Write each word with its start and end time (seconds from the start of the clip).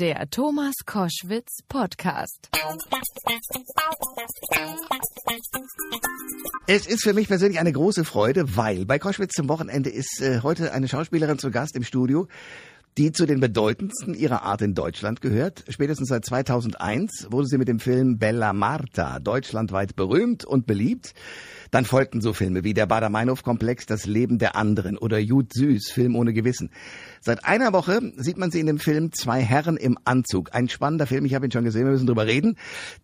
Der 0.00 0.30
Thomas 0.30 0.72
Koschwitz 0.86 1.58
Podcast. 1.68 2.48
Es 6.66 6.86
ist 6.86 7.02
für 7.02 7.12
mich 7.12 7.28
persönlich 7.28 7.60
eine 7.60 7.70
große 7.70 8.06
Freude, 8.06 8.56
weil 8.56 8.86
bei 8.86 8.98
Koschwitz 8.98 9.34
zum 9.34 9.50
Wochenende 9.50 9.90
ist 9.90 10.22
äh, 10.22 10.40
heute 10.42 10.72
eine 10.72 10.88
Schauspielerin 10.88 11.38
zu 11.38 11.50
Gast 11.50 11.76
im 11.76 11.82
Studio, 11.82 12.28
die 12.98 13.12
zu 13.12 13.26
den 13.26 13.40
bedeutendsten 13.40 14.14
ihrer 14.14 14.42
Art 14.42 14.62
in 14.62 14.74
Deutschland 14.74 15.20
gehört. 15.20 15.64
Spätestens 15.68 16.08
seit 16.08 16.24
2001 16.24 17.28
wurde 17.30 17.46
sie 17.46 17.58
mit 17.58 17.68
dem 17.68 17.78
Film 17.78 18.18
Bella 18.18 18.52
Marta 18.52 19.20
deutschlandweit 19.20 19.96
berühmt 19.96 20.44
und 20.44 20.66
beliebt. 20.66 21.14
Dann 21.70 21.84
folgten 21.84 22.20
so 22.20 22.32
Filme 22.32 22.64
wie 22.64 22.74
der 22.74 22.86
Bader-Meinhof-Komplex, 22.86 23.86
Das 23.86 24.04
Leben 24.04 24.38
der 24.38 24.56
anderen 24.56 24.98
oder 24.98 25.18
Jud 25.18 25.52
Süß, 25.52 25.90
Film 25.92 26.16
ohne 26.16 26.32
Gewissen. 26.32 26.70
Seit 27.20 27.44
einer 27.44 27.72
Woche 27.72 28.00
sieht 28.16 28.38
man 28.38 28.50
sie 28.50 28.58
in 28.58 28.66
dem 28.66 28.78
Film 28.78 29.12
Zwei 29.12 29.40
Herren 29.40 29.76
im 29.76 29.96
Anzug. 30.04 30.52
Ein 30.52 30.68
spannender 30.68 31.06
Film, 31.06 31.24
ich 31.24 31.34
habe 31.34 31.46
ihn 31.46 31.52
schon 31.52 31.64
gesehen, 31.64 31.84
wir 31.84 31.92
müssen 31.92 32.06
drüber 32.06 32.26
reden. 32.26 32.56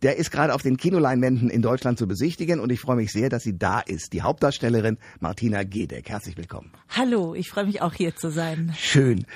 Der 0.03 0.17
ist 0.17 0.33
gerade 0.33 0.53
auf 0.53 0.63
den 0.63 0.77
Kinoleinwänden 0.77 1.49
in 1.49 1.63
Deutschland 1.63 1.99
zu 1.99 2.09
besichtigen 2.09 2.59
und 2.59 2.73
ich 2.73 2.81
freue 2.81 2.97
mich 2.97 3.13
sehr, 3.13 3.29
dass 3.29 3.45
sie 3.45 3.57
da 3.57 3.81
ist. 3.81 4.13
Die 4.13 4.23
Hauptdarstellerin 4.23 4.99
Martina 5.21 5.63
Gedeck. 5.63 6.09
Herzlich 6.09 6.37
willkommen. 6.37 6.73
Hallo, 6.89 7.35
ich 7.35 7.51
freue 7.51 7.67
mich 7.67 7.83
auch 7.83 7.95
hier 7.95 8.17
zu 8.17 8.31
sein. 8.31 8.75
Schön. 8.77 9.27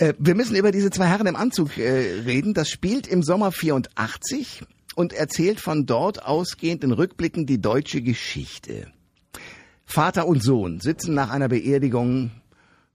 Äh, 0.00 0.14
wir 0.18 0.34
müssen 0.34 0.56
über 0.56 0.72
diese 0.72 0.90
Zwei 0.90 1.06
Herren 1.06 1.26
im 1.26 1.36
Anzug 1.36 1.76
äh, 1.76 2.22
reden. 2.24 2.54
Das 2.54 2.70
spielt 2.70 3.06
im 3.06 3.22
Sommer 3.22 3.52
84 3.52 4.64
und 4.94 5.12
erzählt 5.12 5.60
von 5.60 5.86
dort 5.86 6.24
ausgehend 6.24 6.82
in 6.82 6.92
Rückblicken 6.92 7.46
die 7.46 7.60
deutsche 7.60 8.00
Geschichte. 8.00 8.90
Vater 9.84 10.26
und 10.26 10.42
Sohn 10.42 10.80
sitzen 10.80 11.14
nach 11.14 11.30
einer 11.30 11.48
Beerdigung 11.48 12.30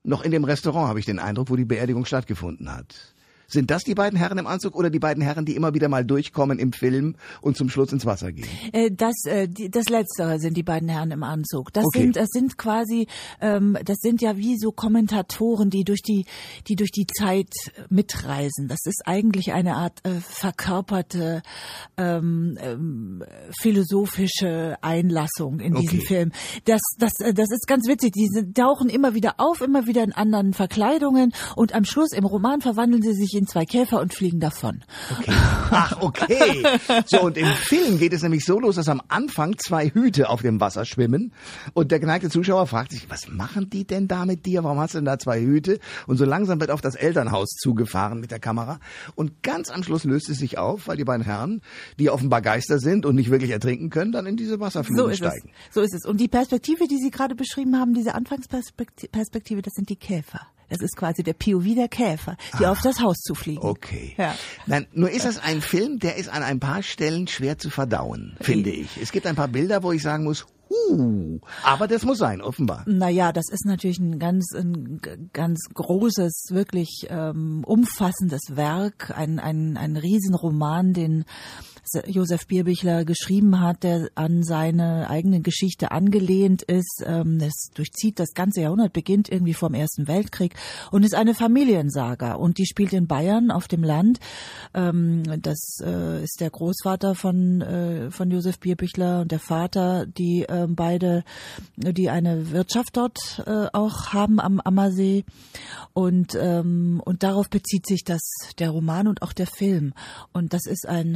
noch 0.03 0.23
in 0.23 0.31
dem 0.31 0.43
Restaurant, 0.43 0.87
habe 0.87 0.99
ich 0.99 1.05
den 1.05 1.19
Eindruck, 1.19 1.49
wo 1.49 1.55
die 1.55 1.65
Beerdigung 1.65 2.05
stattgefunden 2.05 2.71
hat. 2.71 3.14
Sind 3.47 3.71
das 3.71 3.83
die 3.83 3.95
beiden 3.95 4.17
Herren 4.17 4.37
im 4.37 4.47
Anzug 4.47 4.75
oder 4.75 4.89
die 4.89 4.99
beiden 4.99 5.21
Herren, 5.23 5.45
die 5.45 5.55
immer 5.55 5.73
wieder 5.73 5.87
mal 5.89 6.03
durchkommen 6.05 6.59
im 6.59 6.73
Film 6.73 7.15
und 7.41 7.57
zum 7.57 7.69
Schluss 7.69 7.91
ins 7.91 8.05
Wasser 8.05 8.31
gehen? 8.31 8.47
Äh, 8.73 8.91
das, 8.91 9.13
äh, 9.25 9.47
die, 9.47 9.69
das 9.69 9.89
Letztere 9.89 10.39
sind 10.39 10.55
die 10.57 10.63
beiden 10.63 10.89
Herren 10.89 11.11
im 11.11 11.23
Anzug. 11.23 11.71
Das 11.73 11.85
Okay. 11.85 12.01
sind, 12.03 12.15
das 12.15 12.29
sind 12.31 12.57
quasi, 12.57 13.07
ähm, 13.41 13.77
das 13.85 13.97
sind 14.01 14.21
ja 14.21 14.37
wie 14.37 14.57
so 14.57 14.71
Kommentatoren, 14.71 15.69
die 15.69 15.83
durch 15.83 16.01
die, 16.01 16.25
die 16.67 16.75
durch 16.75 16.91
die 16.91 17.05
Zeit 17.07 17.53
mitreisen. 17.89 18.67
Das 18.67 18.79
ist 18.85 19.03
eigentlich 19.05 19.53
eine 19.53 19.75
Art 19.75 19.99
äh, 20.05 20.19
verkörperte 20.19 21.41
ähm, 21.97 22.57
ähm, 22.61 23.23
philosophische 23.61 24.77
Einlassung 24.81 25.59
in 25.59 25.73
diesem 25.75 25.99
Okay. 25.99 26.07
Film. 26.07 26.31
Das, 26.65 26.81
das, 26.97 27.19
äh, 27.19 27.33
das 27.33 27.49
ist 27.51 27.67
ganz 27.67 27.87
witzig. 27.87 28.13
Die 28.13 28.53
tauchen 28.53 28.89
immer 28.89 29.13
wieder 29.13 29.35
auf, 29.37 29.61
immer 29.61 29.85
wieder 29.85 30.03
in 30.03 30.11
anderen 30.13 30.53
Verkleidungen 30.53 31.33
und 31.55 31.73
am 31.73 31.85
Schluss 31.85 32.11
im 32.11 32.25
Roman 32.25 32.61
verwandeln 32.61 33.01
sie 33.01 33.13
sich 33.13 33.34
in 33.35 33.47
zwei 33.47 33.65
Käfer 33.65 33.99
und 34.01 34.13
fliegen 34.13 34.39
davon. 34.39 34.83
Okay. 35.11 35.31
Ach, 35.71 36.01
okay. 36.01 36.63
So, 37.05 37.21
und 37.21 37.37
im 37.37 37.47
Film 37.47 37.97
geht 37.99 38.13
es 38.13 38.23
nämlich 38.23 38.45
so 38.45 38.59
los, 38.59 38.75
dass 38.75 38.87
am 38.87 39.01
Anfang 39.07 39.57
zwei 39.57 39.89
Hüte 39.89 40.29
auf 40.29 40.41
dem 40.41 40.59
Wasser 40.59 40.85
schwimmen 40.85 41.33
und 41.73 41.91
der 41.91 41.99
geneigte 41.99 42.29
Zuschauer 42.29 42.67
fragt 42.67 42.91
sich, 42.91 43.09
was 43.09 43.27
machen 43.27 43.69
die 43.69 43.85
denn 43.85 44.07
da 44.07 44.25
mit 44.25 44.45
dir? 44.45 44.63
Warum 44.63 44.79
hast 44.79 44.93
du 44.93 44.99
denn 44.99 45.05
da 45.05 45.19
zwei 45.19 45.41
Hüte? 45.41 45.79
Und 46.07 46.17
so 46.17 46.25
langsam 46.25 46.59
wird 46.59 46.71
auf 46.71 46.81
das 46.81 46.95
Elternhaus 46.95 47.49
zugefahren 47.49 48.19
mit 48.19 48.31
der 48.31 48.39
Kamera 48.39 48.79
und 49.15 49.43
ganz 49.43 49.69
am 49.69 49.83
Schluss 49.83 50.03
löst 50.03 50.29
es 50.29 50.37
sich 50.39 50.57
auf, 50.57 50.87
weil 50.87 50.97
die 50.97 51.03
beiden 51.03 51.23
Herren, 51.25 51.61
die 51.99 52.09
offenbar 52.09 52.41
Geister 52.41 52.79
sind 52.79 53.05
und 53.05 53.15
nicht 53.15 53.29
wirklich 53.31 53.51
ertrinken 53.51 53.89
können, 53.89 54.11
dann 54.11 54.25
in 54.25 54.37
diese 54.37 54.59
Wasserfluten 54.59 55.09
So 55.09 55.13
steigen. 55.13 55.51
es. 55.69 55.73
So 55.75 55.81
ist 55.81 55.93
es. 55.93 56.05
Und 56.05 56.19
die 56.19 56.27
Perspektive, 56.27 56.87
die 56.87 56.97
Sie 56.97 57.11
gerade 57.11 57.35
beschrieben 57.35 57.77
haben, 57.79 57.93
diese 57.93 58.15
Anfangsperspektive, 58.15 59.11
Perspektive, 59.11 59.61
das 59.61 59.73
sind 59.73 59.89
die 59.89 59.95
Käfer. 59.95 60.41
Das 60.69 60.81
ist 60.81 60.95
quasi 60.95 61.23
der 61.23 61.33
POV 61.33 61.75
der 61.75 61.87
Käfer, 61.87 62.37
die 62.59 62.65
auf 62.65 62.81
das 62.81 62.99
Haus 62.99 63.17
zufliegen. 63.17 63.63
Okay. 63.63 64.13
Ja. 64.17 64.35
Nein, 64.65 64.87
nur 64.93 65.09
ist 65.09 65.25
das 65.25 65.37
ein 65.37 65.61
Film, 65.61 65.99
der 65.99 66.15
ist 66.17 66.29
an 66.29 66.43
ein 66.43 66.59
paar 66.59 66.83
Stellen 66.83 67.27
schwer 67.27 67.57
zu 67.57 67.69
verdauen, 67.69 68.35
finde 68.41 68.71
ich. 68.71 68.97
Es 69.01 69.11
gibt 69.11 69.27
ein 69.27 69.35
paar 69.35 69.47
Bilder, 69.47 69.83
wo 69.83 69.91
ich 69.91 70.01
sagen 70.01 70.23
muss, 70.23 70.45
huh, 70.69 71.39
aber 71.63 71.87
das 71.87 72.03
muss 72.03 72.17
sein, 72.17 72.41
offenbar. 72.41 72.83
Naja, 72.87 73.31
das 73.31 73.45
ist 73.51 73.65
natürlich 73.65 73.99
ein 73.99 74.19
ganz, 74.19 74.53
ein 74.53 74.99
ganz 75.33 75.59
großes, 75.73 76.47
wirklich 76.49 77.07
ähm, 77.09 77.63
umfassendes 77.65 78.55
Werk, 78.55 79.13
ein, 79.15 79.39
ein, 79.39 79.77
ein 79.77 79.97
Riesenroman, 79.97 80.93
den 80.93 81.25
Josef 82.07 82.47
Bierbichler 82.47 83.05
geschrieben 83.05 83.59
hat, 83.61 83.83
der 83.83 84.09
an 84.15 84.43
seine 84.43 85.09
eigene 85.09 85.41
Geschichte 85.41 85.91
angelehnt 85.91 86.61
ist. 86.63 87.03
Ähm, 87.05 87.39
es 87.41 87.69
durchzieht 87.73 88.19
das 88.19 88.33
ganze 88.33 88.61
Jahrhundert, 88.61 88.93
beginnt 88.93 89.29
irgendwie 89.29 89.53
vom 89.53 89.73
Ersten 89.73 90.07
Weltkrieg 90.07 90.55
und 90.91 91.03
ist 91.03 91.15
eine 91.15 91.33
Familiensaga 91.33 92.33
und 92.33 92.57
die 92.57 92.65
spielt 92.65 92.93
in 92.93 93.07
Bayern 93.07 93.51
auf 93.51 93.67
dem 93.67 93.83
Land. 93.83 94.19
Ähm, 94.73 95.23
das 95.41 95.79
äh, 95.81 96.23
ist 96.23 96.41
der 96.41 96.49
Großvater 96.49 97.15
von, 97.15 97.61
äh, 97.61 98.11
von 98.11 98.31
Josef 98.31 98.59
Bierbichler 98.59 99.21
und 99.21 99.31
der 99.31 99.39
Vater, 99.39 100.05
die 100.05 100.45
ähm, 100.47 100.75
beide, 100.75 101.23
die 101.75 102.09
eine 102.09 102.51
Wirtschaft 102.51 102.97
dort 102.97 103.43
äh, 103.45 103.67
auch 103.73 104.13
haben 104.13 104.39
am 104.39 104.59
Ammersee. 104.59 105.25
Und, 105.93 106.37
ähm, 106.39 107.01
und 107.03 107.23
darauf 107.23 107.49
bezieht 107.49 107.85
sich 107.85 108.03
das, 108.03 108.21
der 108.59 108.69
Roman 108.69 109.07
und 109.07 109.21
auch 109.21 109.33
der 109.33 109.47
Film. 109.47 109.93
Und 110.33 110.53
das 110.53 110.65
ist 110.65 110.87
ein, 110.87 111.15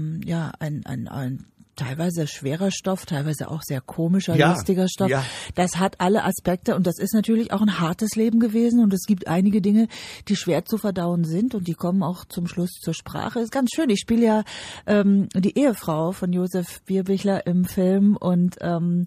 ähm, 0.00 0.20
ja, 0.24 0.52
ein, 0.58 0.84
ein, 0.86 1.08
ein 1.08 1.46
teilweise 1.80 2.26
schwerer 2.26 2.70
Stoff, 2.70 3.06
teilweise 3.06 3.50
auch 3.50 3.62
sehr 3.62 3.80
komischer, 3.80 4.36
Ja, 4.36 4.52
lustiger 4.52 4.86
Stoff. 4.86 5.08
ja. 5.08 5.24
Das 5.54 5.78
hat 5.78 5.98
alle 5.98 6.24
Aspekte 6.24 6.76
und 6.76 6.86
das 6.86 6.98
ist 6.98 7.14
natürlich 7.14 7.52
auch 7.52 7.62
ein 7.62 7.80
hartes 7.80 8.16
Leben 8.16 8.38
gewesen 8.38 8.82
und 8.82 8.92
es 8.92 9.06
gibt 9.06 9.28
einige 9.28 9.62
Dinge, 9.62 9.88
die 10.28 10.36
schwer 10.36 10.66
zu 10.66 10.76
verdauen 10.76 11.24
sind 11.24 11.54
und 11.54 11.66
die 11.68 11.72
kommen 11.72 12.02
auch 12.02 12.26
zum 12.26 12.46
Schluss 12.46 12.72
zur 12.82 12.92
Sprache. 12.92 13.40
Ist 13.40 13.50
ganz 13.50 13.70
schön. 13.74 13.88
Ich 13.88 14.00
spiele 14.00 14.26
ja 14.26 14.44
ähm, 14.86 15.28
die 15.34 15.56
Ehefrau 15.58 16.12
von 16.12 16.34
Josef 16.34 16.82
Bierbichler 16.82 17.46
im 17.46 17.64
Film 17.64 18.16
und 18.16 18.56
ähm, 18.60 19.06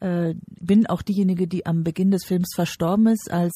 äh, 0.00 0.34
bin 0.60 0.88
auch 0.88 1.02
diejenige, 1.02 1.46
die 1.46 1.66
am 1.66 1.84
Beginn 1.84 2.10
des 2.10 2.24
Films 2.24 2.48
verstorben 2.56 3.06
ist 3.06 3.30
als 3.30 3.54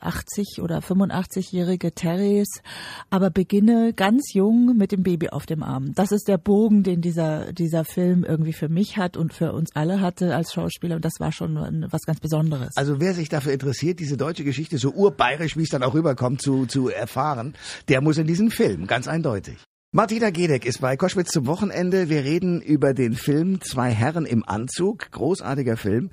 80 0.00 0.60
oder 0.60 0.80
85-jährige 0.80 1.92
Therese, 1.92 2.60
aber 3.08 3.30
beginne 3.30 3.94
ganz 3.94 4.34
jung 4.34 4.76
mit 4.76 4.92
dem 4.92 5.02
Baby 5.02 5.30
auf 5.30 5.46
dem 5.46 5.62
Arm. 5.62 5.94
Das 5.94 6.12
ist 6.12 6.28
der 6.28 6.36
Bogen, 6.36 6.82
den 6.82 7.00
dieser 7.00 7.52
dieser 7.54 7.84
Film 7.86 8.01
irgendwie 8.10 8.52
für 8.52 8.68
mich 8.68 8.96
hat 8.96 9.16
und 9.16 9.32
für 9.32 9.52
uns 9.52 9.74
alle 9.74 10.00
hatte 10.00 10.34
als 10.34 10.52
Schauspieler 10.52 10.96
und 10.96 11.04
das 11.04 11.14
war 11.18 11.32
schon 11.32 11.54
was 11.90 12.02
ganz 12.02 12.20
Besonderes. 12.20 12.76
Also 12.76 13.00
wer 13.00 13.14
sich 13.14 13.28
dafür 13.28 13.52
interessiert, 13.52 14.00
diese 14.00 14.16
deutsche 14.16 14.44
Geschichte 14.44 14.78
so 14.78 14.90
urbayerisch, 14.90 15.56
wie 15.56 15.62
es 15.62 15.68
dann 15.68 15.82
auch 15.82 15.94
rüberkommt, 15.94 16.42
zu, 16.42 16.66
zu 16.66 16.88
erfahren, 16.88 17.54
der 17.88 18.00
muss 18.00 18.18
in 18.18 18.26
diesen 18.26 18.50
Film, 18.50 18.86
ganz 18.86 19.08
eindeutig. 19.08 19.58
Martina 19.94 20.30
Gedeck 20.30 20.64
ist 20.64 20.80
bei 20.80 20.96
Koschwitz 20.96 21.32
zum 21.32 21.46
Wochenende. 21.46 22.08
Wir 22.08 22.24
reden 22.24 22.62
über 22.62 22.94
den 22.94 23.12
Film 23.12 23.60
Zwei 23.60 23.90
Herren 23.90 24.24
im 24.24 24.42
Anzug. 24.42 25.10
Großartiger 25.10 25.76
Film. 25.76 26.10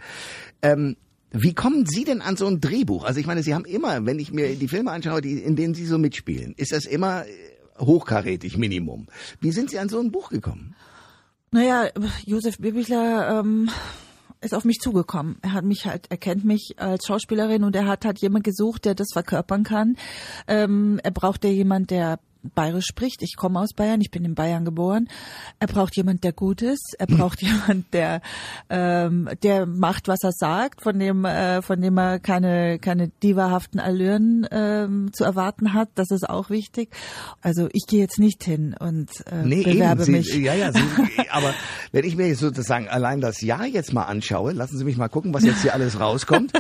Ähm, 0.62 0.98
wie 1.32 1.54
kommen 1.54 1.86
Sie 1.86 2.04
denn 2.04 2.22
an 2.22 2.36
so 2.36 2.48
ein 2.48 2.60
Drehbuch? 2.60 3.06
Also 3.06 3.22
ich 3.22 3.26
meine, 3.26 3.42
Sie 3.42 3.54
haben 3.54 3.64
immer, 3.64 4.06
wenn 4.06 4.20
ich 4.20 4.34
mir 4.34 4.54
die 4.56 4.68
Filme 4.68 4.92
anschaue, 4.92 5.22
die, 5.22 5.40
in 5.40 5.56
denen 5.56 5.76
Sie 5.76 5.86
so 5.86 5.98
mitspielen, 5.98 6.56
ist 6.58 6.74
das 6.74 6.86
immer 6.86 7.26
äh, 7.26 7.30
hochkarätig 7.80 8.58
Minimum. 8.58 9.08
Wie 9.40 9.52
sind 9.52 9.70
Sie 9.70 9.80
an 9.80 9.88
so 9.88 10.00
ein 10.02 10.12
Buch 10.12 10.30
gekommen? 10.30 10.76
Naja, 11.52 11.90
Josef 12.26 12.60
Bierbichler 12.60 13.40
ähm, 13.40 13.70
ist 14.42 14.54
auf 14.54 14.66
mich 14.66 14.80
zugekommen. 14.80 15.38
Er 15.42 15.54
hat 15.54 15.66
mich 15.66 15.86
halt, 15.86 16.06
er 16.10 16.18
kennt 16.18 16.46
mich 16.46 16.76
als 16.78 17.06
Schauspielerin 17.08 17.64
und 17.64 17.76
er 17.76 17.88
hat 17.88 18.06
halt 18.06 18.20
jemand 18.20 18.44
gesucht, 18.44 18.86
der 18.86 18.96
das 18.96 19.08
verkörpern 19.14 19.64
kann. 19.64 19.98
Ähm, 20.48 21.00
er 21.04 21.12
brauchte 21.12 21.48
jemand, 21.48 21.92
der 21.92 22.20
bayerisch 22.56 22.86
spricht. 22.88 23.22
Ich 23.22 23.36
komme 23.36 23.60
aus 23.60 23.74
Bayern, 23.74 24.02
ich 24.02 24.12
bin 24.12 24.26
in 24.26 24.36
Bayern 24.36 24.66
geboren. 24.66 25.08
Er 25.60 25.68
braucht 25.68 25.96
jemand, 25.96 26.24
der 26.24 26.34
gut 26.34 26.62
ist. 26.62 26.96
Er 26.98 27.08
braucht 27.08 27.42
jemand, 27.42 27.94
der 27.94 28.22
ähm, 28.70 29.30
der 29.44 29.66
macht, 29.66 30.08
was 30.08 30.20
er 30.24 30.32
sagt, 30.32 30.82
von 30.82 30.98
dem 31.00 31.26
äh, 31.26 31.62
von 31.62 31.82
dem 31.82 31.98
er 31.98 32.20
keine 32.20 32.80
keine 32.80 33.10
divahaften 33.24 33.80
Allüren 33.80 34.48
ähm, 34.52 35.12
zu 35.14 35.24
erwarten 35.24 35.74
hat. 35.74 35.90
Das 35.96 36.12
ist 36.12 36.28
auch 36.30 36.50
wichtig. 36.50 36.90
Also 37.42 37.68
ich 37.74 37.86
gehe 37.88 38.00
jetzt 38.00 38.20
nicht 38.20 38.44
hin 38.44 38.76
und 38.80 39.10
äh, 39.32 39.44
Nee, 39.44 39.64
bewerbe 39.64 40.04
eben. 40.04 40.04
Sie, 40.04 40.12
mich. 40.12 40.34
Ja, 40.36 40.54
ja, 40.54 40.72
Sie, 40.72 40.80
aber 41.32 41.54
wenn 41.92 42.06
ich 42.06 42.16
mir 42.16 42.28
jetzt 42.28 42.40
sozusagen 42.40 42.88
allein 42.88 43.22
das 43.22 43.42
Jahr 43.42 43.66
jetzt 43.66 43.94
mal 43.94 44.04
anschaue, 44.04 44.54
lassen 44.54 44.78
Sie 44.78 44.86
mich 44.86 44.98
mal 44.98 45.10
gucken, 45.10 45.34
was 45.34 45.44
jetzt 45.44 45.62
hier 45.62 45.74
alles 45.74 46.00
rauskommt. 46.00 46.54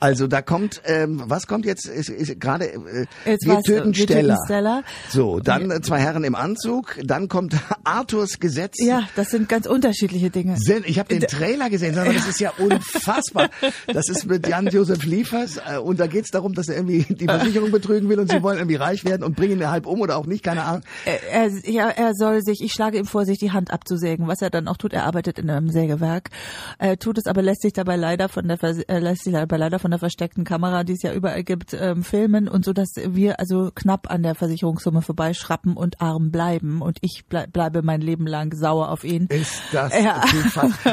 Also 0.00 0.26
da 0.26 0.42
kommt, 0.42 0.82
ähm, 0.84 1.22
was 1.26 1.46
kommt 1.46 1.66
jetzt? 1.66 1.86
Ist, 1.86 2.08
ist 2.08 2.40
gerade 2.40 2.66
äh, 2.66 3.06
Jetzt 3.24 3.46
wir 3.46 3.54
war's, 3.54 3.68
äh, 3.68 3.72
töten 3.72 3.96
wir 3.96 4.06
töten 4.06 4.12
Stella. 4.12 4.38
Stella. 4.44 4.82
So, 5.24 5.40
dann 5.40 5.70
äh, 5.70 5.80
zwei 5.80 6.00
Herren 6.00 6.22
im 6.22 6.34
Anzug, 6.34 6.98
dann 7.02 7.28
kommt 7.28 7.56
Arthurs 7.84 8.40
Gesetz. 8.40 8.74
Ja, 8.78 9.08
das 9.16 9.30
sind 9.30 9.48
ganz 9.48 9.64
unterschiedliche 9.64 10.28
Dinge. 10.28 10.58
Ich 10.84 10.98
habe 10.98 11.08
den 11.08 11.22
Trailer 11.22 11.70
gesehen, 11.70 11.94
mal, 11.94 12.12
das 12.12 12.28
ist 12.28 12.40
ja 12.40 12.52
unfassbar. 12.58 13.48
Das 13.86 14.10
ist 14.10 14.26
mit 14.26 14.46
Jan-Josef 14.46 15.02
Liefers 15.06 15.56
äh, 15.56 15.78
und 15.78 15.98
da 15.98 16.08
geht's 16.08 16.30
darum, 16.30 16.52
dass 16.52 16.68
er 16.68 16.76
irgendwie 16.76 17.06
die 17.08 17.24
Versicherung 17.24 17.70
betrügen 17.70 18.10
will 18.10 18.20
und 18.20 18.30
sie 18.30 18.42
wollen 18.42 18.58
irgendwie 18.58 18.76
reich 18.76 19.06
werden 19.06 19.22
und 19.22 19.34
bringen 19.34 19.62
ihn 19.62 19.70
halb 19.70 19.86
um 19.86 20.02
oder 20.02 20.18
auch 20.18 20.26
nicht, 20.26 20.44
keine 20.44 20.62
Ahnung. 20.62 20.82
Er, 21.06 21.46
er, 21.46 21.70
ja, 21.70 21.88
er 21.88 22.12
soll 22.12 22.42
sich, 22.42 22.60
ich 22.62 22.72
schlage 22.74 22.98
ihm 22.98 23.06
vor, 23.06 23.24
sich 23.24 23.38
die 23.38 23.50
Hand 23.50 23.70
abzusägen, 23.70 24.28
was 24.28 24.42
er 24.42 24.50
dann 24.50 24.68
auch 24.68 24.76
tut. 24.76 24.92
Er 24.92 25.04
arbeitet 25.04 25.38
in 25.38 25.48
einem 25.48 25.70
Sägewerk, 25.70 26.28
er 26.78 26.98
tut 26.98 27.16
es 27.16 27.24
aber 27.24 27.40
lässt 27.40 27.62
sich 27.62 27.72
dabei 27.72 27.96
leider 27.96 28.28
von 28.28 28.46
der 28.46 28.62
äh, 28.62 28.98
lässt 28.98 29.24
sich 29.24 29.32
dabei 29.32 29.56
leider 29.56 29.78
von 29.78 29.90
der 29.90 30.00
versteckten 30.00 30.44
Kamera, 30.44 30.84
die 30.84 30.92
es 30.92 31.02
ja 31.02 31.14
überall 31.14 31.44
gibt, 31.44 31.72
ähm, 31.72 32.04
filmen 32.04 32.46
und 32.46 32.66
so, 32.66 32.74
dass 32.74 32.90
wir 33.02 33.40
also 33.40 33.70
knapp 33.74 34.10
an 34.10 34.22
der 34.22 34.34
Versicherungssumme 34.34 35.00
vorbeischrappen 35.14 35.76
und 35.76 36.00
arm 36.00 36.30
bleiben 36.30 36.82
und 36.82 36.98
ich 37.00 37.24
ble 37.28 37.46
bleibe 37.52 37.82
mein 37.82 38.00
Leben 38.00 38.26
lang 38.26 38.52
sauer 38.54 38.90
auf 38.90 39.04
ihn. 39.04 39.26
Ist 39.28 39.60
das 39.72 39.92
Ja. 39.94 40.22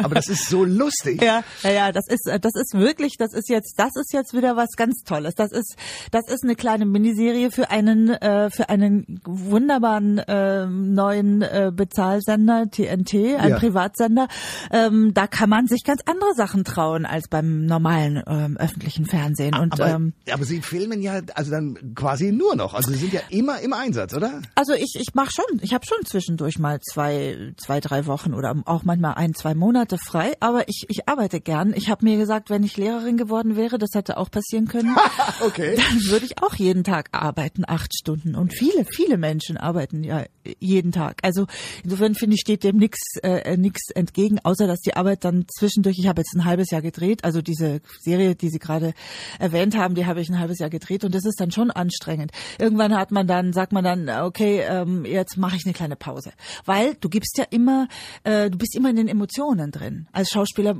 Aber 0.03 0.15
das 0.15 0.27
ist 0.27 0.47
so 0.47 0.63
lustig. 0.63 1.21
Ja, 1.21 1.43
ja, 1.63 1.71
ja, 1.71 1.91
das 1.91 2.05
ist, 2.07 2.27
das 2.27 2.53
ist 2.55 2.73
wirklich, 2.73 3.15
das 3.17 3.33
ist 3.33 3.49
jetzt, 3.49 3.73
das 3.77 3.95
ist 3.95 4.13
jetzt 4.13 4.33
wieder 4.33 4.55
was 4.55 4.69
ganz 4.77 5.03
Tolles. 5.03 5.33
Das 5.35 5.51
ist, 5.51 5.75
das 6.11 6.27
ist 6.27 6.43
eine 6.43 6.55
kleine 6.55 6.85
Miniserie 6.85 7.49
für 7.51 7.71
einen, 7.71 8.09
äh, 8.09 8.49
für 8.51 8.69
einen 8.69 9.19
wunderbaren 9.25 10.19
äh, 10.19 10.67
neuen 10.67 11.41
äh, 11.41 11.71
Bezahlsender 11.73 12.69
TNT, 12.69 13.15
ein 13.39 13.49
Ja. 13.49 13.57
Privatsender. 13.57 14.27
Ähm, 14.71 15.13
da 15.13 15.25
kann 15.27 15.49
man 15.49 15.67
sich 15.67 15.83
ganz 15.83 16.01
andere 16.05 16.33
Sachen 16.35 16.63
trauen 16.63 17.05
als 17.05 17.27
beim 17.27 17.65
normalen 17.65 18.21
ähm, 18.27 18.57
öffentlichen 18.57 19.05
Fernsehen. 19.05 19.55
Und 19.55 19.73
Aber, 19.73 19.89
ähm, 19.89 20.13
aber 20.31 20.45
Sie 20.45 20.61
filmen 20.61 21.01
ja 21.01 21.21
also 21.33 21.51
dann 21.51 21.95
quasi 21.95 22.31
nur 22.31 22.55
noch. 22.55 22.73
Also 22.75 22.91
Sie 22.91 22.97
sind 22.99 23.13
ja 23.13 23.21
immer 23.29 23.59
im 23.61 23.73
Einsatz, 23.73 24.10
oder? 24.13 24.41
Also 24.55 24.73
ich, 24.73 24.95
ich 24.99 25.13
mache 25.13 25.31
schon, 25.31 25.59
ich 25.61 25.73
habe 25.73 25.85
schon 25.85 26.05
zwischendurch 26.05 26.59
mal 26.59 26.79
zwei, 26.81 27.53
zwei, 27.57 27.79
drei 27.79 28.05
Wochen 28.05 28.33
oder 28.33 28.55
auch 28.65 28.83
manchmal 28.83 29.15
ein, 29.15 29.33
zwei 29.33 29.55
Monate 29.55 29.97
frei, 29.97 30.33
aber 30.39 30.67
ich, 30.67 30.85
ich 30.89 31.07
arbeite 31.07 31.41
gern. 31.41 31.73
Ich 31.75 31.89
habe 31.89 32.05
mir 32.05 32.17
gesagt, 32.17 32.49
wenn 32.49 32.63
ich 32.63 32.77
Lehrerin 32.77 33.17
geworden 33.17 33.55
wäre, 33.55 33.77
das 33.77 33.89
hätte 33.93 34.17
auch 34.17 34.29
passieren 34.31 34.67
können, 34.67 34.95
Okay. 35.41 35.75
dann 35.75 36.01
würde 36.11 36.25
ich 36.25 36.41
auch 36.41 36.55
jeden 36.55 36.83
Tag 36.83 37.09
arbeiten, 37.11 37.63
acht 37.67 37.93
Stunden. 37.97 38.35
Und 38.35 38.53
viele, 38.53 38.85
viele 38.85 39.17
Menschen 39.17 39.57
arbeiten 39.57 40.03
ja 40.03 40.25
jeden 40.59 40.91
Tag. 40.91 41.19
Also 41.23 41.47
insofern 41.83 42.15
finde 42.15 42.35
ich, 42.35 42.41
steht 42.41 42.63
dem 42.63 42.77
nix 42.77 42.99
äh, 43.23 43.57
nix 43.57 43.89
entgegen, 43.93 44.39
außer 44.43 44.67
dass 44.67 44.79
die 44.79 44.95
Arbeit 44.95 45.23
dann 45.23 45.45
zwischendurch, 45.47 45.97
ich 45.99 46.07
habe 46.07 46.21
jetzt 46.21 46.35
ein 46.35 46.45
halbes 46.45 46.71
Jahr 46.71 46.81
gedreht, 46.81 47.23
also 47.23 47.41
diese 47.41 47.81
Serie, 47.99 48.35
die 48.35 48.49
Sie 48.49 48.59
gerade 48.59 48.93
erwähnt 49.39 49.77
haben, 49.77 49.95
die 49.95 50.05
habe 50.05 50.21
ich 50.21 50.29
ein 50.29 50.39
halbes 50.39 50.59
Jahr 50.59 50.69
gedreht 50.69 51.03
und 51.03 51.13
das 51.15 51.25
ist 51.25 51.39
dann 51.39 51.51
schon 51.51 51.71
anstrengend. 51.71 52.31
Irgendwann 52.59 52.95
hat 52.95 53.11
man 53.11 53.27
dann, 53.27 53.53
sagt 53.53 53.71
man 53.71 53.83
dann, 53.83 54.00
okay, 54.09 54.61
ähm, 54.67 55.05
jetzt 55.05 55.37
mache 55.37 55.55
ich 55.55 55.65
eine 55.65 55.73
kleine 55.73 55.95
Pause. 55.95 56.31
Weil 56.65 56.95
du 56.95 57.09
gibst 57.09 57.37
ja 57.37 57.45
immer, 57.49 57.87
äh, 58.23 58.49
du 58.49 58.57
bist 58.57 58.75
immer 58.75 58.89
in 58.89 58.95
den 58.95 59.07
Emotionen 59.07 59.71
drin. 59.71 60.07
Als 60.11 60.29
Schauspieler 60.29 60.75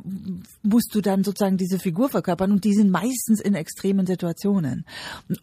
musst 0.63 0.93
du 0.93 1.01
dann 1.01 1.23
sozusagen 1.23 1.57
diese 1.57 1.79
Figur 1.79 2.09
verkörpern 2.09 2.51
und 2.51 2.63
die 2.63 2.73
sind 2.73 2.91
meistens 2.91 3.41
in 3.41 3.55
extremen 3.55 4.05
Situationen. 4.05 4.85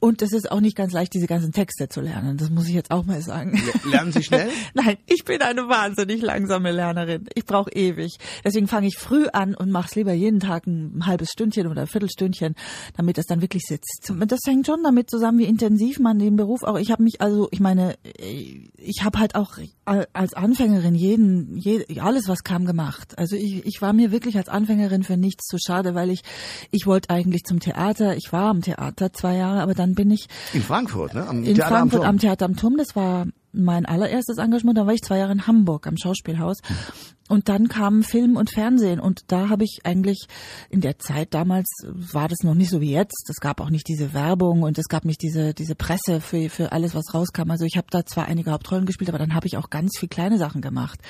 Und 0.00 0.22
es 0.22 0.32
ist 0.32 0.50
auch 0.50 0.60
nicht 0.60 0.76
ganz 0.76 0.92
leicht, 0.92 1.14
diese 1.14 1.26
ganzen 1.26 1.52
Texte 1.52 1.88
zu 1.88 2.00
lernen. 2.00 2.36
Das 2.36 2.50
muss 2.50 2.68
ich 2.68 2.74
jetzt 2.74 2.90
auch 2.90 3.04
mal 3.04 3.20
sagen. 3.22 3.60
Lernen 3.84 4.12
Sie 4.12 4.22
schnell? 4.22 4.50
Nein, 4.74 4.96
ich 5.06 5.24
bin 5.24 5.42
eine 5.42 5.68
wahnsinnig 5.68 6.22
langsame 6.22 6.72
Lernerin. 6.72 7.26
Ich 7.34 7.44
brauche 7.44 7.70
ewig. 7.72 8.18
Deswegen 8.44 8.68
fange 8.68 8.86
ich 8.86 8.96
früh 8.96 9.26
an 9.32 9.54
und 9.54 9.70
mache 9.70 9.88
es 9.90 9.94
lieber 9.94 10.12
jeden 10.12 10.40
Tag 10.40 10.66
ein 10.66 11.06
halbes 11.06 11.30
Stündchen 11.30 11.66
oder 11.66 11.82
ein 11.82 11.86
Viertelstündchen, 11.86 12.54
damit 12.96 13.18
es 13.18 13.26
dann 13.26 13.40
wirklich 13.40 13.62
sitzt. 13.66 14.12
Das 14.26 14.40
hängt 14.46 14.66
schon 14.66 14.82
damit 14.82 15.10
zusammen, 15.10 15.38
wie 15.38 15.44
intensiv 15.44 15.98
man 15.98 16.18
den 16.18 16.36
Beruf 16.36 16.62
auch. 16.62 16.78
Ich 16.78 16.90
habe 16.90 17.02
mich 17.02 17.20
also, 17.20 17.48
ich 17.50 17.60
meine, 17.60 17.67
ich 18.76 19.02
habe 19.02 19.18
halt 19.18 19.34
auch 19.34 19.58
als 19.84 20.34
Anfängerin 20.34 20.94
jeden, 20.94 21.56
je, 21.56 21.84
alles 22.00 22.28
was 22.28 22.44
kam 22.44 22.66
gemacht. 22.66 23.16
Also 23.18 23.36
ich, 23.36 23.64
ich 23.66 23.80
war 23.80 23.92
mir 23.92 24.12
wirklich 24.12 24.36
als 24.36 24.48
Anfängerin 24.48 25.02
für 25.02 25.16
nichts 25.16 25.46
zu 25.46 25.56
schade, 25.58 25.94
weil 25.94 26.10
ich 26.10 26.22
ich 26.70 26.86
wollte 26.86 27.10
eigentlich 27.10 27.44
zum 27.44 27.60
Theater. 27.60 28.16
Ich 28.16 28.32
war 28.32 28.50
am 28.50 28.60
Theater 28.60 29.12
zwei 29.12 29.36
Jahre, 29.36 29.60
aber 29.62 29.74
dann 29.74 29.94
bin 29.94 30.10
ich 30.10 30.26
In 30.52 30.62
Frankfurt, 30.62 31.14
ne? 31.14 31.26
Am 31.26 31.44
in 31.44 31.54
Theater 31.54 31.68
Frankfurt 31.68 32.02
am 32.02 32.08
am. 32.08 32.18
Theater 32.18 32.44
am 32.44 32.56
Turm. 32.56 32.76
Das 32.76 32.94
war 32.94 33.26
mein 33.52 33.86
allererstes 33.86 34.38
Engagement. 34.38 34.78
Da 34.78 34.86
war 34.86 34.94
ich 34.94 35.02
zwei 35.02 35.18
Jahre 35.18 35.32
in 35.32 35.46
Hamburg 35.46 35.86
am 35.86 35.96
Schauspielhaus. 35.96 36.58
Und 37.28 37.48
dann 37.48 37.68
kam 37.68 38.02
Film 38.02 38.36
und 38.36 38.50
Fernsehen. 38.50 39.00
Und 39.00 39.20
da 39.28 39.50
habe 39.50 39.64
ich 39.64 39.80
eigentlich 39.84 40.26
in 40.70 40.80
der 40.80 40.98
Zeit 40.98 41.34
damals 41.34 41.68
war 41.84 42.28
das 42.28 42.38
noch 42.42 42.54
nicht 42.54 42.70
so 42.70 42.80
wie 42.80 42.90
jetzt. 42.90 43.28
Es 43.28 43.36
gab 43.36 43.60
auch 43.60 43.70
nicht 43.70 43.86
diese 43.86 44.14
Werbung 44.14 44.62
und 44.62 44.78
es 44.78 44.86
gab 44.86 45.04
nicht 45.04 45.22
diese, 45.22 45.52
diese 45.52 45.74
Presse 45.74 46.20
für, 46.20 46.48
für 46.48 46.72
alles, 46.72 46.94
was 46.94 47.12
rauskam. 47.12 47.50
Also 47.50 47.66
ich 47.66 47.76
habe 47.76 47.88
da 47.90 48.04
zwar 48.06 48.26
einige 48.26 48.50
Hauptrollen 48.50 48.86
gespielt, 48.86 49.10
aber 49.10 49.18
dann 49.18 49.34
habe 49.34 49.46
ich 49.46 49.58
auch 49.58 49.68
ganz 49.68 49.98
viel 49.98 50.08
kleine 50.08 50.38
Sachen 50.38 50.62
gemacht. 50.62 51.00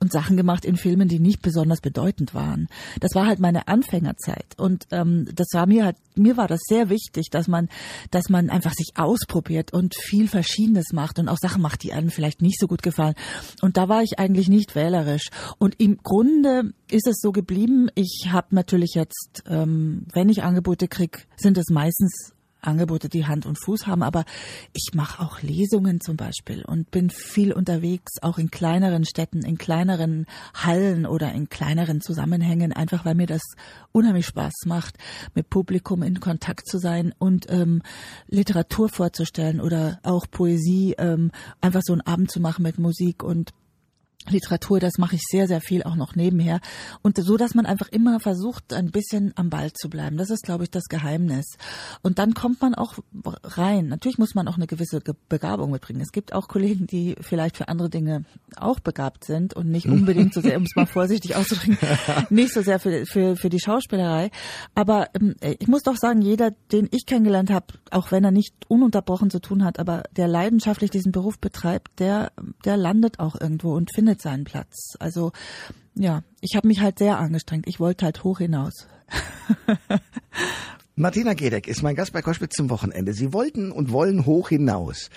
Und 0.00 0.12
Sachen 0.12 0.36
gemacht 0.36 0.64
in 0.64 0.76
Filmen, 0.76 1.08
die 1.08 1.20
nicht 1.20 1.42
besonders 1.42 1.82
bedeutend 1.82 2.34
waren. 2.34 2.68
Das 3.00 3.14
war 3.14 3.26
halt 3.26 3.38
meine 3.38 3.68
Anfängerzeit. 3.68 4.46
Und 4.56 4.86
ähm, 4.90 5.28
das 5.34 5.48
war 5.52 5.66
mir 5.66 5.84
halt, 5.84 5.96
mir 6.14 6.38
war 6.38 6.48
das 6.48 6.60
sehr 6.66 6.88
wichtig, 6.88 7.28
dass 7.30 7.48
man, 7.48 7.68
dass 8.10 8.30
man 8.30 8.48
einfach 8.48 8.72
sich 8.72 8.92
ausprobiert 8.96 9.74
und 9.74 9.94
viel 9.94 10.28
Verschiedenes 10.28 10.92
macht 10.92 11.18
und 11.18 11.28
auch 11.28 11.38
Sachen 11.38 11.60
macht, 11.60 11.84
die 11.86 11.92
einem 11.92 12.10
vielleicht 12.10 12.42
nicht 12.42 12.58
so 12.58 12.66
gut 12.66 12.82
gefallen. 12.82 13.14
Und 13.62 13.76
da 13.76 13.88
war 13.88 14.02
ich 14.02 14.18
eigentlich 14.18 14.48
nicht 14.48 14.74
wählerisch. 14.74 15.28
Und 15.58 15.80
im 15.80 15.98
Grunde 16.02 16.72
ist 16.90 17.06
es 17.06 17.16
so 17.20 17.30
geblieben. 17.30 17.88
Ich 17.94 18.28
habe 18.30 18.48
natürlich 18.54 18.94
jetzt, 18.94 19.44
ähm, 19.48 20.06
wenn 20.12 20.28
ich 20.28 20.42
Angebote 20.42 20.88
krieg, 20.88 21.26
sind 21.36 21.56
es 21.58 21.70
meistens 21.70 22.35
Angebote, 22.66 23.08
die 23.08 23.26
Hand 23.26 23.46
und 23.46 23.58
Fuß 23.62 23.86
haben, 23.86 24.02
aber 24.02 24.24
ich 24.72 24.94
mache 24.94 25.22
auch 25.22 25.42
Lesungen 25.42 26.00
zum 26.00 26.16
Beispiel 26.16 26.64
und 26.64 26.90
bin 26.90 27.10
viel 27.10 27.52
unterwegs, 27.52 28.12
auch 28.22 28.38
in 28.38 28.50
kleineren 28.50 29.04
Städten, 29.04 29.44
in 29.44 29.58
kleineren 29.58 30.26
Hallen 30.54 31.06
oder 31.06 31.32
in 31.32 31.48
kleineren 31.48 32.00
Zusammenhängen, 32.00 32.72
einfach 32.72 33.04
weil 33.04 33.14
mir 33.14 33.26
das 33.26 33.42
unheimlich 33.92 34.26
Spaß 34.26 34.52
macht, 34.66 34.96
mit 35.34 35.50
Publikum 35.50 36.02
in 36.02 36.20
Kontakt 36.20 36.68
zu 36.68 36.78
sein 36.78 37.14
und 37.18 37.46
ähm, 37.50 37.82
Literatur 38.28 38.88
vorzustellen 38.88 39.60
oder 39.60 40.00
auch 40.02 40.26
Poesie, 40.30 40.94
ähm, 40.98 41.30
einfach 41.60 41.82
so 41.84 41.92
einen 41.92 42.02
Abend 42.02 42.30
zu 42.30 42.40
machen 42.40 42.62
mit 42.62 42.78
Musik 42.78 43.22
und 43.22 43.52
Literatur, 44.28 44.80
das 44.80 44.94
mache 44.98 45.14
ich 45.14 45.22
sehr, 45.30 45.46
sehr 45.46 45.60
viel 45.60 45.84
auch 45.84 45.94
noch 45.94 46.16
nebenher. 46.16 46.60
Und 47.02 47.16
so, 47.16 47.36
dass 47.36 47.54
man 47.54 47.64
einfach 47.64 47.88
immer 47.88 48.18
versucht, 48.18 48.72
ein 48.72 48.90
bisschen 48.90 49.32
am 49.36 49.50
Ball 49.50 49.72
zu 49.72 49.88
bleiben. 49.88 50.16
Das 50.16 50.30
ist, 50.30 50.42
glaube 50.42 50.64
ich, 50.64 50.70
das 50.70 50.84
Geheimnis. 50.84 51.56
Und 52.02 52.18
dann 52.18 52.34
kommt 52.34 52.60
man 52.60 52.74
auch 52.74 52.94
rein. 53.44 53.86
Natürlich 53.86 54.18
muss 54.18 54.34
man 54.34 54.48
auch 54.48 54.56
eine 54.56 54.66
gewisse 54.66 55.00
Ge- 55.00 55.14
Begabung 55.28 55.70
mitbringen. 55.70 56.00
Es 56.00 56.10
gibt 56.10 56.32
auch 56.32 56.48
Kollegen, 56.48 56.88
die 56.88 57.14
vielleicht 57.20 57.56
für 57.56 57.68
andere 57.68 57.88
Dinge 57.88 58.24
auch 58.56 58.80
begabt 58.80 59.24
sind 59.24 59.54
und 59.54 59.70
nicht 59.70 59.86
unbedingt 59.86 60.34
so 60.34 60.40
sehr, 60.40 60.56
um 60.56 60.64
es 60.64 60.74
mal 60.74 60.86
vorsichtig 60.86 61.36
auszudrücken, 61.36 61.78
nicht 62.30 62.52
so 62.52 62.62
sehr 62.62 62.80
für, 62.80 63.06
für, 63.06 63.36
für 63.36 63.48
die 63.48 63.60
Schauspielerei. 63.60 64.30
Aber 64.74 65.08
ähm, 65.14 65.36
ich 65.40 65.68
muss 65.68 65.82
doch 65.84 65.96
sagen, 65.96 66.20
jeder, 66.20 66.50
den 66.72 66.88
ich 66.90 67.06
kennengelernt 67.06 67.50
habe, 67.50 67.66
auch 67.92 68.10
wenn 68.10 68.24
er 68.24 68.32
nicht 68.32 68.54
ununterbrochen 68.66 69.30
zu 69.30 69.40
tun 69.40 69.62
hat, 69.64 69.78
aber 69.78 70.02
der 70.16 70.26
leidenschaftlich 70.26 70.90
diesen 70.90 71.12
Beruf 71.12 71.38
betreibt, 71.38 72.00
der, 72.00 72.32
der 72.64 72.76
landet 72.76 73.20
auch 73.20 73.40
irgendwo 73.40 73.74
und 73.74 73.94
findet 73.94 74.15
seinen 74.20 74.44
Platz. 74.44 74.96
Also 74.98 75.32
ja, 75.94 76.22
ich 76.40 76.56
habe 76.56 76.68
mich 76.68 76.80
halt 76.80 76.98
sehr 76.98 77.18
angestrengt. 77.18 77.66
Ich 77.66 77.80
wollte 77.80 78.04
halt 78.04 78.24
hoch 78.24 78.38
hinaus. 78.38 78.86
Martina 80.98 81.34
Gedeck 81.34 81.68
ist 81.68 81.82
mein 81.82 81.94
Gast 81.94 82.12
bei 82.14 82.22
Koschwitz 82.22 82.56
zum 82.56 82.70
Wochenende. 82.70 83.12
Sie 83.12 83.32
wollten 83.34 83.70
und 83.70 83.92
wollen 83.92 84.24
hoch 84.24 84.48
hinaus. 84.48 85.10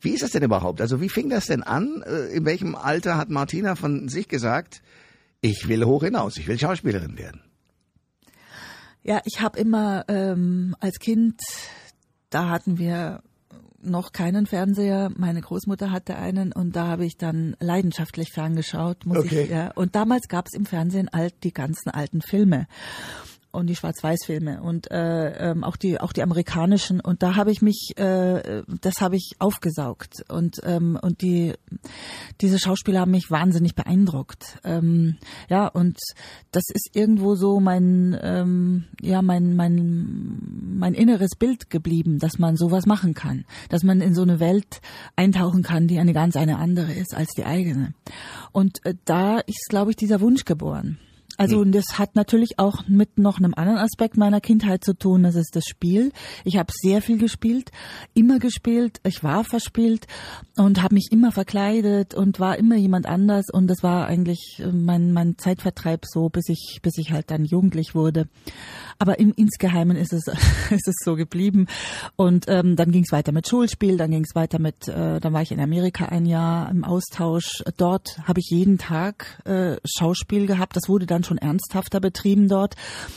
Wie 0.00 0.10
ist 0.10 0.22
das 0.22 0.30
denn 0.30 0.42
überhaupt? 0.42 0.80
Also 0.80 1.00
wie 1.02 1.10
fing 1.10 1.28
das 1.28 1.46
denn 1.46 1.62
an? 1.62 2.02
Äh, 2.06 2.34
In 2.34 2.46
welchem 2.46 2.74
Alter 2.74 3.18
hat 3.18 3.28
Martina 3.28 3.76
von 3.76 4.08
sich 4.08 4.28
gesagt, 4.28 4.82
ich 5.42 5.68
will 5.68 5.84
hoch 5.84 6.02
hinaus, 6.04 6.38
ich 6.38 6.48
will 6.48 6.58
Schauspielerin 6.58 7.18
werden? 7.18 7.42
Ja, 9.02 9.20
ich 9.24 9.40
habe 9.40 9.58
immer 9.58 10.04
ähm, 10.08 10.74
als 10.80 10.98
Kind, 10.98 11.40
da 12.30 12.48
hatten 12.48 12.78
wir 12.78 13.22
noch 13.86 14.12
keinen 14.12 14.46
Fernseher. 14.46 15.10
Meine 15.16 15.40
Großmutter 15.40 15.90
hatte 15.90 16.16
einen 16.16 16.52
und 16.52 16.76
da 16.76 16.86
habe 16.86 17.04
ich 17.06 17.16
dann 17.16 17.56
leidenschaftlich 17.60 18.32
ferngeschaut, 18.32 19.06
muss 19.06 19.18
Okay. 19.18 19.42
ich. 19.44 19.50
Ja. 19.50 19.70
Und 19.74 19.94
damals 19.94 20.28
gab 20.28 20.46
es 20.46 20.54
im 20.54 20.66
Fernsehen 20.66 21.08
alt 21.08 21.34
die 21.44 21.52
ganzen 21.52 21.90
alten 21.90 22.20
Filme 22.22 22.66
und 23.56 23.66
die 23.66 23.76
Schwarz-Weiß-Filme 23.76 24.62
und 24.62 24.90
äh, 24.90 25.50
ähm, 25.50 25.64
auch 25.64 25.76
die 25.76 26.00
auch 26.00 26.12
die 26.12 26.22
amerikanischen. 26.22 27.00
Und 27.00 27.22
da 27.22 27.36
habe 27.36 27.50
ich 27.50 27.62
mich 27.62 27.94
äh, 27.96 28.62
das 28.80 29.00
habe 29.00 29.16
ich 29.16 29.32
aufgesaugt. 29.38 30.24
Und 30.28 30.60
ähm, 30.64 30.98
und 31.00 31.22
die 31.22 31.54
diese 32.40 32.58
Schauspieler 32.58 33.00
haben 33.00 33.10
mich 33.10 33.30
wahnsinnig 33.30 33.74
beeindruckt. 33.74 34.58
Ähm, 34.64 35.16
ja 35.48 35.66
und 35.66 35.98
das 36.52 36.64
ist 36.72 36.90
irgendwo 36.94 37.34
so 37.34 37.60
mein 37.60 38.16
ähm, 38.22 38.84
ja 39.00 39.22
mein 39.22 39.56
mein 39.56 40.38
mein 40.78 40.94
inneres 40.94 41.36
Bild 41.36 41.70
geblieben 41.70 42.18
dass 42.18 42.38
man 42.38 42.56
sowas 42.56 42.86
machen 42.86 43.14
kann. 43.14 43.44
Dass 43.68 43.82
man 43.82 44.00
in 44.00 44.14
so 44.14 44.22
eine 44.22 44.40
Welt 44.40 44.80
eintauchen 45.16 45.62
kann 45.62 45.88
die 45.88 45.98
eine 45.98 46.12
ganz 46.12 46.36
eine 46.36 46.58
andere 46.58 46.92
ist 46.92 47.14
als 47.14 47.30
die 47.36 47.44
eigene. 47.44 47.94
Und 48.52 48.84
äh, 48.84 48.94
da 49.04 49.38
ist 49.38 49.66
glaube 49.68 49.90
ich 49.90 49.96
dieser 49.96 50.20
Wunsch 50.20 50.44
geboren 50.44 50.98
also 51.36 51.60
und 51.60 51.72
das 51.72 51.98
hat 51.98 52.16
natürlich 52.16 52.58
auch 52.58 52.86
mit 52.88 53.18
noch 53.18 53.38
einem 53.38 53.54
anderen 53.54 53.78
Aspekt 53.78 54.16
meiner 54.16 54.40
Kindheit 54.40 54.84
zu 54.84 54.94
tun, 54.94 55.22
das 55.22 55.34
ist 55.34 55.54
das 55.54 55.64
Spiel. 55.64 56.12
Ich 56.44 56.56
habe 56.56 56.72
sehr 56.72 57.02
viel 57.02 57.18
gespielt, 57.18 57.70
immer 58.14 58.38
gespielt, 58.38 59.00
ich 59.04 59.22
war 59.22 59.44
verspielt 59.44 60.06
und 60.56 60.82
habe 60.82 60.94
mich 60.94 61.08
immer 61.10 61.32
verkleidet 61.32 62.14
und 62.14 62.40
war 62.40 62.58
immer 62.58 62.76
jemand 62.76 63.06
anders 63.06 63.46
und 63.52 63.68
das 63.68 63.82
war 63.82 64.06
eigentlich 64.06 64.60
äh, 64.60 64.72
mein 64.72 65.12
mein 65.12 65.38
Zeitvertreib 65.38 66.04
so, 66.06 66.28
bis 66.28 66.48
ich 66.48 66.80
bis 66.82 66.98
ich 66.98 67.12
halt 67.12 67.30
dann 67.30 67.44
jugendlich 67.44 67.94
wurde. 67.94 68.28
Aber 68.98 69.18
im, 69.18 69.32
insgeheimen 69.36 69.96
ist 69.96 70.12
es, 70.12 70.26
ist 70.70 70.88
es 70.88 70.94
so 71.04 71.16
geblieben. 71.16 71.66
Und 72.16 72.46
ähm, 72.48 72.76
dann 72.76 72.90
ging 72.90 73.04
es 73.04 73.12
weiter 73.12 73.32
mit 73.32 73.48
Schulspiel, 73.48 73.96
dann 73.96 74.10
ging 74.10 74.24
es 74.24 74.34
weiter 74.34 74.58
mit, 74.58 74.88
äh, 74.88 75.20
dann 75.20 75.32
war 75.32 75.42
ich 75.42 75.52
in 75.52 75.60
Amerika 75.60 76.06
ein 76.06 76.26
Jahr 76.26 76.70
im 76.70 76.84
Austausch. 76.84 77.62
Dort 77.76 78.18
habe 78.24 78.40
ich 78.40 78.48
jeden 78.50 78.78
Tag 78.78 79.42
äh, 79.44 79.76
Schauspiel 79.84 80.46
gehabt. 80.46 80.76
Das 80.76 80.88
wurde 80.88 81.06
dann 81.06 81.24
schon 81.24 81.38
ernsthafter 81.38 82.00
betrieben 82.00 82.48
dort. 82.48 82.74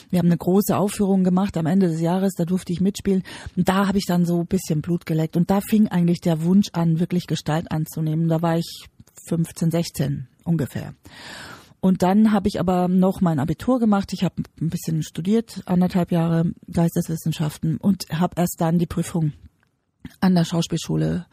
Wir 0.10 0.20
haben 0.20 0.28
eine 0.28 0.38
große 0.38 0.78
Aufführung 0.78 1.24
gemacht 1.24 1.58
am 1.58 1.66
Ende 1.66 1.88
des 1.88 2.02
Jahres, 2.02 2.34
da 2.38 2.46
durfte 2.46 2.74
ich 2.74 2.82
mitspielen. 2.82 3.24
Und 3.56 3.70
da 3.70 3.88
habe 3.88 3.98
ich 3.98 4.06
dann 4.06 4.26
so 4.26 4.42
ein 4.42 4.48
bisschen 4.48 4.82
Blut 4.82 5.06
geleckt. 5.06 5.38
Und 5.38 5.50
da 5.50 5.62
fing 5.62 5.88
eigentlich 5.88 6.22
der 6.22 6.44
Wunsch 6.44 6.68
an, 6.74 7.00
wirklich 7.00 7.28
Gestalt 7.28 7.72
anzunehmen. 7.72 8.28
Da 8.28 8.42
war 8.42 8.58
ich 8.58 8.86
15, 9.28 9.72
16 9.72 10.28
ungefähr. 10.44 10.94
Und 11.82 12.04
dann 12.04 12.32
habe 12.32 12.48
ich 12.48 12.60
aber 12.60 12.88
noch 12.88 13.22
mein 13.22 13.40
Abitur 13.40 13.80
gemacht. 13.80 14.12
Ich 14.14 14.24
habe 14.24 14.44
ein 14.60 14.70
bisschen 14.70 15.04
studiert, 15.04 15.62
anderthalb 15.66 16.12
Jahre 16.12 16.52
Geisteswissenschaften 16.72 17.78
und 17.78 18.06
habe 18.12 18.36
erst 18.38 18.56
dann 18.60 18.80
die 18.80 18.86
Prüfung 18.86 19.34
an 20.20 20.36
der 20.36 20.46
Schauspielschule 20.46 21.26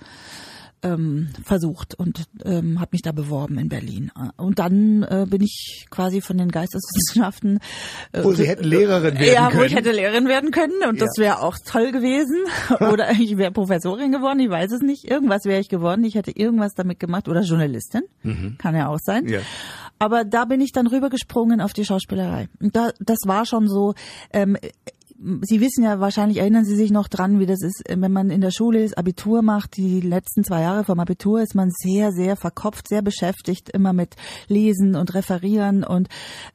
ähm, 0.82 1.28
versucht 1.44 1.94
und 1.94 2.24
ähm, 2.44 2.80
habe 2.80 2.90
mich 2.92 3.02
da 3.02 3.12
beworben 3.12 3.58
in 3.58 3.68
Berlin. 3.68 4.12
Und 4.36 4.58
dann 4.58 5.02
äh, 5.02 5.26
bin 5.28 5.42
ich 5.42 5.86
quasi 5.90 6.20
von 6.20 6.38
den 6.38 6.50
Geisteswissenschaften. 6.50 7.58
Äh, 8.12 8.22
wo 8.22 8.32
Sie 8.32 8.46
hätten 8.46 8.64
Lehrerin 8.64 9.18
werden 9.18 9.34
ja, 9.34 9.48
können. 9.48 9.60
wo 9.60 9.64
ich 9.64 9.74
hätte 9.74 9.92
Lehrerin 9.92 10.28
werden 10.28 10.50
können 10.50 10.82
und 10.88 10.96
ja. 10.96 11.06
das 11.06 11.18
wäre 11.18 11.42
auch 11.42 11.56
toll 11.64 11.92
gewesen. 11.92 12.44
oder 12.92 13.10
ich 13.12 13.36
wäre 13.36 13.52
Professorin 13.52 14.12
geworden, 14.12 14.40
ich 14.40 14.50
weiß 14.50 14.72
es 14.72 14.80
nicht. 14.80 15.10
Irgendwas 15.10 15.44
wäre 15.44 15.60
ich 15.60 15.68
geworden. 15.68 16.04
Ich 16.04 16.14
hätte 16.14 16.30
irgendwas 16.30 16.74
damit 16.74 17.00
gemacht 17.00 17.28
oder 17.28 17.42
Journalistin, 17.42 18.02
mhm. 18.22 18.56
kann 18.58 18.76
ja 18.76 18.88
auch 18.88 18.98
sein. 19.00 19.26
Ja. 19.28 19.40
Aber 19.98 20.24
da 20.24 20.44
bin 20.44 20.60
ich 20.60 20.72
dann 20.72 20.86
rübergesprungen 20.86 21.60
auf 21.60 21.72
die 21.72 21.84
Schauspielerei. 21.84 22.48
Und 22.60 22.76
da, 22.76 22.90
das 23.00 23.18
war 23.24 23.46
schon 23.46 23.68
so, 23.68 23.94
ähm, 24.32 24.56
Sie 25.18 25.60
wissen 25.60 25.82
ja 25.84 25.98
wahrscheinlich, 26.00 26.38
erinnern 26.38 26.64
Sie 26.64 26.76
sich 26.76 26.90
noch 26.90 27.08
dran, 27.08 27.38
wie 27.38 27.46
das 27.46 27.62
ist, 27.62 27.82
wenn 27.88 28.12
man 28.12 28.30
in 28.30 28.40
der 28.40 28.50
Schule 28.50 28.84
ist, 28.84 28.98
Abitur 28.98 29.42
macht, 29.42 29.76
die 29.76 30.00
letzten 30.00 30.44
zwei 30.44 30.60
Jahre 30.60 30.84
vom 30.84 31.00
Abitur 31.00 31.40
ist 31.40 31.54
man 31.54 31.70
sehr, 31.70 32.12
sehr 32.12 32.36
verkopft, 32.36 32.88
sehr 32.88 33.02
beschäftigt, 33.02 33.70
immer 33.70 33.92
mit 33.92 34.16
Lesen 34.48 34.94
und 34.94 35.14
Referieren 35.14 35.84
und 35.84 36.08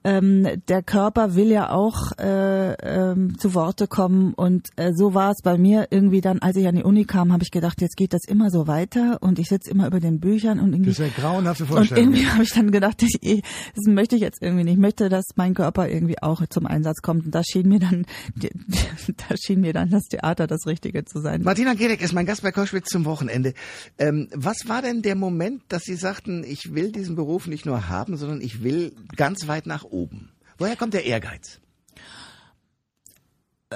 ähm, 0.03 0.47
der 0.67 0.83
Körper 0.83 1.35
will 1.35 1.49
ja 1.49 1.71
auch 1.71 2.11
äh, 2.19 2.73
ähm, 2.73 3.37
zu 3.39 3.53
Worte 3.55 3.87
kommen 3.87 4.33
und 4.33 4.67
äh, 4.75 4.91
so 4.93 5.13
war 5.13 5.31
es 5.31 5.41
bei 5.43 5.57
mir 5.57 5.87
irgendwie 5.89 6.21
dann, 6.21 6.39
als 6.39 6.55
ich 6.55 6.67
an 6.67 6.75
die 6.75 6.83
Uni 6.83 7.05
kam, 7.05 7.33
habe 7.33 7.43
ich 7.43 7.51
gedacht, 7.51 7.81
jetzt 7.81 7.97
geht 7.97 8.13
das 8.13 8.21
immer 8.27 8.51
so 8.51 8.67
weiter 8.67 9.17
und 9.21 9.39
ich 9.39 9.47
sitze 9.47 9.71
immer 9.71 9.87
über 9.87 9.99
den 9.99 10.19
Büchern 10.19 10.59
und 10.59 10.73
irgendwie... 10.73 10.91
Das 10.91 10.99
ist 10.99 11.17
eine 11.17 11.27
grauenhafte 11.27 11.65
Vorstellung. 11.65 12.09
Und 12.09 12.13
irgendwie 12.15 12.29
habe 12.31 12.43
ich 12.43 12.53
dann 12.53 12.71
gedacht, 12.71 13.01
ich, 13.01 13.41
das 13.75 13.85
möchte 13.87 14.15
ich 14.15 14.21
jetzt 14.21 14.41
irgendwie 14.41 14.65
nicht. 14.65 14.73
Ich 14.73 14.79
möchte, 14.79 15.09
dass 15.09 15.25
mein 15.35 15.53
Körper 15.53 15.89
irgendwie 15.89 16.21
auch 16.21 16.45
zum 16.47 16.67
Einsatz 16.67 17.01
kommt 17.01 17.25
und 17.25 17.35
da 17.35 17.43
schien 17.43 17.67
mir 17.67 17.79
dann 17.79 18.05
da 19.29 19.35
schien 19.37 19.61
mir 19.61 19.73
dann 19.73 19.89
das 19.89 20.03
Theater 20.03 20.47
das 20.47 20.65
Richtige 20.65 21.05
zu 21.05 21.21
sein. 21.21 21.43
Martina 21.43 21.73
Gedek 21.73 22.01
ist 22.01 22.13
mein 22.13 22.25
Gast 22.25 22.41
bei 22.41 22.51
Koschwitz 22.51 22.89
zum 22.89 23.05
Wochenende. 23.05 23.53
Ähm, 23.97 24.27
was 24.33 24.67
war 24.67 24.81
denn 24.81 25.01
der 25.01 25.15
Moment, 25.15 25.63
dass 25.69 25.83
Sie 25.83 25.95
sagten, 25.95 26.43
ich 26.43 26.73
will 26.73 26.91
diesen 26.91 27.15
Beruf 27.15 27.47
nicht 27.47 27.65
nur 27.65 27.89
haben, 27.89 28.17
sondern 28.17 28.41
ich 28.41 28.63
will 28.63 28.93
ganz 29.15 29.47
weit 29.47 29.65
nach 29.65 29.83
oben? 29.83 30.31
Woher 30.57 30.75
kommt 30.75 30.93
der 30.93 31.05
Ehrgeiz? 31.05 31.59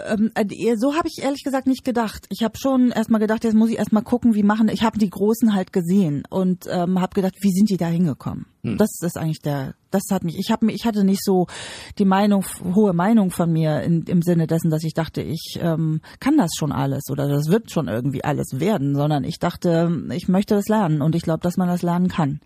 Ähm, 0.08 0.32
äh, 0.36 0.76
so 0.78 0.96
habe 0.96 1.08
ich 1.08 1.24
ehrlich 1.24 1.44
gesagt 1.44 1.68
nicht 1.68 1.84
gedacht. 1.84 2.26
Ich 2.30 2.44
habe 2.44 2.58
schon 2.58 2.92
erstmal 2.92 3.22
gedacht, 3.22 3.44
jetzt 3.44 3.56
muss 3.56 3.70
ich 3.70 3.78
erstmal 3.78 4.04
gucken, 4.04 4.36
wie 4.36 4.44
machen. 4.44 4.68
Ich 4.68 4.84
habe 4.84 4.98
die 4.98 5.10
Großen 5.10 5.54
halt 5.54 5.72
gesehen 5.74 6.24
und 6.30 6.68
ähm, 6.70 7.00
habe 7.00 7.14
gedacht, 7.14 7.36
wie 7.42 7.52
sind 7.52 7.70
die 7.70 7.78
da 7.78 7.88
hingekommen? 7.88 8.46
Hm. 8.64 8.78
Das 8.78 8.90
ist 9.02 9.18
eigentlich 9.18 9.42
der. 9.42 9.76
Das 9.92 10.04
hat 10.12 10.24
mich. 10.24 10.38
Ich 10.38 10.52
habe 10.52 10.70
ich 10.72 10.86
hatte 10.86 11.04
nicht 11.04 11.24
so 11.24 11.48
die 11.98 12.06
Meinung, 12.06 12.46
hohe 12.74 12.94
Meinung 12.94 13.32
von 13.32 13.52
mir 13.52 13.82
in, 13.82 14.04
im 14.04 14.22
Sinne 14.22 14.48
dessen, 14.48 14.70
dass 14.70 14.84
ich 14.84 14.94
dachte, 14.94 15.22
ich 15.22 15.58
ähm, 15.62 16.02
kann 16.20 16.38
das 16.38 16.52
schon 16.58 16.72
alles 16.72 17.04
oder 17.10 17.30
das 17.30 17.48
wird 17.48 17.72
schon 17.72 17.88
irgendwie 17.88 18.24
alles 18.24 18.60
werden, 18.60 18.96
sondern 18.96 19.24
ich 19.24 19.40
dachte, 19.40 20.04
ich 20.12 20.28
möchte 20.28 20.56
das 20.56 20.68
lernen 20.68 21.02
und 21.02 21.16
ich 21.16 21.24
glaube, 21.24 21.42
dass 21.42 21.58
man 21.58 21.70
das 21.70 21.82
lernen 21.82 22.10
kann. 22.10 22.42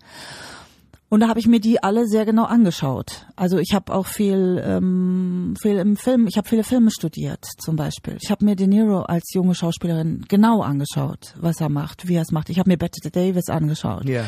Und 1.10 1.20
da 1.20 1.28
habe 1.28 1.40
ich 1.40 1.48
mir 1.48 1.58
die 1.58 1.82
alle 1.82 2.06
sehr 2.06 2.24
genau 2.24 2.44
angeschaut. 2.44 3.26
Also 3.34 3.58
ich 3.58 3.74
habe 3.74 3.92
auch 3.92 4.06
viel, 4.06 4.62
ähm, 4.64 5.56
viel 5.60 5.76
im 5.78 5.96
Film, 5.96 6.28
ich 6.28 6.36
habe 6.36 6.48
viele 6.48 6.62
Filme 6.62 6.92
studiert 6.92 7.44
zum 7.58 7.74
Beispiel. 7.74 8.16
Ich 8.22 8.30
habe 8.30 8.44
mir 8.44 8.54
De 8.54 8.68
Niro 8.68 9.00
als 9.02 9.32
junge 9.34 9.56
Schauspielerin 9.56 10.24
genau 10.28 10.62
angeschaut, 10.62 11.34
was 11.40 11.60
er 11.60 11.68
macht, 11.68 12.06
wie 12.06 12.14
er 12.14 12.22
es 12.22 12.30
macht. 12.30 12.48
Ich 12.48 12.60
habe 12.60 12.70
mir 12.70 12.76
Bette 12.76 13.10
Davis 13.10 13.48
angeschaut. 13.48 14.08
Ja. 14.08 14.24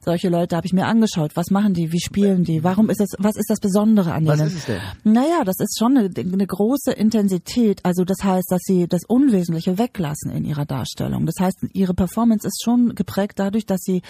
Solche 0.00 0.30
Leute 0.30 0.56
habe 0.56 0.66
ich 0.66 0.72
mir 0.72 0.86
angeschaut. 0.86 1.32
Was 1.34 1.50
machen 1.50 1.74
die? 1.74 1.92
Wie 1.92 2.00
spielen 2.00 2.44
die? 2.44 2.64
Warum 2.64 2.88
ist 2.88 3.00
das? 3.00 3.10
Was 3.18 3.36
ist 3.36 3.50
das 3.50 3.60
Besondere 3.60 4.12
an 4.12 4.26
was 4.26 4.38
denen? 4.38 4.46
Was 4.46 4.54
ist 4.54 4.60
es 4.60 4.66
denn? 4.66 5.12
Naja, 5.12 5.44
das 5.44 5.56
ist 5.60 5.78
schon 5.78 5.96
eine, 5.96 6.10
eine 6.16 6.46
große 6.46 6.92
Intensität. 6.92 7.80
Also 7.84 8.04
das 8.04 8.18
heißt, 8.22 8.50
dass 8.50 8.60
sie 8.64 8.86
das 8.86 9.02
Unwesentliche 9.06 9.76
weglassen 9.78 10.30
in 10.30 10.44
ihrer 10.44 10.64
Darstellung. 10.64 11.26
Das 11.26 11.36
heißt, 11.38 11.66
ihre 11.74 11.92
Performance 11.92 12.46
ist 12.46 12.62
schon 12.62 12.94
geprägt 12.94 13.38
dadurch, 13.38 13.66
dass 13.66 13.80
sie 13.82 14.00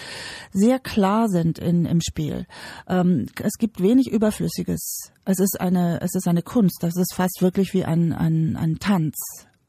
sehr 0.51 0.79
klar 0.79 1.27
sind 1.27 1.59
in, 1.59 1.85
im 1.85 2.01
Spiel. 2.05 2.45
Ähm, 2.87 3.27
es 3.41 3.53
gibt 3.57 3.81
wenig 3.81 4.11
Überflüssiges. 4.11 5.11
Es 5.25 5.39
ist 5.39 5.59
eine, 5.59 6.01
es 6.01 6.15
ist 6.15 6.27
eine 6.27 6.41
Kunst. 6.41 6.77
Das 6.81 6.95
ist 6.95 7.13
fast 7.13 7.41
wirklich 7.41 7.73
wie 7.73 7.85
ein, 7.85 8.13
ein, 8.13 8.55
ein 8.55 8.79
Tanz. 8.79 9.15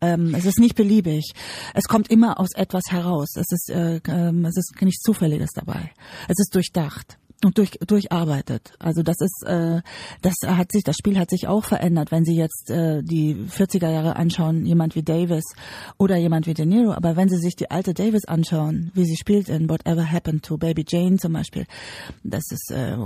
Ähm, 0.01 0.35
es 0.35 0.45
ist 0.45 0.59
nicht 0.59 0.75
beliebig. 0.75 1.33
Es 1.75 1.85
kommt 1.85 2.11
immer 2.11 2.39
aus 2.39 2.51
etwas 2.55 2.85
heraus. 2.91 3.35
Es 3.37 3.47
ist, 3.51 3.71
äh, 3.71 4.01
ähm, 4.09 4.45
es 4.45 4.57
ist 4.57 4.75
nichts 4.83 5.03
Zufälliges 5.03 5.51
dabei. 5.55 5.91
Es 6.29 6.39
ist 6.39 6.55
durchdacht 6.55 7.19
und 7.45 7.59
durch, 7.59 7.73
durcharbeitet. 7.87 8.73
Also 8.79 9.03
das 9.03 9.17
ist, 9.21 9.45
äh, 9.47 9.83
das 10.23 10.35
hat 10.47 10.73
sich, 10.73 10.85
das 10.85 10.97
Spiel 10.97 11.19
hat 11.19 11.31
sich 11.31 11.49
auch 11.49 11.65
verändert, 11.65 12.11
wenn 12.11 12.25
Sie 12.25 12.37
jetzt 12.37 12.71
äh, 12.71 13.03
die 13.03 13.35
40er 13.35 13.91
Jahre 13.91 14.17
anschauen, 14.17 14.65
jemand 14.65 14.95
wie 14.95 15.03
Davis 15.03 15.45
oder 15.99 16.17
jemand 16.17 16.47
wie 16.47 16.55
De 16.55 16.67
Niro, 16.67 16.93
aber 16.93 17.17
wenn 17.17 17.29
Sie 17.29 17.39
sich 17.39 17.57
die 17.57 17.71
alte 17.71 17.95
Davis 17.95 18.25
anschauen, 18.25 18.91
wie 18.95 19.05
sie 19.05 19.17
spielt 19.17 19.49
in 19.49 19.69
Whatever 19.69 20.11
Happened 20.11 20.45
to 20.45 20.57
Baby 20.57 20.85
Jane 20.87 21.17
zum 21.17 21.33
Beispiel, 21.33 21.67
das 22.25 22.45
ist 22.51 22.71
äh, 22.71 22.97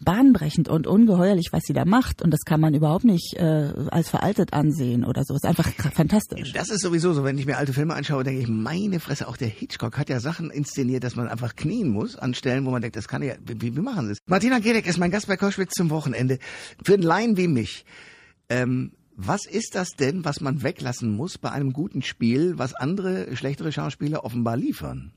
bahnbrechend 0.00 0.68
und 0.68 0.86
ungeheuerlich, 0.86 1.48
was 1.52 1.62
sie 1.64 1.72
da 1.72 1.84
macht 1.84 2.22
und 2.22 2.30
das 2.30 2.40
kann 2.44 2.60
man 2.60 2.74
überhaupt 2.74 3.04
nicht 3.04 3.34
äh, 3.34 3.72
als 3.90 4.08
veraltet 4.08 4.52
ansehen 4.52 5.04
oder 5.04 5.22
so. 5.24 5.34
Ist 5.34 5.46
einfach 5.46 5.68
fantastisch. 5.92 6.52
Das 6.52 6.70
ist 6.70 6.82
sowieso 6.82 7.12
so, 7.12 7.24
wenn 7.24 7.38
ich 7.38 7.46
mir 7.46 7.56
alte 7.56 7.72
Filme 7.72 7.94
anschaue, 7.94 8.24
denke 8.24 8.40
ich, 8.40 8.48
meine 8.48 9.00
Fresse, 9.00 9.28
auch 9.28 9.36
der 9.36 9.48
Hitchcock 9.48 9.98
hat 9.98 10.08
ja 10.08 10.20
Sachen 10.20 10.50
inszeniert, 10.50 11.04
dass 11.04 11.16
man 11.16 11.28
einfach 11.28 11.56
knien 11.56 11.88
muss 11.88 12.16
an 12.16 12.34
Stellen, 12.34 12.64
wo 12.66 12.70
man 12.70 12.82
denkt, 12.82 12.96
das 12.96 13.08
kann 13.08 13.22
ja 13.22 13.34
wie, 13.48 13.76
wie 13.76 13.80
machen 13.80 14.06
Sie 14.06 14.12
es? 14.12 14.18
Martina 14.26 14.58
Gedek 14.58 14.86
ist 14.86 14.98
mein 14.98 15.10
Gast 15.10 15.26
bei 15.26 15.36
Koschwitz 15.36 15.72
zum 15.74 15.90
Wochenende. 15.90 16.38
Für 16.84 16.94
einen 16.94 17.02
Laien 17.02 17.36
wie 17.36 17.48
mich, 17.48 17.84
ähm, 18.48 18.92
was 19.16 19.46
ist 19.46 19.74
das 19.74 19.90
denn, 19.90 20.24
was 20.24 20.40
man 20.40 20.62
weglassen 20.62 21.10
muss 21.10 21.38
bei 21.38 21.50
einem 21.50 21.72
guten 21.72 22.02
Spiel, 22.02 22.58
was 22.58 22.74
andere 22.74 23.34
schlechtere 23.36 23.72
Schauspieler 23.72 24.24
offenbar 24.24 24.56
liefern? 24.56 25.12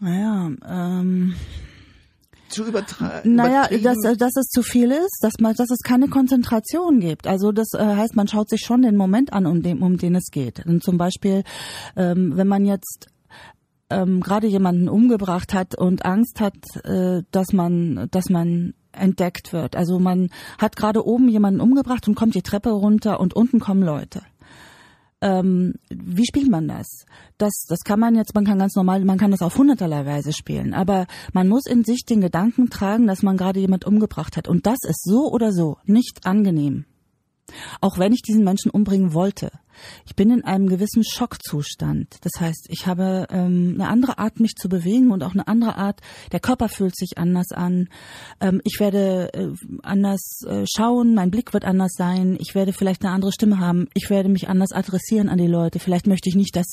Naja, 0.00 0.50
ähm 0.68 1.34
zu 2.54 2.64
übertreiben. 2.64 3.34
Naja, 3.34 3.68
dass, 3.82 3.98
dass 4.16 4.36
es 4.36 4.46
zu 4.48 4.62
viel 4.62 4.90
ist, 4.90 5.18
dass 5.22 5.34
man, 5.40 5.54
dass 5.54 5.70
es 5.70 5.80
keine 5.80 6.08
Konzentration 6.08 7.00
gibt. 7.00 7.26
Also 7.26 7.52
das 7.52 7.68
äh, 7.74 7.84
heißt, 7.84 8.16
man 8.16 8.28
schaut 8.28 8.48
sich 8.48 8.60
schon 8.60 8.82
den 8.82 8.96
Moment 8.96 9.32
an, 9.32 9.46
um 9.46 9.62
den, 9.62 9.82
um 9.82 9.98
den 9.98 10.14
es 10.14 10.30
geht. 10.30 10.64
Und 10.64 10.82
zum 10.82 10.96
Beispiel, 10.96 11.42
ähm, 11.96 12.36
wenn 12.36 12.46
man 12.46 12.64
jetzt 12.64 13.08
ähm, 13.90 14.20
gerade 14.20 14.46
jemanden 14.46 14.88
umgebracht 14.88 15.54
hat 15.54 15.76
und 15.76 16.04
Angst 16.04 16.40
hat, 16.40 16.56
äh, 16.84 17.22
dass 17.30 17.52
man, 17.52 18.08
dass 18.10 18.30
man 18.30 18.74
entdeckt 18.92 19.52
wird. 19.52 19.76
Also 19.76 19.98
man 19.98 20.30
hat 20.58 20.76
gerade 20.76 21.06
oben 21.06 21.28
jemanden 21.28 21.60
umgebracht 21.60 22.06
und 22.08 22.14
kommt 22.14 22.34
die 22.34 22.42
Treppe 22.42 22.70
runter 22.70 23.20
und 23.20 23.34
unten 23.34 23.60
kommen 23.60 23.82
Leute. 23.82 24.22
Ähm, 25.20 25.74
wie 25.88 26.26
spielt 26.26 26.50
man 26.50 26.68
das? 26.68 27.06
Das, 27.38 27.64
das 27.68 27.80
kann 27.80 27.98
man 27.98 28.14
jetzt, 28.14 28.34
man 28.34 28.44
kann 28.44 28.58
ganz 28.58 28.74
normal, 28.74 29.04
man 29.04 29.18
kann 29.18 29.30
das 29.30 29.42
auf 29.42 29.56
hunderterlei 29.56 30.04
Weise 30.04 30.32
spielen, 30.32 30.74
aber 30.74 31.06
man 31.32 31.48
muss 31.48 31.66
in 31.66 31.82
sich 31.82 32.04
den 32.04 32.20
Gedanken 32.20 32.68
tragen, 32.68 33.06
dass 33.06 33.22
man 33.22 33.36
gerade 33.36 33.60
jemand 33.60 33.86
umgebracht 33.86 34.36
hat. 34.36 34.48
Und 34.48 34.66
das 34.66 34.78
ist 34.86 35.02
so 35.02 35.30
oder 35.30 35.50
so 35.52 35.78
nicht 35.84 36.26
angenehm. 36.26 36.84
Auch 37.80 37.98
wenn 37.98 38.12
ich 38.12 38.22
diesen 38.22 38.44
Menschen 38.44 38.70
umbringen 38.70 39.14
wollte. 39.14 39.50
Ich 40.06 40.14
bin 40.14 40.30
in 40.30 40.44
einem 40.44 40.68
gewissen 40.68 41.04
Schockzustand. 41.04 42.18
Das 42.22 42.40
heißt, 42.40 42.66
ich 42.68 42.86
habe 42.86 43.26
ähm, 43.30 43.72
eine 43.74 43.88
andere 43.88 44.18
Art, 44.18 44.40
mich 44.40 44.54
zu 44.56 44.68
bewegen 44.68 45.10
und 45.10 45.22
auch 45.22 45.32
eine 45.32 45.48
andere 45.48 45.76
Art, 45.76 46.00
der 46.32 46.40
Körper 46.40 46.68
fühlt 46.68 46.96
sich 46.96 47.18
anders 47.18 47.52
an. 47.52 47.88
Ähm, 48.40 48.60
ich 48.64 48.78
werde 48.80 49.32
äh, 49.32 49.48
anders 49.82 50.40
äh, 50.46 50.64
schauen, 50.66 51.14
mein 51.14 51.30
Blick 51.30 51.52
wird 51.52 51.64
anders 51.64 51.92
sein. 51.96 52.36
Ich 52.40 52.54
werde 52.54 52.72
vielleicht 52.72 53.04
eine 53.04 53.12
andere 53.12 53.32
Stimme 53.32 53.58
haben. 53.58 53.88
Ich 53.94 54.10
werde 54.10 54.28
mich 54.28 54.48
anders 54.48 54.72
adressieren 54.72 55.28
an 55.28 55.38
die 55.38 55.46
Leute. 55.46 55.78
Vielleicht 55.78 56.06
möchte 56.06 56.28
ich 56.28 56.36
nicht, 56.36 56.56
dass 56.56 56.66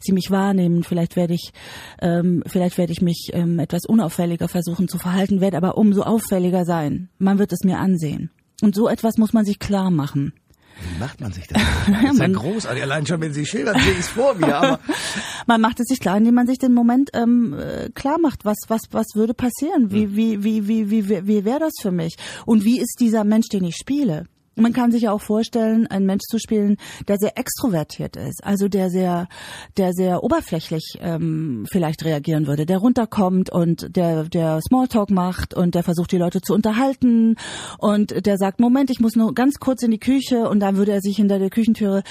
sie 0.00 0.12
mich 0.12 0.30
wahrnehmen. 0.30 0.82
Vielleicht 0.82 1.16
werde 1.16 1.34
ich, 1.34 1.52
ähm, 2.00 2.42
vielleicht 2.46 2.78
werde 2.78 2.92
ich 2.92 3.02
mich 3.02 3.30
ähm, 3.32 3.58
etwas 3.58 3.86
unauffälliger 3.86 4.48
versuchen 4.48 4.88
zu 4.88 4.98
verhalten, 4.98 5.40
werde 5.40 5.56
aber 5.56 5.76
umso 5.76 6.02
auffälliger 6.02 6.64
sein. 6.64 7.08
Man 7.18 7.38
wird 7.38 7.52
es 7.52 7.60
mir 7.64 7.78
ansehen. 7.78 8.30
Und 8.62 8.74
so 8.74 8.88
etwas 8.88 9.16
muss 9.16 9.32
man 9.32 9.44
sich 9.44 9.58
klar 9.58 9.90
machen. 9.90 10.32
Wie 10.80 10.98
macht 10.98 11.20
man 11.20 11.32
sich 11.32 11.46
das? 11.46 11.60
Das 12.02 12.12
ist 12.12 12.20
ja 12.20 12.28
großartig. 12.28 12.82
Allein 12.82 13.06
schon, 13.06 13.20
wenn 13.20 13.34
Sie 13.34 13.44
schildern, 13.44 13.78
sehe 13.80 13.92
ich 13.92 14.00
es 14.00 14.08
vor 14.08 14.34
mir. 14.34 14.56
Aber 14.56 14.80
man 15.46 15.60
macht 15.60 15.80
es 15.80 15.88
sich 15.88 16.00
klar, 16.00 16.16
indem 16.16 16.34
man 16.34 16.46
sich 16.46 16.58
den 16.58 16.72
Moment 16.72 17.10
ähm, 17.12 17.54
äh, 17.58 17.90
klar 17.90 18.18
macht, 18.18 18.44
was 18.44 18.58
was 18.68 18.82
was 18.90 19.06
würde 19.14 19.34
passieren, 19.34 19.90
wie 19.90 20.16
wie 20.16 20.42
wie 20.42 20.66
wie 20.66 20.90
wie 20.90 21.08
wie, 21.08 21.26
wie 21.26 21.44
wäre 21.44 21.60
das 21.60 21.74
für 21.80 21.90
mich 21.90 22.16
und 22.46 22.64
wie 22.64 22.80
ist 22.80 22.96
dieser 23.00 23.24
Mensch, 23.24 23.48
den 23.48 23.64
ich 23.64 23.76
spiele? 23.76 24.26
Man 24.56 24.72
kann 24.72 24.90
sich 24.90 25.02
ja 25.02 25.12
auch 25.12 25.20
vorstellen, 25.20 25.86
einen 25.86 26.06
Mensch 26.06 26.24
zu 26.28 26.38
spielen, 26.38 26.76
der 27.06 27.16
sehr 27.18 27.38
extrovertiert 27.38 28.16
ist, 28.16 28.44
also 28.44 28.68
der 28.68 28.90
sehr, 28.90 29.28
der 29.76 29.92
sehr 29.92 30.24
oberflächlich 30.24 30.98
ähm, 31.00 31.66
vielleicht 31.70 32.04
reagieren 32.04 32.46
würde, 32.46 32.66
der 32.66 32.78
runterkommt 32.78 33.50
und 33.50 33.96
der, 33.96 34.24
der 34.24 34.60
Smalltalk 34.60 35.10
macht 35.10 35.54
und 35.54 35.74
der 35.74 35.84
versucht, 35.84 36.12
die 36.12 36.18
Leute 36.18 36.40
zu 36.40 36.52
unterhalten 36.52 37.36
und 37.78 38.26
der 38.26 38.36
sagt, 38.38 38.60
Moment, 38.60 38.90
ich 38.90 39.00
muss 39.00 39.14
nur 39.14 39.34
ganz 39.34 39.60
kurz 39.60 39.82
in 39.82 39.92
die 39.92 40.00
Küche 40.00 40.48
und 40.48 40.60
dann 40.60 40.76
würde 40.76 40.92
er 40.92 41.00
sich 41.00 41.16
hinter 41.16 41.38
der 41.38 41.50
Küchentüre 41.50 42.02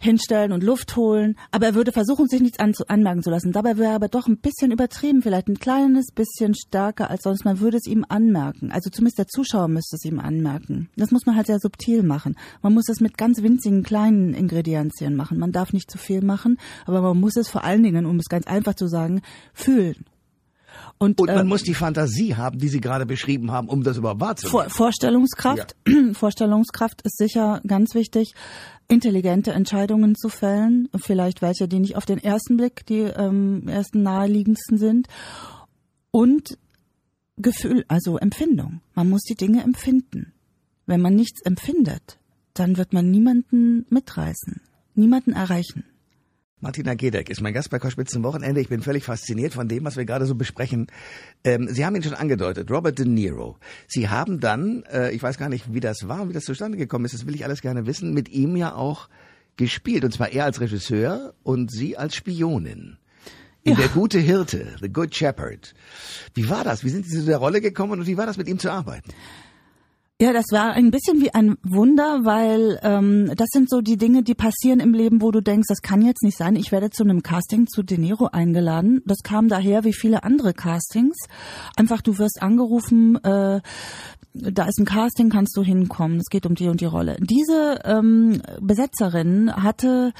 hinstellen 0.00 0.52
und 0.52 0.62
Luft 0.62 0.96
holen, 0.96 1.36
aber 1.50 1.66
er 1.66 1.74
würde 1.74 1.92
versuchen, 1.92 2.28
sich 2.28 2.40
nichts 2.40 2.58
anmerken 2.58 3.22
zu 3.22 3.30
lassen. 3.30 3.52
Dabei 3.52 3.76
wäre 3.76 3.90
er 3.90 3.96
aber 3.96 4.08
doch 4.08 4.26
ein 4.26 4.38
bisschen 4.38 4.72
übertrieben, 4.72 5.22
vielleicht 5.22 5.48
ein 5.48 5.58
kleines 5.58 6.12
bisschen 6.12 6.54
stärker 6.54 7.10
als 7.10 7.22
sonst. 7.22 7.44
Man 7.44 7.60
würde 7.60 7.76
es 7.76 7.86
ihm 7.86 8.04
anmerken. 8.08 8.70
Also 8.72 8.90
zumindest 8.90 9.18
der 9.18 9.28
Zuschauer 9.28 9.68
müsste 9.68 9.96
es 9.96 10.04
ihm 10.04 10.20
anmerken. 10.20 10.88
Das 10.96 11.10
muss 11.10 11.26
man 11.26 11.36
halt 11.36 11.46
sehr 11.46 11.60
subtil 11.60 12.02
machen. 12.02 12.36
Man 12.62 12.74
muss 12.74 12.88
es 12.88 13.00
mit 13.00 13.18
ganz 13.18 13.42
winzigen 13.42 13.82
kleinen 13.82 14.34
Ingredienzien 14.34 15.16
machen. 15.16 15.38
Man 15.38 15.52
darf 15.52 15.72
nicht 15.72 15.90
zu 15.90 15.98
viel 15.98 16.22
machen, 16.22 16.58
aber 16.84 17.00
man 17.00 17.18
muss 17.18 17.36
es 17.36 17.48
vor 17.48 17.64
allen 17.64 17.82
Dingen, 17.82 18.06
um 18.06 18.18
es 18.18 18.26
ganz 18.26 18.46
einfach 18.46 18.74
zu 18.74 18.86
sagen, 18.88 19.22
fühlen. 19.52 20.04
Und, 20.98 21.20
und 21.20 21.28
man 21.28 21.40
ähm, 21.40 21.48
muss 21.48 21.62
die 21.62 21.74
Fantasie 21.74 22.36
haben, 22.36 22.58
die 22.58 22.68
Sie 22.68 22.80
gerade 22.80 23.04
beschrieben 23.04 23.52
haben, 23.52 23.68
um 23.68 23.82
das 23.82 23.98
überhaupt 23.98 24.20
wahrzunehmen. 24.20 24.50
Vor, 24.50 24.70
Vorstellungskraft, 24.70 25.76
ja. 25.86 26.12
Vorstellungskraft 26.14 27.02
ist 27.02 27.18
sicher 27.18 27.60
ganz 27.66 27.94
wichtig, 27.94 28.34
intelligente 28.88 29.52
Entscheidungen 29.52 30.14
zu 30.14 30.28
fällen, 30.28 30.88
vielleicht 30.96 31.42
welche, 31.42 31.68
die 31.68 31.80
nicht 31.80 31.96
auf 31.96 32.06
den 32.06 32.18
ersten 32.18 32.56
Blick 32.56 32.86
die 32.86 33.00
ähm, 33.00 33.68
ersten 33.68 34.02
naheliegendsten 34.02 34.78
sind. 34.78 35.08
Und 36.10 36.56
Gefühl, 37.36 37.84
also 37.88 38.16
Empfindung. 38.16 38.80
Man 38.94 39.10
muss 39.10 39.22
die 39.22 39.34
Dinge 39.34 39.62
empfinden. 39.62 40.32
Wenn 40.86 41.02
man 41.02 41.14
nichts 41.14 41.42
empfindet, 41.42 42.18
dann 42.54 42.78
wird 42.78 42.92
man 42.92 43.10
niemanden 43.10 43.84
mitreißen, 43.90 44.62
niemanden 44.94 45.32
erreichen. 45.32 45.84
Martina 46.60 46.94
Gedeck 46.94 47.28
ist 47.28 47.42
mein 47.42 47.52
Gast 47.52 47.68
bei 47.68 47.78
Koschwitz 47.78 48.12
zum 48.12 48.22
Wochenende. 48.22 48.62
Ich 48.62 48.70
bin 48.70 48.80
völlig 48.80 49.04
fasziniert 49.04 49.52
von 49.52 49.68
dem, 49.68 49.84
was 49.84 49.96
wir 49.96 50.06
gerade 50.06 50.24
so 50.24 50.34
besprechen. 50.34 50.86
Ähm, 51.44 51.68
Sie 51.68 51.84
haben 51.84 51.94
ihn 51.94 52.02
schon 52.02 52.14
angedeutet, 52.14 52.70
Robert 52.70 52.98
De 52.98 53.04
Niro. 53.04 53.58
Sie 53.86 54.08
haben 54.08 54.40
dann, 54.40 54.82
äh, 54.84 55.10
ich 55.10 55.22
weiß 55.22 55.36
gar 55.36 55.50
nicht, 55.50 55.74
wie 55.74 55.80
das 55.80 56.08
war 56.08 56.22
und 56.22 56.30
wie 56.30 56.32
das 56.32 56.44
zustande 56.44 56.78
gekommen 56.78 57.04
ist, 57.04 57.12
das 57.12 57.26
will 57.26 57.34
ich 57.34 57.44
alles 57.44 57.60
gerne 57.60 57.86
wissen, 57.86 58.14
mit 58.14 58.30
ihm 58.30 58.56
ja 58.56 58.74
auch 58.74 59.10
gespielt. 59.58 60.02
Und 60.02 60.12
zwar 60.12 60.32
er 60.32 60.46
als 60.46 60.58
Regisseur 60.58 61.34
und 61.42 61.70
Sie 61.70 61.98
als 61.98 62.14
Spionin. 62.14 62.96
In 63.62 63.72
ja. 63.72 63.80
Der 63.80 63.88
gute 63.88 64.18
Hirte, 64.18 64.76
The 64.80 64.88
Good 64.88 65.14
Shepherd. 65.14 65.74
Wie 66.32 66.48
war 66.48 66.64
das? 66.64 66.84
Wie 66.84 66.88
sind 66.88 67.04
Sie 67.04 67.18
zu 67.18 67.26
der 67.26 67.36
Rolle 67.36 67.60
gekommen 67.60 68.00
und 68.00 68.06
wie 68.06 68.16
war 68.16 68.24
das, 68.24 68.38
mit 68.38 68.48
ihm 68.48 68.58
zu 68.58 68.72
arbeiten? 68.72 69.12
Ja, 70.18 70.32
das 70.32 70.46
war 70.50 70.72
ein 70.72 70.90
bisschen 70.90 71.20
wie 71.20 71.34
ein 71.34 71.58
Wunder, 71.62 72.24
weil 72.24 72.80
ähm, 72.82 73.30
das 73.36 73.48
sind 73.52 73.68
so 73.68 73.82
die 73.82 73.98
Dinge, 73.98 74.22
die 74.22 74.34
passieren 74.34 74.80
im 74.80 74.94
Leben, 74.94 75.20
wo 75.20 75.30
du 75.30 75.42
denkst, 75.42 75.66
das 75.68 75.82
kann 75.82 76.00
jetzt 76.00 76.22
nicht 76.22 76.38
sein. 76.38 76.56
Ich 76.56 76.72
werde 76.72 76.88
zu 76.88 77.02
einem 77.04 77.22
Casting 77.22 77.66
zu 77.66 77.82
De 77.82 77.98
Niro 77.98 78.30
eingeladen. 78.32 79.02
Das 79.04 79.18
kam 79.22 79.48
daher 79.48 79.84
wie 79.84 79.92
viele 79.92 80.24
andere 80.24 80.54
Castings. 80.54 81.18
Einfach, 81.76 82.00
du 82.00 82.16
wirst 82.16 82.40
angerufen, 82.40 83.16
äh, 83.24 83.60
da 84.32 84.64
ist 84.64 84.78
ein 84.78 84.86
Casting, 84.86 85.28
kannst 85.28 85.54
du 85.54 85.62
hinkommen. 85.62 86.16
Es 86.16 86.30
geht 86.30 86.46
um 86.46 86.54
die 86.54 86.68
und 86.68 86.80
die 86.80 86.86
Rolle. 86.86 87.18
Diese 87.20 87.82
ähm, 87.84 88.40
Besetzerin 88.58 89.54
hatte 89.54 90.14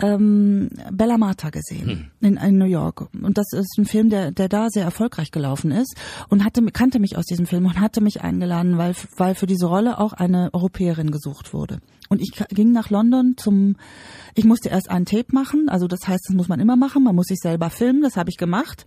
ähm, 0.00 0.70
Bella 0.92 1.18
Marta 1.18 1.50
gesehen 1.50 1.88
hm. 1.88 2.10
in, 2.20 2.36
in 2.36 2.58
New 2.58 2.66
York. 2.66 3.08
Und 3.20 3.36
das 3.36 3.46
ist 3.52 3.78
ein 3.78 3.84
Film, 3.84 4.10
der, 4.10 4.30
der 4.30 4.48
da 4.48 4.68
sehr 4.70 4.84
erfolgreich 4.84 5.30
gelaufen 5.30 5.70
ist 5.70 5.96
und 6.28 6.44
hatte, 6.44 6.62
kannte 6.66 7.00
mich 7.00 7.16
aus 7.16 7.24
diesem 7.24 7.46
Film 7.46 7.66
und 7.66 7.80
hatte 7.80 8.00
mich 8.00 8.22
eingeladen, 8.22 8.78
weil, 8.78 8.94
weil 9.16 9.34
für 9.34 9.46
diese 9.46 9.66
Rolle 9.66 9.98
auch 9.98 10.12
eine 10.12 10.50
Europäerin 10.52 11.10
gesucht 11.10 11.52
wurde. 11.52 11.80
Und 12.08 12.20
ich 12.20 12.30
ging 12.50 12.72
nach 12.72 12.90
London 12.90 13.34
zum, 13.36 13.76
ich 14.34 14.44
musste 14.44 14.68
erst 14.68 14.88
ein 14.88 15.04
Tape 15.04 15.32
machen, 15.32 15.68
also 15.68 15.88
das 15.88 16.06
heißt, 16.06 16.24
das 16.28 16.34
muss 16.34 16.48
man 16.48 16.60
immer 16.60 16.76
machen, 16.76 17.04
man 17.04 17.14
muss 17.14 17.26
sich 17.26 17.38
selber 17.38 17.68
filmen, 17.70 18.02
das 18.02 18.16
habe 18.16 18.30
ich 18.30 18.36
gemacht. 18.36 18.86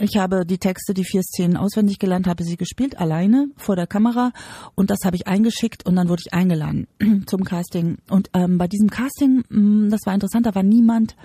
Ich 0.00 0.16
habe 0.16 0.46
die 0.46 0.58
Texte, 0.58 0.94
die 0.94 1.04
vier 1.04 1.22
Szenen 1.22 1.56
auswendig 1.56 1.98
gelernt, 1.98 2.28
habe 2.28 2.44
sie 2.44 2.56
gespielt, 2.56 2.98
alleine 2.98 3.48
vor 3.56 3.74
der 3.74 3.88
Kamera. 3.88 4.30
Und 4.76 4.90
das 4.90 5.00
habe 5.04 5.16
ich 5.16 5.26
eingeschickt 5.26 5.86
und 5.86 5.96
dann 5.96 6.08
wurde 6.08 6.22
ich 6.24 6.32
eingeladen 6.32 6.86
zum 7.26 7.42
Casting. 7.42 7.98
Und 8.08 8.30
ähm, 8.32 8.58
bei 8.58 8.68
diesem 8.68 8.90
Casting, 8.90 9.42
mh, 9.48 9.60
mm, 9.60 9.90
das 9.90 10.00
war 10.04 10.14
interessant, 10.14 10.46
da 10.46 10.54
war 10.54 10.62
niemand 10.62 11.16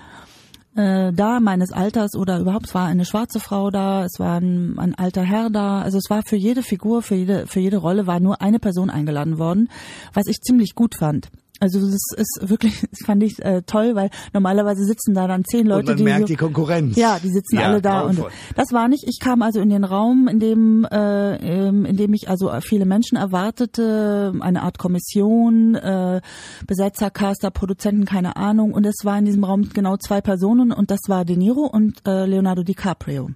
äh, 0.74 1.12
da 1.12 1.38
meines 1.38 1.70
Alters 1.70 2.16
oder 2.16 2.40
überhaupt, 2.40 2.66
es 2.66 2.74
war 2.74 2.86
eine 2.86 3.04
schwarze 3.04 3.38
Frau 3.38 3.70
da, 3.70 4.04
es 4.04 4.18
war 4.18 4.40
ein, 4.40 4.76
ein 4.78 4.96
alter 4.96 5.22
Herr 5.22 5.50
da. 5.50 5.80
Also 5.82 5.98
es 5.98 6.10
war 6.10 6.22
für 6.26 6.36
jede 6.36 6.64
Figur, 6.64 7.02
für 7.02 7.14
jede, 7.14 7.46
für 7.46 7.60
jede 7.60 7.76
Rolle 7.76 8.08
war 8.08 8.18
nur 8.18 8.42
eine 8.42 8.58
Person 8.58 8.90
eingeladen 8.90 9.38
worden, 9.38 9.68
was 10.12 10.26
ich 10.26 10.40
ziemlich 10.40 10.74
gut 10.74 10.96
fand. 10.98 11.30
Also 11.64 11.80
das 11.80 12.06
ist 12.16 12.40
wirklich, 12.42 12.80
das 12.90 13.06
fand 13.06 13.22
ich 13.22 13.42
äh, 13.42 13.62
toll, 13.62 13.94
weil 13.94 14.10
normalerweise 14.34 14.84
sitzen 14.84 15.14
da 15.14 15.26
dann 15.26 15.44
zehn 15.44 15.66
Leute, 15.66 15.80
und 15.80 15.86
man 15.88 15.96
die 15.96 16.04
merkt 16.04 16.20
so, 16.20 16.26
die 16.26 16.36
Konkurrenz. 16.36 16.96
Ja, 16.96 17.18
die 17.18 17.30
sitzen 17.30 17.56
ja, 17.56 17.62
alle 17.62 17.80
da 17.80 18.02
und 18.02 18.20
das 18.54 18.72
war 18.72 18.88
nicht. 18.88 19.04
Ich 19.08 19.18
kam 19.18 19.40
also 19.40 19.60
in 19.60 19.70
den 19.70 19.84
Raum, 19.84 20.28
in 20.28 20.40
dem, 20.40 20.86
äh, 20.90 21.36
ähm, 21.36 21.86
in 21.86 21.96
dem 21.96 22.12
ich 22.12 22.28
also 22.28 22.52
viele 22.60 22.84
Menschen 22.84 23.16
erwartete, 23.16 24.34
eine 24.40 24.62
Art 24.62 24.78
Kommission, 24.78 25.74
äh, 25.74 26.20
Besetzer, 26.66 27.10
Caster, 27.10 27.50
Produzenten, 27.50 28.04
keine 28.04 28.36
Ahnung. 28.36 28.72
Und 28.72 28.84
es 28.84 28.96
war 29.04 29.18
in 29.18 29.24
diesem 29.24 29.44
Raum 29.44 29.70
genau 29.70 29.96
zwei 29.96 30.20
Personen 30.20 30.70
und 30.70 30.90
das 30.90 31.00
war 31.08 31.24
De 31.24 31.36
Niro 31.36 31.62
und 31.62 32.06
äh, 32.06 32.26
Leonardo 32.26 32.62
DiCaprio, 32.62 33.30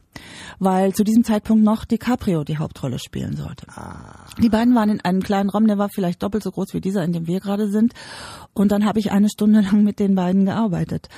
weil 0.58 0.92
zu 0.92 1.02
diesem 1.02 1.24
Zeitpunkt 1.24 1.64
noch 1.64 1.86
DiCaprio 1.86 2.44
die 2.44 2.58
Hauptrolle 2.58 2.98
spielen 2.98 3.36
sollte. 3.36 3.66
Ah. 3.74 4.26
Die 4.42 4.50
beiden 4.50 4.74
waren 4.74 4.90
in 4.90 5.00
einem 5.00 5.22
kleinen 5.22 5.48
Raum, 5.48 5.66
der 5.66 5.78
war 5.78 5.88
vielleicht 5.88 6.22
doppelt 6.22 6.42
so 6.42 6.50
groß 6.50 6.74
wie 6.74 6.80
dieser, 6.80 7.02
in 7.04 7.12
dem 7.12 7.26
wir 7.26 7.40
gerade 7.40 7.70
sind. 7.70 7.94
Und 8.54 8.72
dann 8.72 8.85
habe 8.85 8.98
ich 8.98 9.11
eine 9.11 9.28
Stunde 9.28 9.61
lang 9.61 9.85
mit 9.85 9.98
den 9.98 10.14
beiden 10.14 10.44
gearbeitet 10.44 11.09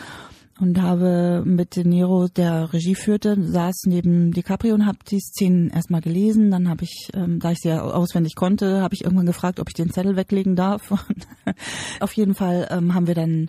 und 0.60 0.80
habe 0.80 1.42
mit 1.44 1.74
De 1.74 1.84
Niro, 1.84 2.28
der 2.28 2.72
Regie 2.72 2.94
führte, 2.94 3.36
saß 3.40 3.84
neben 3.86 4.32
DiCaprio 4.32 4.74
und 4.74 4.84
habe 4.84 4.98
die 5.10 5.18
Szenen 5.18 5.70
erstmal 5.70 6.02
gelesen. 6.02 6.50
Dann 6.50 6.68
habe 6.68 6.84
ich, 6.84 7.08
ähm, 7.14 7.40
da 7.40 7.52
ich 7.52 7.58
sie 7.58 7.70
ja 7.70 7.80
auswendig 7.80 8.34
konnte, 8.34 8.82
habe 8.82 8.94
ich 8.94 9.02
irgendwann 9.02 9.26
gefragt, 9.26 9.58
ob 9.58 9.68
ich 9.68 9.74
den 9.74 9.90
Zettel 9.90 10.16
weglegen 10.16 10.56
darf. 10.56 10.92
auf 12.00 12.12
jeden 12.12 12.34
Fall 12.34 12.68
ähm, 12.70 12.94
haben 12.94 13.06
wir 13.06 13.14
dann, 13.14 13.48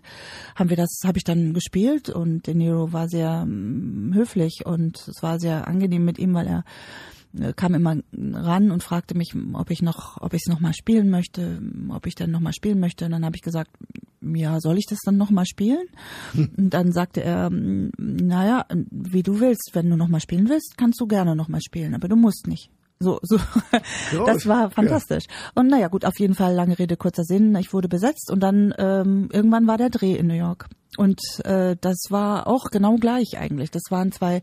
haben 0.56 0.70
wir 0.70 0.78
das, 0.78 1.02
habe 1.04 1.18
ich 1.18 1.26
dann 1.26 1.54
gespielt 1.54 2.10
und 2.10 2.48
De 2.48 2.54
Niro 2.54 2.94
war 2.94 3.10
sehr 3.10 3.42
ähm, 3.44 4.12
höflich 4.14 4.62
und 4.66 5.06
es 5.08 5.22
war 5.22 5.40
sehr 5.40 5.68
angenehm 5.68 6.06
mit 6.06 6.18
ihm, 6.18 6.34
weil 6.34 6.48
er 6.48 6.64
kam 7.56 7.76
immer 7.76 7.98
ran 8.13 8.72
und 8.72 8.84
fragte 8.84 9.15
mich, 9.15 9.34
ob 9.54 9.72
ich 9.72 9.82
noch, 9.82 10.22
ob 10.22 10.34
ich 10.34 10.41
es 10.46 10.52
noch 10.52 10.60
mal 10.60 10.74
spielen 10.74 11.10
möchte, 11.10 11.62
ob 11.89 12.06
ich 12.06 12.15
dann 12.15 12.32
noch 12.32 12.39
mal 12.39 12.54
spielen 12.54 12.80
möchte. 12.80 13.06
Und 13.06 13.12
dann 13.12 13.26
habe 13.26 13.36
ich 13.36 13.41
gesagt, 13.41 13.72
ja, 14.22 14.60
soll 14.60 14.78
ich 14.78 14.86
das 14.88 15.00
dann 15.04 15.17
noch 15.17 15.32
mal 15.32 15.46
spielen? 15.46 15.88
Und 16.34 16.70
dann 16.70 16.91
sagte 16.91 17.24
er, 17.24 17.50
naja, 17.50 18.65
wie 18.89 19.24
du 19.24 19.39
willst, 19.39 19.72
wenn 19.74 19.89
du 19.89 19.96
noch 19.96 20.08
mal 20.08 20.20
spielen 20.20 20.50
willst, 20.50 20.78
kannst 20.78 21.00
du 21.00 21.08
gerne 21.08 21.36
noch 21.36 21.48
mal 21.48 21.62
spielen, 21.62 21.96
aber 21.96 22.08
du 22.08 22.15
musst 22.15 22.48
nicht. 22.48 22.70
So, 23.00 23.20
so. 23.24 23.38
Das 24.26 24.46
war 24.46 24.70
fantastisch. 24.70 25.26
Ja. 25.28 25.62
Und 25.62 25.67
naja, 25.67 25.88
gut, 25.88 26.06
auf 26.06 26.20
jeden 26.20 26.36
Fall 26.36 26.54
lange 26.54 26.78
Rede, 26.78 26.98
kurzer 26.98 27.24
Sinn. 27.24 27.56
Ich 27.56 27.74
wurde 27.74 27.88
besetzt 27.88 28.30
und 28.30 28.41
dann 28.41 28.74
ähm, 28.78 29.30
irgendwann 29.34 29.67
war 29.67 29.78
der 29.78 29.89
Dreh 29.89 30.15
in 30.15 30.28
New 30.28 30.36
York. 30.36 30.70
Und 30.97 31.21
äh, 31.45 31.77
das 31.80 32.08
war 32.10 32.47
auch 32.47 32.65
genau 32.69 32.97
gleich 32.97 33.38
eigentlich. 33.38 33.71
Das 33.71 33.84
waren 33.89 34.12
zwei, 34.12 34.41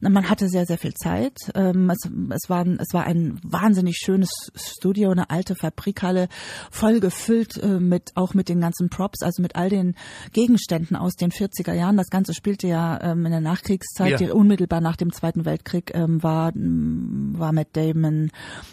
man 0.00 0.28
hatte 0.28 0.48
sehr, 0.48 0.66
sehr 0.66 0.76
viel 0.76 0.92
Zeit. 0.92 1.38
Ähm, 1.54 1.88
es, 1.88 2.10
es, 2.30 2.50
war, 2.50 2.66
es 2.66 2.92
war 2.92 3.04
ein 3.04 3.40
wahnsinnig 3.42 3.96
schönes 3.96 4.28
Studio, 4.54 5.10
eine 5.10 5.30
alte 5.30 5.54
Fabrikhalle, 5.54 6.28
voll 6.70 7.00
gefüllt 7.00 7.56
äh, 7.56 7.80
mit 7.80 8.12
auch 8.14 8.34
mit 8.34 8.50
den 8.50 8.60
ganzen 8.60 8.90
Props, 8.90 9.22
also 9.22 9.40
mit 9.40 9.56
all 9.56 9.70
den 9.70 9.94
Gegenständen 10.34 10.96
aus 10.96 11.14
den 11.14 11.30
40er 11.30 11.72
Jahren. 11.72 11.96
Das 11.96 12.10
Ganze 12.10 12.34
spielte 12.34 12.68
ja 12.68 13.00
ähm, 13.00 13.24
in 13.24 13.32
der 13.32 13.40
Nachkriegszeit, 13.40 14.20
ja. 14.20 14.34
unmittelbar 14.34 14.82
nach 14.82 14.96
dem 14.96 15.14
Zweiten 15.14 15.46
Weltkrieg 15.46 15.92
ähm, 15.94 16.22
war, 16.22 16.52
war 16.54 17.52
Matt 17.52 17.68
Damon 17.72 18.30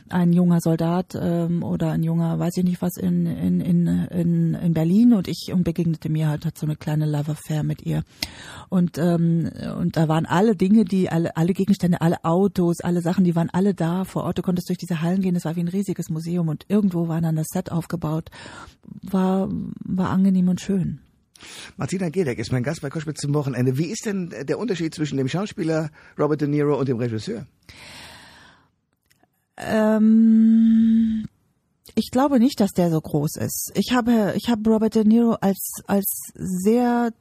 ein 0.09 0.33
junger 0.33 0.59
Soldat 0.59 1.15
ähm, 1.15 1.63
oder 1.63 1.91
ein 1.91 2.03
junger, 2.03 2.38
weiß 2.38 2.57
ich 2.57 2.65
nicht 2.65 2.81
was, 2.81 2.97
in, 2.97 3.25
in, 3.25 3.62
in, 3.62 3.88
in, 3.88 4.53
in 4.55 4.73
Berlin 4.73 5.13
und 5.13 5.29
ich 5.29 5.51
und 5.53 5.63
begegnete 5.63 6.09
mir 6.09 6.27
halt, 6.27 6.45
hat 6.45 6.57
so 6.57 6.65
eine 6.65 6.75
kleine 6.75 7.12
Love 7.13 7.32
Affair 7.32 7.63
mit 7.63 7.86
ihr. 7.86 8.04
Und, 8.69 8.97
ähm, 8.97 9.49
und 9.78 9.95
da 9.95 10.08
waren 10.08 10.26
alle 10.26 10.56
Dinge, 10.56 10.86
die 10.86 11.10
alle, 11.10 11.36
alle 11.38 11.54
Gegenstände, 11.54 12.02
alle 12.02 12.23
Autos, 12.23 12.82
alle 12.82 13.02
Sachen, 13.02 13.23
die 13.23 13.36
waren 13.36 13.49
alle 13.52 13.73
da 13.73 14.04
vor 14.04 14.23
Ort. 14.23 14.38
Du 14.38 14.41
konntest 14.41 14.69
durch 14.69 14.78
diese 14.78 15.02
Hallen 15.02 15.21
gehen, 15.21 15.36
es 15.36 15.45
war 15.45 15.56
wie 15.56 15.62
ein 15.62 15.67
riesiges 15.67 16.10
Museum 16.10 16.47
und 16.47 16.65
irgendwo 16.67 17.08
war 17.08 17.21
dann 17.21 17.36
das 17.36 17.47
Set 17.52 17.71
aufgebaut. 17.71 18.30
War, 19.02 19.49
war 19.84 20.10
angenehm 20.10 20.49
und 20.49 20.62
schön. 20.62 20.99
Martina 21.78 22.10
Gedeck 22.10 22.39
ist 22.39 22.52
mein 22.52 22.63
Gast 22.63 22.82
bei 22.82 22.89
Koschwitz 22.89 23.21
zum 23.21 23.34
Wochenende. 23.34 23.78
Wie 23.78 23.88
ist 23.88 24.06
denn 24.06 24.30
der 24.30 24.60
Unterschied 24.60 24.93
zwischen 24.93 25.17
dem 25.17 25.28
Schauspieler 25.28 25.89
Robert 26.17 26.41
De 26.41 26.47
Niro 26.47 26.78
und 26.80 26.88
dem 26.88 26.97
Regisseur? 26.97 27.45
Ähm, 29.58 31.26
ich 31.96 32.12
glaube 32.12 32.39
nicht, 32.39 32.60
dass 32.60 32.72
der 32.72 32.89
so 32.89 33.00
groß 33.00 33.36
ist. 33.38 33.72
Ich 33.76 33.93
habe, 33.93 34.34
ich 34.36 34.50
habe 34.50 34.69
Robert 34.69 34.96
De 34.96 35.04
Niro 35.04 35.34
als, 35.41 35.82
als 35.86 36.32
sehr 36.34 37.12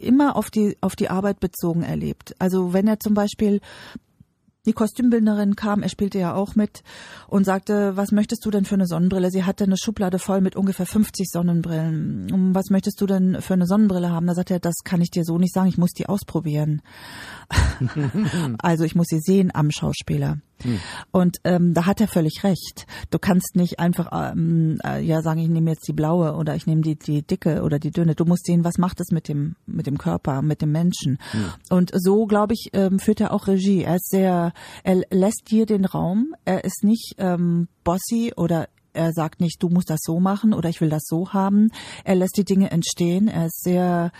immer 0.00 0.36
auf 0.36 0.50
die, 0.50 0.76
auf 0.80 0.96
die 0.96 1.10
Arbeit 1.10 1.40
bezogen 1.40 1.82
erlebt. 1.82 2.34
Also 2.38 2.72
wenn 2.72 2.88
er 2.88 3.00
zum 3.00 3.14
Beispiel 3.14 3.60
die 4.64 4.72
Kostümbildnerin 4.72 5.56
kam, 5.56 5.82
er 5.82 5.88
spielte 5.88 6.18
ja 6.18 6.34
auch 6.34 6.54
mit 6.54 6.82
und 7.26 7.44
sagte, 7.44 7.96
was 7.96 8.12
möchtest 8.12 8.44
du 8.44 8.50
denn 8.50 8.64
für 8.64 8.76
eine 8.76 8.86
Sonnenbrille? 8.86 9.30
Sie 9.30 9.44
hatte 9.44 9.64
eine 9.64 9.76
Schublade 9.76 10.20
voll 10.20 10.40
mit 10.40 10.54
ungefähr 10.54 10.86
50 10.86 11.28
Sonnenbrillen. 11.28 12.54
Was 12.54 12.70
möchtest 12.70 13.00
du 13.00 13.06
denn 13.06 13.40
für 13.40 13.54
eine 13.54 13.66
Sonnenbrille 13.66 14.10
haben? 14.10 14.26
Da 14.26 14.34
sagte 14.34 14.54
er, 14.54 14.60
das 14.60 14.76
kann 14.84 15.00
ich 15.00 15.10
dir 15.10 15.24
so 15.24 15.36
nicht 15.38 15.52
sagen, 15.52 15.68
ich 15.68 15.78
muss 15.78 15.90
die 15.90 16.08
ausprobieren. 16.08 16.80
also 18.58 18.84
ich 18.84 18.94
muss 18.94 19.08
sie 19.08 19.20
sehen 19.20 19.50
am 19.52 19.72
Schauspieler. 19.72 20.38
Hm. 20.62 20.80
Und 21.10 21.38
ähm, 21.44 21.74
da 21.74 21.86
hat 21.86 22.00
er 22.00 22.08
völlig 22.08 22.44
recht. 22.44 22.86
Du 23.10 23.18
kannst 23.18 23.56
nicht 23.56 23.78
einfach 23.78 24.08
ähm, 24.12 24.78
äh, 24.84 25.02
ja 25.02 25.22
sagen, 25.22 25.40
ich 25.40 25.48
nehme 25.48 25.70
jetzt 25.70 25.86
die 25.88 25.92
blaue 25.92 26.34
oder 26.34 26.54
ich 26.54 26.66
nehme 26.66 26.82
die 26.82 26.96
die 26.96 27.22
dicke 27.22 27.62
oder 27.62 27.78
die 27.78 27.90
dünne. 27.90 28.14
Du 28.14 28.24
musst 28.24 28.46
sehen, 28.46 28.64
was 28.64 28.78
macht 28.78 29.00
es 29.00 29.10
mit 29.10 29.28
dem 29.28 29.56
mit 29.66 29.86
dem 29.86 29.98
Körper, 29.98 30.42
mit 30.42 30.62
dem 30.62 30.72
Menschen. 30.72 31.18
Hm. 31.32 31.44
Und 31.70 31.90
so 31.94 32.26
glaube 32.26 32.54
ich 32.54 32.70
ähm, 32.72 32.98
führt 32.98 33.20
er 33.20 33.32
auch 33.32 33.46
Regie. 33.46 33.82
Er 33.82 33.96
ist 33.96 34.10
sehr, 34.10 34.52
er 34.84 35.02
lässt 35.10 35.50
dir 35.50 35.66
den 35.66 35.84
Raum. 35.84 36.34
Er 36.44 36.64
ist 36.64 36.84
nicht 36.84 37.14
ähm, 37.18 37.68
bossy 37.84 38.32
oder 38.36 38.68
er 38.94 39.12
sagt 39.12 39.40
nicht, 39.40 39.62
du 39.62 39.68
musst 39.68 39.90
das 39.90 40.00
so 40.02 40.20
machen 40.20 40.52
oder 40.52 40.68
ich 40.68 40.80
will 40.80 40.90
das 40.90 41.04
so 41.06 41.32
haben. 41.32 41.70
Er 42.04 42.14
lässt 42.14 42.36
die 42.36 42.44
Dinge 42.44 42.70
entstehen. 42.70 43.28
Er 43.28 43.46
ist 43.46 43.62
sehr 43.62 44.12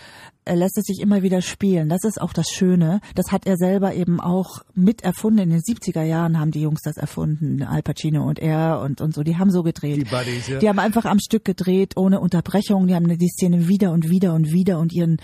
lässt 0.47 0.77
es 0.77 0.85
sich 0.85 0.99
immer 0.99 1.21
wieder 1.21 1.41
spielen. 1.41 1.89
Das 1.89 2.03
ist 2.03 2.19
auch 2.19 2.33
das 2.33 2.47
Schöne. 2.47 2.99
Das 3.15 3.31
hat 3.31 3.45
er 3.45 3.57
selber 3.57 3.93
eben 3.93 4.19
auch 4.19 4.61
mit 4.73 5.03
erfunden. 5.03 5.39
In 5.39 5.49
den 5.49 5.61
70er 5.61 6.03
Jahren 6.03 6.39
haben 6.39 6.51
die 6.51 6.61
Jungs 6.61 6.81
das 6.83 6.97
erfunden. 6.97 7.63
Al 7.63 7.81
Pacino 7.81 8.27
und 8.27 8.39
er 8.39 8.81
und, 8.81 9.01
und 9.01 9.13
so. 9.13 9.23
Die 9.23 9.37
haben 9.37 9.51
so 9.51 9.63
gedreht. 9.63 9.97
Die, 9.97 10.03
Buddies, 10.03 10.47
ja. 10.47 10.59
die 10.59 10.69
haben 10.69 10.79
einfach 10.79 11.05
am 11.05 11.19
Stück 11.19 11.45
gedreht, 11.45 11.97
ohne 11.97 12.19
Unterbrechung. 12.19 12.87
Die 12.87 12.95
haben 12.95 13.07
die 13.07 13.29
Szene 13.29 13.67
wieder 13.67 13.91
und 13.91 14.09
wieder 14.09 14.33
und 14.33 14.51
wieder 14.51 14.79
und 14.79 14.93
ihren 14.93 15.17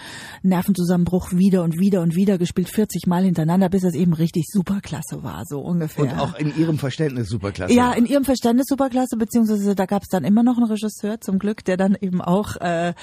Nervenzusammenbruch 0.43 1.33
wieder 1.33 1.63
und 1.63 1.79
wieder 1.79 2.01
und 2.01 2.15
wieder 2.15 2.37
gespielt. 2.37 2.69
40 2.69 3.07
Mal 3.07 3.23
hintereinander, 3.23 3.69
bis 3.69 3.83
es 3.83 3.95
eben 3.95 4.13
richtig 4.13 4.45
superklasse 4.47 5.23
war, 5.23 5.43
so 5.45 5.59
ungefähr. 5.59 6.03
Und 6.03 6.19
auch 6.19 6.35
in 6.35 6.55
ihrem 6.57 6.77
Verständnis 6.77 7.29
superklasse. 7.29 7.73
Ja, 7.73 7.93
in 7.93 8.05
ihrem 8.05 8.23
Verständnis 8.23 8.67
superklasse, 8.67 9.17
beziehungsweise 9.17 9.75
da 9.75 9.85
gab 9.85 10.03
es 10.03 10.09
dann 10.09 10.23
immer 10.23 10.43
noch 10.43 10.57
einen 10.57 10.67
Regisseur, 10.67 11.19
zum 11.19 11.39
Glück, 11.39 11.63
der 11.65 11.77
dann 11.77 11.97
eben 11.99 12.21
auch, 12.21 12.55
äh, 12.57 12.93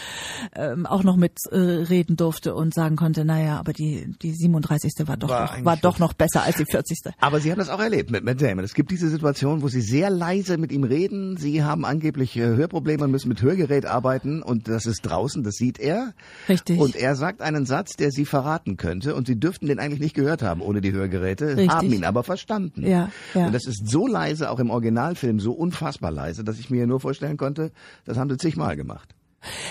äh, 0.54 0.74
auch 0.84 1.02
noch 1.02 1.16
mit 1.16 1.38
äh, 1.50 1.82
reden 2.06 2.16
durfte 2.16 2.54
und 2.54 2.74
sagen 2.74 2.96
konnte, 2.96 3.24
naja, 3.24 3.58
aber 3.58 3.72
die, 3.72 4.14
die 4.22 4.32
37. 4.32 4.92
war 5.06 5.16
doch, 5.16 5.28
war, 5.28 5.58
noch, 5.58 5.64
war 5.64 5.76
doch 5.76 5.98
noch 5.98 6.12
besser 6.12 6.42
als 6.42 6.56
die 6.56 6.64
40. 6.64 6.98
Aber 7.20 7.40
Sie 7.40 7.50
haben 7.50 7.58
das 7.58 7.68
auch 7.68 7.80
erlebt 7.80 8.10
mit 8.10 8.24
Matt 8.24 8.40
Damon. 8.40 8.64
Es 8.64 8.74
gibt 8.74 8.90
diese 8.90 9.08
Situation, 9.08 9.62
wo 9.62 9.68
Sie 9.68 9.80
sehr 9.80 10.10
leise 10.10 10.56
mit 10.56 10.72
ihm 10.72 10.84
reden. 10.84 11.36
Sie 11.36 11.62
haben 11.62 11.84
angeblich 11.84 12.36
äh, 12.36 12.40
Hörprobleme 12.40 13.04
und 13.04 13.10
müssen 13.10 13.28
mit 13.28 13.42
Hörgerät 13.42 13.86
arbeiten 13.86 14.42
und 14.42 14.68
das 14.68 14.86
ist 14.86 15.02
draußen, 15.02 15.42
das 15.42 15.54
sieht 15.54 15.78
er. 15.78 16.14
Richtig. 16.48 16.78
Und 16.78 16.96
er 16.96 17.16
sagt 17.16 17.42
einen 17.42 17.66
Satz, 17.66 17.96
der 17.96 18.10
Sie 18.10 18.24
verraten 18.24 18.76
könnte 18.76 19.14
und 19.14 19.26
Sie 19.26 19.38
dürften 19.38 19.66
den 19.66 19.78
eigentlich 19.78 20.00
nicht 20.00 20.14
gehört 20.14 20.42
haben 20.42 20.60
ohne 20.60 20.80
die 20.80 20.92
Hörgeräte, 20.92 21.56
Richtig. 21.56 21.70
haben 21.70 21.92
ihn 21.92 22.04
aber 22.04 22.22
verstanden. 22.22 22.86
Ja, 22.86 23.10
ja. 23.34 23.46
Und 23.46 23.52
das 23.54 23.66
ist 23.66 23.88
so 23.88 24.06
leise, 24.06 24.50
auch 24.50 24.58
im 24.58 24.70
Originalfilm, 24.70 25.40
so 25.40 25.52
unfassbar 25.52 26.10
leise, 26.10 26.44
dass 26.44 26.58
ich 26.58 26.70
mir 26.70 26.86
nur 26.86 27.00
vorstellen 27.00 27.36
konnte, 27.36 27.72
das 28.04 28.16
haben 28.16 28.30
Sie 28.30 28.36
zigmal 28.36 28.76
gemacht. 28.76 29.14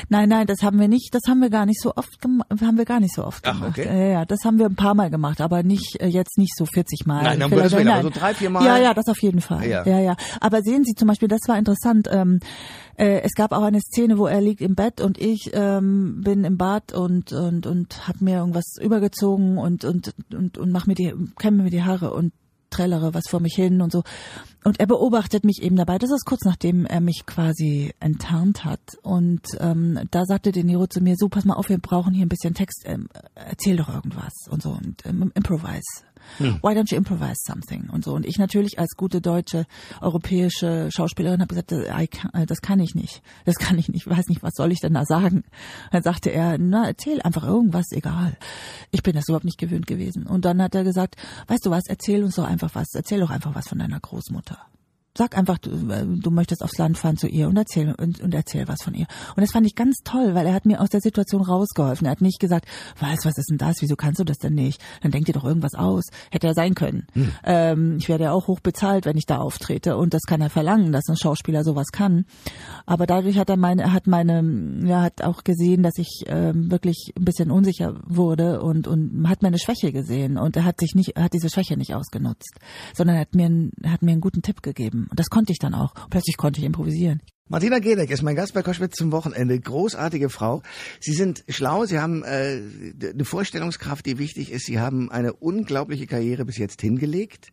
Nein, 0.09 0.29
nein, 0.29 0.47
das 0.47 0.61
haben 0.61 0.79
wir 0.79 0.87
nicht, 0.87 1.13
das 1.13 1.23
haben 1.27 1.41
wir 1.41 1.49
gar 1.49 1.65
nicht 1.65 1.81
so 1.81 1.93
oft 1.95 2.21
gemacht, 2.21 2.47
haben 2.61 2.77
wir 2.77 2.85
gar 2.85 2.99
nicht 2.99 3.13
so 3.13 3.25
oft 3.25 3.45
Ach, 3.47 3.53
gemacht. 3.53 3.79
Okay. 3.79 3.85
Ja, 3.87 4.07
ja, 4.19 4.25
das 4.25 4.39
haben 4.45 4.59
wir 4.59 4.65
ein 4.65 4.75
paar 4.75 4.95
Mal 4.95 5.09
gemacht, 5.09 5.41
aber 5.41 5.63
nicht 5.63 6.01
äh, 6.01 6.07
jetzt 6.07 6.37
nicht 6.37 6.55
so 6.55 6.65
40 6.65 7.05
Mal. 7.05 7.23
Nein, 7.23 7.39
dann 7.39 7.51
würde 7.51 7.67
es 7.67 7.73
aber 7.73 8.01
so 8.01 8.09
drei, 8.09 8.33
vier 8.33 8.49
Mal. 8.49 8.65
Ja, 8.65 8.77
ja, 8.77 8.93
das 8.93 9.07
auf 9.07 9.21
jeden 9.21 9.41
Fall. 9.41 9.67
Ja. 9.67 9.85
ja, 9.85 9.99
ja. 9.99 10.15
Aber 10.39 10.61
sehen 10.61 10.83
Sie 10.83 10.93
zum 10.93 11.07
Beispiel, 11.07 11.27
das 11.27 11.41
war 11.47 11.57
interessant. 11.57 12.07
Ähm, 12.11 12.39
äh, 12.97 13.21
es 13.21 13.33
gab 13.33 13.51
auch 13.51 13.63
eine 13.63 13.81
Szene, 13.81 14.17
wo 14.17 14.27
er 14.27 14.41
liegt 14.41 14.61
im 14.61 14.75
Bett 14.75 15.01
und 15.01 15.17
ich 15.17 15.51
ähm, 15.53 16.21
bin 16.21 16.43
im 16.43 16.57
Bad 16.57 16.93
und 16.93 17.33
und 17.33 17.67
und 17.67 18.07
hab 18.07 18.21
mir 18.21 18.37
irgendwas 18.37 18.75
übergezogen 18.79 19.57
und 19.57 19.83
und 19.83 20.13
und 20.33 20.57
und 20.57 20.71
mach 20.71 20.87
mir 20.87 20.95
die 20.95 21.13
kämme 21.37 21.63
mir 21.63 21.69
die 21.69 21.83
Haare 21.83 22.13
und 22.13 22.31
trällere 22.69 23.13
was 23.13 23.23
vor 23.29 23.39
mich 23.39 23.55
hin 23.55 23.81
und 23.81 23.91
so. 23.91 24.03
Und 24.65 24.79
er 24.79 24.87
beobachtet 24.87 25.45
mich 25.45 25.61
eben 25.61 25.75
dabei. 25.75 25.99
Das 25.99 26.09
ist 26.09 26.25
kurz 26.25 26.43
nachdem 26.43 26.87
er 26.87 26.99
mich 26.99 27.27
quasi 27.27 27.93
enttarnt 27.99 28.65
hat. 28.65 28.81
Und 29.03 29.43
ähm, 29.59 29.99
da 30.09 30.25
sagte 30.25 30.51
De 30.51 30.63
Niro 30.63 30.87
zu 30.87 31.01
mir, 31.01 31.15
so, 31.17 31.29
pass 31.29 31.45
mal 31.45 31.53
auf, 31.53 31.69
wir 31.69 31.77
brauchen 31.77 32.15
hier 32.15 32.25
ein 32.25 32.29
bisschen 32.29 32.55
Text, 32.55 32.81
ähm, 32.85 33.07
erzähl 33.35 33.77
doch 33.77 33.93
irgendwas 33.93 34.33
und 34.49 34.63
so 34.63 34.71
und 34.71 35.05
ähm, 35.05 35.31
improvise. 35.35 36.03
Hm. 36.37 36.59
Why 36.61 36.73
don't 36.73 36.91
you 36.91 36.97
improvise 36.97 37.41
something 37.43 37.89
und 37.89 38.03
so. 38.03 38.13
Und 38.13 38.25
ich 38.25 38.37
natürlich 38.37 38.79
als 38.79 38.95
gute 38.95 39.21
deutsche 39.21 39.65
europäische 40.01 40.89
Schauspielerin 40.91 41.41
habe 41.41 41.55
gesagt, 41.55 41.69
can, 42.11 42.31
äh, 42.33 42.45
das 42.45 42.61
kann 42.61 42.79
ich 42.79 42.95
nicht, 42.95 43.21
das 43.45 43.55
kann 43.55 43.77
ich 43.77 43.89
nicht, 43.89 44.05
ich 44.05 44.09
weiß 44.09 44.27
nicht, 44.27 44.43
was 44.43 44.53
soll 44.55 44.71
ich 44.71 44.79
denn 44.79 44.93
da 44.93 45.05
sagen. 45.05 45.43
Dann 45.91 46.03
sagte 46.03 46.31
er, 46.31 46.57
na 46.57 46.87
erzähl 46.87 47.21
einfach 47.21 47.43
irgendwas, 47.43 47.91
egal. 47.91 48.37
Ich 48.91 49.03
bin 49.03 49.13
das 49.13 49.27
überhaupt 49.27 49.45
nicht 49.45 49.57
gewöhnt 49.57 49.87
gewesen. 49.87 50.25
Und 50.27 50.45
dann 50.45 50.61
hat 50.61 50.75
er 50.75 50.83
gesagt, 50.83 51.15
weißt 51.47 51.65
du 51.65 51.71
was, 51.71 51.83
erzähl 51.87 52.23
uns 52.23 52.35
doch 52.35 52.45
einfach 52.45 52.73
was, 52.73 52.87
erzähl 52.93 53.19
doch 53.19 53.29
einfach 53.29 53.55
was 53.55 53.67
von 53.67 53.79
deiner 53.79 53.99
Großmutter 53.99 54.57
sag 55.17 55.37
einfach, 55.37 55.57
du, 55.57 55.71
du 55.71 56.31
möchtest 56.31 56.63
aufs 56.63 56.77
Land 56.77 56.97
fahren 56.97 57.17
zu 57.17 57.27
ihr 57.27 57.47
und 57.47 57.57
erzähl 57.57 57.93
und, 57.97 58.21
und 58.21 58.33
erzähl 58.33 58.67
was 58.67 58.83
von 58.83 58.93
ihr. 58.93 59.07
Und 59.35 59.41
das 59.41 59.51
fand 59.51 59.65
ich 59.65 59.75
ganz 59.75 59.97
toll, 60.03 60.35
weil 60.35 60.45
er 60.45 60.53
hat 60.53 60.65
mir 60.65 60.81
aus 60.81 60.89
der 60.89 61.01
Situation 61.01 61.41
rausgeholfen. 61.41 62.05
Er 62.05 62.11
hat 62.11 62.21
nicht 62.21 62.39
gesagt, 62.39 62.65
was, 62.99 63.25
was 63.25 63.37
ist 63.37 63.49
denn 63.49 63.57
das? 63.57 63.81
Wieso 63.81 63.95
kannst 63.95 64.19
du 64.19 64.23
das 64.23 64.37
denn 64.37 64.53
nicht? 64.53 64.81
Dann 65.01 65.11
denk 65.11 65.25
dir 65.25 65.33
doch 65.33 65.45
irgendwas 65.45 65.75
aus. 65.75 66.05
Hätte 66.31 66.47
er 66.47 66.53
sein 66.53 66.75
können. 66.75 67.07
Hm. 67.13 67.31
Ähm, 67.43 67.97
ich 67.97 68.09
werde 68.09 68.25
ja 68.25 68.31
auch 68.31 68.47
hoch 68.47 68.59
bezahlt, 68.59 69.05
wenn 69.05 69.17
ich 69.17 69.25
da 69.25 69.37
auftrete 69.37 69.97
und 69.97 70.13
das 70.13 70.23
kann 70.23 70.41
er 70.41 70.49
verlangen, 70.49 70.91
dass 70.91 71.07
ein 71.07 71.17
Schauspieler 71.17 71.63
sowas 71.63 71.87
kann. 71.91 72.25
Aber 72.85 73.05
dadurch 73.05 73.37
hat 73.37 73.49
er 73.49 73.57
meine, 73.57 73.93
hat 73.93 74.07
meine, 74.07 74.85
ja, 74.85 75.01
hat 75.01 75.21
auch 75.21 75.43
gesehen, 75.43 75.83
dass 75.83 75.97
ich 75.97 76.23
ähm, 76.27 76.71
wirklich 76.71 77.13
ein 77.17 77.25
bisschen 77.25 77.51
unsicher 77.51 77.95
wurde 78.05 78.61
und 78.61 78.87
und 78.87 79.27
hat 79.29 79.41
meine 79.41 79.59
Schwäche 79.59 79.91
gesehen 79.91 80.37
und 80.37 80.55
er 80.55 80.65
hat 80.65 80.79
sich 80.79 80.95
nicht, 80.95 81.15
hat 81.15 81.33
diese 81.33 81.49
Schwäche 81.49 81.77
nicht 81.77 81.93
ausgenutzt, 81.95 82.59
sondern 82.93 83.17
er 83.17 83.21
hat 83.21 83.35
mir, 83.35 83.71
hat 83.85 84.01
mir 84.01 84.11
einen 84.11 84.21
guten 84.21 84.41
Tipp 84.41 84.61
gegeben. 84.61 85.04
Und 85.09 85.19
das 85.19 85.29
konnte 85.29 85.51
ich 85.51 85.59
dann 85.59 85.73
auch. 85.73 85.93
Plötzlich 86.09 86.37
konnte 86.37 86.59
ich 86.59 86.65
improvisieren. 86.65 87.21
Martina 87.47 87.77
Gedeck 87.77 88.09
ist 88.09 88.23
mein 88.23 88.35
Gast 88.35 88.55
bei 88.55 88.63
Koschwitz 88.63 88.95
zum 88.95 89.11
Wochenende. 89.11 89.59
Großartige 89.59 90.29
Frau. 90.29 90.63
Sie 90.99 91.13
sind 91.13 91.43
schlau, 91.47 91.85
Sie 91.85 91.99
haben 91.99 92.23
äh, 92.23 92.59
eine 92.99 93.23
Vorstellungskraft, 93.23 94.03
die 94.07 94.17
wichtig 94.17 94.51
ist. 94.51 94.65
Sie 94.65 94.79
haben 94.79 95.11
eine 95.11 95.33
unglaubliche 95.33 96.07
Karriere 96.07 96.43
bis 96.43 96.57
jetzt 96.57 96.81
hingelegt. 96.81 97.49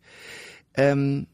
Ähm, 0.73 1.27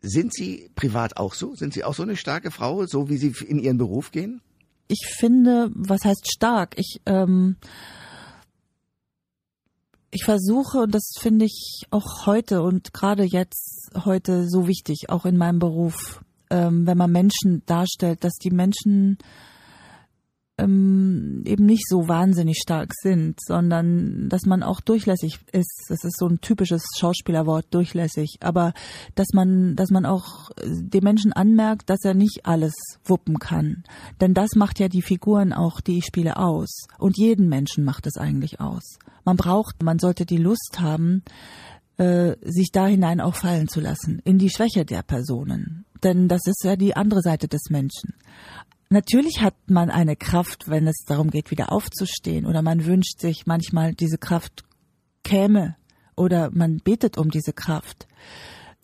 sind 0.00 0.32
Sie 0.32 0.70
privat 0.74 1.18
auch 1.18 1.34
so? 1.34 1.54
Sind 1.54 1.74
Sie 1.74 1.84
auch 1.84 1.94
so 1.94 2.02
eine 2.02 2.16
starke 2.16 2.50
Frau, 2.50 2.86
so 2.86 3.10
wie 3.10 3.18
Sie 3.18 3.34
in 3.46 3.58
Ihren 3.58 3.76
Beruf 3.76 4.10
gehen? 4.10 4.40
Ich 4.88 5.06
finde, 5.18 5.70
was 5.74 6.02
heißt 6.04 6.32
stark? 6.32 6.74
Ich 6.78 7.02
ähm, 7.04 7.56
ich 10.10 10.24
versuche, 10.24 10.78
und 10.78 10.94
das 10.94 11.12
finde 11.18 11.44
ich 11.44 11.84
auch 11.90 12.26
heute 12.26 12.62
und 12.62 12.92
gerade 12.92 13.24
jetzt 13.24 13.90
heute 14.04 14.48
so 14.48 14.66
wichtig, 14.66 15.08
auch 15.08 15.24
in 15.24 15.36
meinem 15.36 15.58
Beruf, 15.58 16.24
ähm, 16.50 16.86
wenn 16.86 16.98
man 16.98 17.12
Menschen 17.12 17.62
darstellt, 17.66 18.24
dass 18.24 18.34
die 18.34 18.50
Menschen 18.50 19.18
ähm, 20.64 21.42
eben 21.46 21.66
nicht 21.66 21.88
so 21.88 22.08
wahnsinnig 22.08 22.58
stark 22.58 22.92
sind, 23.00 23.38
sondern 23.40 24.28
dass 24.28 24.42
man 24.46 24.62
auch 24.62 24.80
durchlässig 24.80 25.38
ist. 25.52 25.86
Das 25.88 26.04
ist 26.04 26.18
so 26.18 26.26
ein 26.26 26.40
typisches 26.40 26.82
Schauspielerwort, 26.98 27.66
durchlässig. 27.70 28.38
Aber 28.40 28.72
dass 29.14 29.28
man, 29.32 29.76
dass 29.76 29.90
man 29.90 30.06
auch 30.06 30.50
dem 30.64 31.04
Menschen 31.04 31.32
anmerkt, 31.32 31.90
dass 31.90 32.04
er 32.04 32.14
nicht 32.14 32.40
alles 32.44 32.74
wuppen 33.04 33.38
kann. 33.38 33.84
Denn 34.20 34.34
das 34.34 34.50
macht 34.56 34.78
ja 34.80 34.88
die 34.88 35.02
Figuren 35.02 35.52
auch, 35.52 35.80
die 35.80 35.98
ich 35.98 36.04
spiele, 36.04 36.36
aus. 36.36 36.86
Und 36.98 37.18
jeden 37.18 37.48
Menschen 37.48 37.84
macht 37.84 38.06
es 38.06 38.16
eigentlich 38.16 38.60
aus. 38.60 38.98
Man 39.24 39.36
braucht, 39.36 39.82
man 39.82 39.98
sollte 39.98 40.26
die 40.26 40.36
Lust 40.36 40.78
haben, 40.80 41.22
äh, 41.98 42.36
sich 42.42 42.70
da 42.72 42.86
hinein 42.86 43.20
auch 43.20 43.34
fallen 43.34 43.68
zu 43.68 43.80
lassen, 43.80 44.20
in 44.24 44.38
die 44.38 44.50
Schwäche 44.50 44.84
der 44.84 45.02
Personen. 45.02 45.84
Denn 46.02 46.28
das 46.28 46.40
ist 46.46 46.64
ja 46.64 46.76
die 46.76 46.96
andere 46.96 47.20
Seite 47.20 47.46
des 47.46 47.68
Menschen. 47.68 48.14
Natürlich 48.92 49.40
hat 49.40 49.54
man 49.68 49.88
eine 49.88 50.16
Kraft, 50.16 50.68
wenn 50.68 50.88
es 50.88 51.04
darum 51.06 51.30
geht, 51.30 51.52
wieder 51.52 51.70
aufzustehen, 51.70 52.44
oder 52.44 52.60
man 52.60 52.84
wünscht 52.86 53.20
sich 53.20 53.46
manchmal, 53.46 53.94
diese 53.94 54.18
Kraft 54.18 54.64
käme, 55.22 55.76
oder 56.16 56.50
man 56.52 56.78
betet 56.78 57.16
um 57.16 57.30
diese 57.30 57.52
Kraft. 57.52 58.08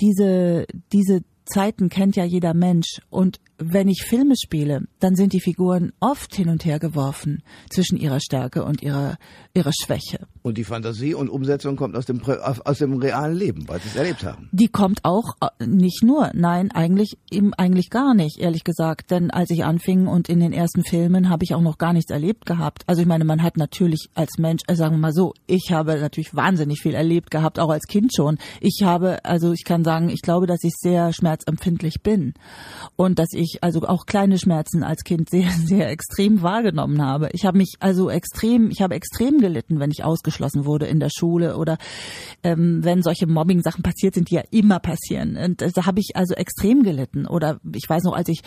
Diese, 0.00 0.66
diese 0.92 1.22
Zeiten 1.46 1.88
kennt 1.88 2.16
ja 2.16 2.24
jeder 2.24 2.54
Mensch 2.54 3.00
und 3.08 3.40
wenn 3.58 3.88
ich 3.88 4.04
Filme 4.04 4.34
spiele, 4.36 4.82
dann 5.00 5.16
sind 5.16 5.32
die 5.32 5.40
Figuren 5.40 5.92
oft 6.00 6.34
hin 6.34 6.48
und 6.48 6.64
her 6.64 6.78
geworfen 6.78 7.42
zwischen 7.70 7.96
ihrer 7.96 8.20
Stärke 8.20 8.64
und 8.64 8.82
ihrer, 8.82 9.16
ihrer 9.54 9.72
Schwäche. 9.72 10.26
Und 10.42 10.58
die 10.58 10.64
Fantasie 10.64 11.14
und 11.14 11.30
Umsetzung 11.30 11.76
kommt 11.76 11.96
aus 11.96 12.06
dem, 12.06 12.22
aus 12.22 12.78
dem 12.78 12.98
realen 12.98 13.36
Leben, 13.36 13.66
weil 13.68 13.80
sie 13.80 13.88
es 13.88 13.96
erlebt 13.96 14.24
haben. 14.24 14.48
Die 14.52 14.68
kommt 14.68 15.04
auch 15.04 15.36
äh, 15.40 15.66
nicht 15.66 16.02
nur, 16.02 16.30
nein, 16.34 16.70
eigentlich 16.70 17.16
eben 17.30 17.54
eigentlich 17.54 17.88
gar 17.90 18.14
nicht, 18.14 18.38
ehrlich 18.38 18.62
gesagt. 18.62 19.10
Denn 19.10 19.30
als 19.30 19.50
ich 19.50 19.64
anfing 19.64 20.06
und 20.06 20.28
in 20.28 20.40
den 20.40 20.52
ersten 20.52 20.84
Filmen 20.84 21.30
habe 21.30 21.44
ich 21.44 21.54
auch 21.54 21.62
noch 21.62 21.78
gar 21.78 21.92
nichts 21.92 22.10
erlebt 22.10 22.44
gehabt. 22.46 22.82
Also 22.86 23.00
ich 23.00 23.08
meine, 23.08 23.24
man 23.24 23.42
hat 23.42 23.56
natürlich 23.56 24.10
als 24.14 24.38
Mensch, 24.38 24.62
äh, 24.66 24.76
sagen 24.76 24.96
wir 24.96 25.00
mal 25.00 25.12
so, 25.12 25.32
ich 25.46 25.72
habe 25.72 25.98
natürlich 25.98 26.34
wahnsinnig 26.34 26.82
viel 26.82 26.94
erlebt 26.94 27.30
gehabt, 27.30 27.58
auch 27.58 27.70
als 27.70 27.86
Kind 27.86 28.14
schon. 28.14 28.38
Ich 28.60 28.82
habe, 28.84 29.24
also 29.24 29.52
ich 29.52 29.64
kann 29.64 29.82
sagen, 29.82 30.10
ich 30.10 30.20
glaube, 30.20 30.46
dass 30.46 30.62
ich 30.62 30.74
sehr 30.76 31.12
schmerzlich 31.14 31.35
schmerzempfindlich 31.36 32.02
bin 32.02 32.34
und 32.96 33.18
dass 33.18 33.28
ich 33.32 33.58
also 33.62 33.82
auch 33.82 34.06
kleine 34.06 34.38
Schmerzen 34.38 34.82
als 34.82 35.04
Kind 35.04 35.30
sehr, 35.30 35.50
sehr 35.64 35.88
extrem 35.90 36.42
wahrgenommen 36.42 37.02
habe. 37.02 37.28
Ich 37.32 37.44
habe 37.44 37.58
mich 37.58 37.74
also 37.80 38.10
extrem, 38.10 38.70
ich 38.70 38.82
habe 38.82 38.94
extrem 38.94 39.38
gelitten, 39.38 39.80
wenn 39.80 39.90
ich 39.90 40.04
ausgeschlossen 40.04 40.64
wurde 40.64 40.86
in 40.86 41.00
der 41.00 41.10
Schule 41.10 41.56
oder 41.56 41.78
ähm, 42.42 42.80
wenn 42.82 43.02
solche 43.02 43.26
Mobbing-Sachen 43.26 43.82
passiert 43.82 44.14
sind, 44.14 44.30
die 44.30 44.36
ja 44.36 44.42
immer 44.50 44.78
passieren. 44.78 45.36
Und 45.36 45.60
da 45.60 45.86
habe 45.86 46.00
ich 46.00 46.12
also 46.14 46.34
extrem 46.34 46.82
gelitten. 46.82 47.26
Oder 47.26 47.60
ich 47.74 47.88
weiß 47.88 48.04
noch, 48.04 48.14
als 48.14 48.28
ich 48.28 48.40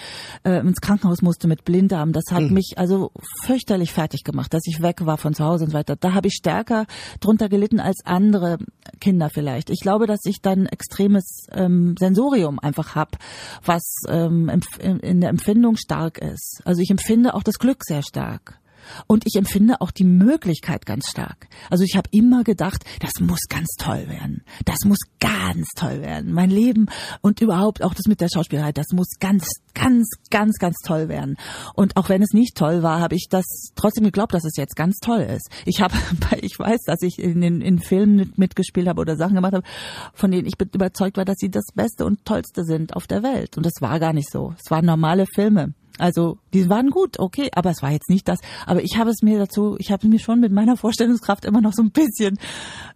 äh, 0.44 0.60
ins 0.60 0.82
Krankenhaus 0.82 1.22
musste 1.22 1.48
mit 1.48 1.66
Blinddarm, 1.66 2.12
das 2.12 2.26
hat 2.32 2.44
mhm. 2.44 2.54
mich 2.54 2.74
also 2.78 3.12
fürchterlich 3.46 3.92
fertig 3.92 4.24
gemacht, 4.24 4.54
dass 4.54 4.64
ich 4.66 4.82
weg 4.82 5.06
war 5.06 5.18
von 5.18 5.34
zu 5.34 5.44
Hause 5.44 5.66
und 5.66 5.72
so 5.72 5.78
weiter. 5.78 5.96
Da 5.96 6.14
habe 6.14 6.28
ich 6.28 6.34
stärker 6.34 6.86
drunter 7.20 7.50
gelitten 7.50 7.80
als 7.80 8.06
andere 8.06 8.58
Kinder 9.00 9.30
vielleicht. 9.30 9.70
Ich 9.70 9.82
glaube, 9.82 10.08
dass 10.08 10.20
ich 10.26 10.42
dann 10.42 10.66
extremes 10.66 11.48
ähm, 11.52 11.96
Sensorium 12.00 12.60
einfach 12.60 12.79
hab, 12.84 13.18
was 13.64 13.84
ähm, 14.08 14.50
in 14.80 15.22
der 15.22 15.30
Empfindung 15.30 15.76
stark 15.78 16.18
ist. 16.18 16.62
Also 16.66 16.82
ich 16.82 16.90
empfinde 16.90 17.34
auch 17.34 17.44
das 17.44 17.60
Glück 17.60 17.84
sehr 17.84 18.04
stark. 18.04 18.60
Und 19.08 19.26
ich 19.26 19.36
empfinde 19.36 19.82
auch 19.82 19.92
die 19.92 20.04
Möglichkeit 20.04 20.86
ganz 20.86 21.10
stark. 21.10 21.48
Also 21.70 21.84
ich 21.84 21.96
habe 21.96 22.10
immer 22.12 22.44
gedacht, 22.44 22.84
das 23.00 23.12
muss 23.20 23.42
ganz 23.50 23.68
toll 23.78 24.08
werden. 24.08 24.44
Das 24.66 24.78
muss 24.86 25.00
ganz 25.20 25.68
toll 25.76 26.02
werden. 26.02 26.34
Mein 26.34 26.50
Leben 26.50 26.88
und 27.22 27.42
überhaupt 27.42 27.84
auch 27.84 27.94
das 27.94 28.08
mit 28.08 28.22
der 28.22 28.30
Schauspielerei, 28.34 28.72
das 28.72 28.88
muss 28.94 29.08
ganz, 29.20 29.48
ganz, 29.74 30.08
ganz, 30.30 30.58
ganz 30.58 30.76
toll 30.86 31.10
werden. 31.10 31.38
Und 31.74 31.98
auch 31.98 32.10
wenn 32.10 32.22
es 32.22 32.34
nicht 32.34 32.56
toll 32.56 32.84
war, 32.84 33.00
habe 33.00 33.16
ich 33.16 33.28
das 33.30 33.46
trotzdem 33.76 34.04
geglaubt, 34.04 34.34
dass 34.34 34.46
es 34.46 34.58
jetzt 34.58 34.76
ganz 34.76 34.98
toll 34.98 35.22
ist. 35.22 35.50
Ich 35.66 35.82
habe, 35.82 35.96
ich 36.42 36.58
weiß, 36.58 36.82
dass 36.86 37.02
ich 37.02 37.20
in 37.20 37.42
den 37.42 37.62
in 37.62 37.80
Filmen 37.80 38.34
mitgespielt 38.36 38.88
habe 38.88 39.02
oder 39.02 39.16
Sachen 39.16 39.36
gemacht 39.36 39.54
habe, 39.54 39.66
von 40.14 40.32
denen 40.32 40.48
ich 40.48 40.54
überzeugt 40.60 41.18
war, 41.18 41.26
dass 41.26 41.38
sie 41.38 41.50
das 41.50 41.66
Beste 41.74 42.06
und 42.06 42.26
Tollste 42.26 42.64
sind 42.64 42.96
auf 42.96 43.08
der 43.08 43.24
Welt. 43.24 43.58
Und 43.58 43.66
das 43.66 43.74
war 43.80 44.00
gar 44.00 44.14
nicht 44.14 44.32
so. 44.32 44.54
Es 44.64 44.70
waren 44.72 44.86
normale 44.86 45.26
Filme. 45.26 45.74
Also 46.00 46.40
die 46.54 46.70
waren 46.70 46.90
gut, 46.90 47.20
okay, 47.20 47.50
aber 47.54 47.70
es 47.70 47.82
war 47.82 47.92
jetzt 47.92 48.10
nicht 48.10 48.28
das. 48.28 48.40
Aber 48.66 48.82
ich 48.82 48.98
habe 48.98 49.10
es 49.10 49.22
mir 49.22 49.38
dazu, 49.38 49.76
ich 49.80 49.92
habe 49.92 50.06
es 50.06 50.10
mir 50.10 50.20
schon 50.20 50.40
mit 50.40 50.52
meiner 50.52 50.78
Vorstellungskraft 50.78 51.46
immer 51.46 51.62
noch 51.62 51.74
so 51.74 51.84
ein 51.84 51.92
bisschen, 51.92 52.38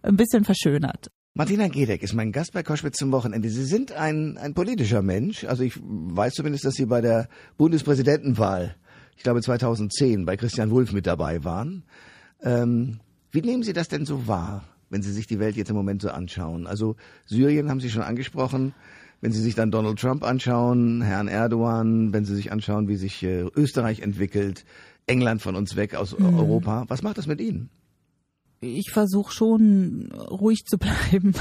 ein 0.02 0.16
bisschen 0.16 0.44
verschönert. 0.44 1.10
Martina 1.36 1.66
Gedeck 1.66 2.02
ist 2.04 2.14
mein 2.14 2.30
Gast 2.30 2.52
bei 2.52 2.62
Koschwitz 2.62 2.96
zum 2.96 3.10
Wochenende. 3.10 3.48
Sie 3.48 3.64
sind 3.64 3.90
ein, 3.90 4.38
ein 4.38 4.54
politischer 4.54 5.02
Mensch. 5.02 5.44
Also 5.44 5.64
ich 5.64 5.74
weiß 5.82 6.34
zumindest, 6.34 6.64
dass 6.64 6.74
Sie 6.74 6.86
bei 6.86 7.00
der 7.00 7.28
Bundespräsidentenwahl, 7.56 8.76
ich 9.16 9.24
glaube 9.24 9.42
2010, 9.42 10.26
bei 10.26 10.36
Christian 10.36 10.70
Wulff 10.70 10.92
mit 10.92 11.08
dabei 11.08 11.42
waren. 11.42 11.84
Ähm, 12.40 13.00
wie 13.32 13.42
nehmen 13.42 13.64
Sie 13.64 13.72
das 13.72 13.88
denn 13.88 14.06
so 14.06 14.28
wahr, 14.28 14.62
wenn 14.90 15.02
Sie 15.02 15.10
sich 15.10 15.26
die 15.26 15.40
Welt 15.40 15.56
jetzt 15.56 15.70
im 15.70 15.76
Moment 15.76 16.02
so 16.02 16.10
anschauen? 16.10 16.68
Also 16.68 16.94
Syrien 17.26 17.68
haben 17.68 17.80
Sie 17.80 17.90
schon 17.90 18.02
angesprochen. 18.02 18.72
Wenn 19.24 19.32
Sie 19.32 19.40
sich 19.40 19.54
dann 19.54 19.70
Donald 19.70 19.98
Trump 19.98 20.22
anschauen, 20.22 21.00
Herrn 21.00 21.28
Erdogan, 21.28 22.12
wenn 22.12 22.26
Sie 22.26 22.34
sich 22.34 22.52
anschauen, 22.52 22.88
wie 22.88 22.96
sich 22.96 23.22
äh, 23.22 23.46
Österreich 23.56 24.00
entwickelt, 24.00 24.66
England 25.06 25.40
von 25.40 25.56
uns 25.56 25.76
weg 25.76 25.94
aus 25.94 26.18
mhm. 26.18 26.38
Europa, 26.38 26.84
was 26.88 27.00
macht 27.00 27.16
das 27.16 27.26
mit 27.26 27.40
Ihnen? 27.40 27.70
Ich 28.60 28.90
versuche 28.92 29.32
schon 29.32 30.12
ruhig 30.12 30.66
zu 30.66 30.76
bleiben. 30.76 31.32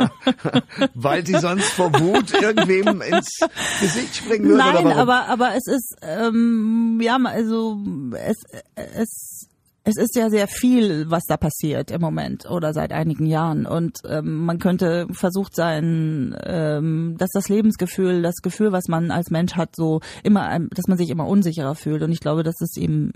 Weil 0.94 1.26
sie 1.26 1.38
sonst 1.38 1.70
vor 1.70 1.90
Wut 1.94 2.34
irgendwem 2.34 3.00
ins 3.00 3.38
Gesicht 3.80 4.16
springen 4.16 4.50
würden? 4.50 4.58
Nein, 4.58 4.86
aber 4.88 5.26
aber 5.28 5.54
es 5.54 5.66
ist 5.68 5.96
ähm, 6.02 7.00
ja 7.00 7.16
also 7.24 7.78
es 8.12 8.42
es 8.74 9.48
es 9.82 9.96
ist 9.96 10.14
ja 10.14 10.28
sehr 10.28 10.46
viel, 10.46 11.10
was 11.10 11.24
da 11.26 11.36
passiert 11.36 11.90
im 11.90 12.02
Moment 12.02 12.48
oder 12.50 12.74
seit 12.74 12.92
einigen 12.92 13.24
Jahren. 13.24 13.64
Und 13.64 13.98
ähm, 14.06 14.44
man 14.44 14.58
könnte 14.58 15.06
versucht 15.10 15.56
sein, 15.56 16.36
ähm, 16.44 17.16
dass 17.16 17.30
das 17.32 17.48
Lebensgefühl, 17.48 18.20
das 18.20 18.36
Gefühl, 18.42 18.72
was 18.72 18.88
man 18.88 19.10
als 19.10 19.30
Mensch 19.30 19.54
hat, 19.54 19.74
so 19.74 20.00
immer, 20.22 20.58
dass 20.70 20.86
man 20.86 20.98
sich 20.98 21.08
immer 21.08 21.26
unsicherer 21.26 21.74
fühlt. 21.74 22.02
Und 22.02 22.12
ich 22.12 22.20
glaube, 22.20 22.42
das 22.42 22.60
ist 22.60 22.76
eben 22.76 23.12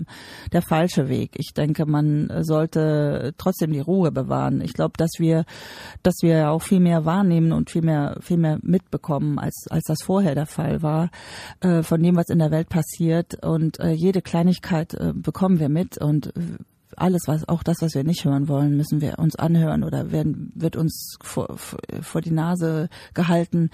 der 0.53 0.63
falsche 0.63 1.07
Weg. 1.07 1.31
Ich 1.35 1.53
denke, 1.53 1.85
man 1.85 2.31
sollte 2.41 3.33
trotzdem 3.37 3.71
die 3.71 3.79
Ruhe 3.79 4.11
bewahren. 4.11 4.61
Ich 4.61 4.73
glaube, 4.73 4.93
dass 4.97 5.11
wir, 5.19 5.45
dass 6.01 6.15
wir 6.21 6.49
auch 6.49 6.63
viel 6.63 6.79
mehr 6.79 7.05
wahrnehmen 7.05 7.51
und 7.51 7.69
viel 7.69 7.83
mehr, 7.83 8.17
viel 8.21 8.37
mehr 8.37 8.57
mitbekommen, 8.63 9.37
als 9.37 9.65
als 9.69 9.83
das 9.85 10.01
vorher 10.01 10.33
der 10.33 10.47
Fall 10.47 10.81
war, 10.81 11.11
äh, 11.59 11.83
von 11.83 12.01
dem, 12.01 12.15
was 12.15 12.29
in 12.29 12.39
der 12.39 12.51
Welt 12.51 12.69
passiert. 12.69 13.43
Und 13.43 13.79
äh, 13.79 13.91
jede 13.91 14.21
Kleinigkeit 14.21 14.93
äh, 14.95 15.13
bekommen 15.13 15.59
wir 15.59 15.69
mit 15.69 15.97
und 15.97 16.33
alles, 16.97 17.23
was 17.27 17.47
auch 17.47 17.63
das, 17.63 17.77
was 17.81 17.93
wir 17.93 18.03
nicht 18.03 18.25
hören 18.25 18.47
wollen, 18.47 18.75
müssen 18.75 19.01
wir 19.01 19.19
uns 19.19 19.35
anhören 19.35 19.83
oder 19.83 20.11
werden, 20.11 20.51
wird 20.55 20.75
uns 20.75 21.17
vor, 21.21 21.55
vor 21.57 22.21
die 22.21 22.31
Nase 22.31 22.89
gehalten. 23.13 23.69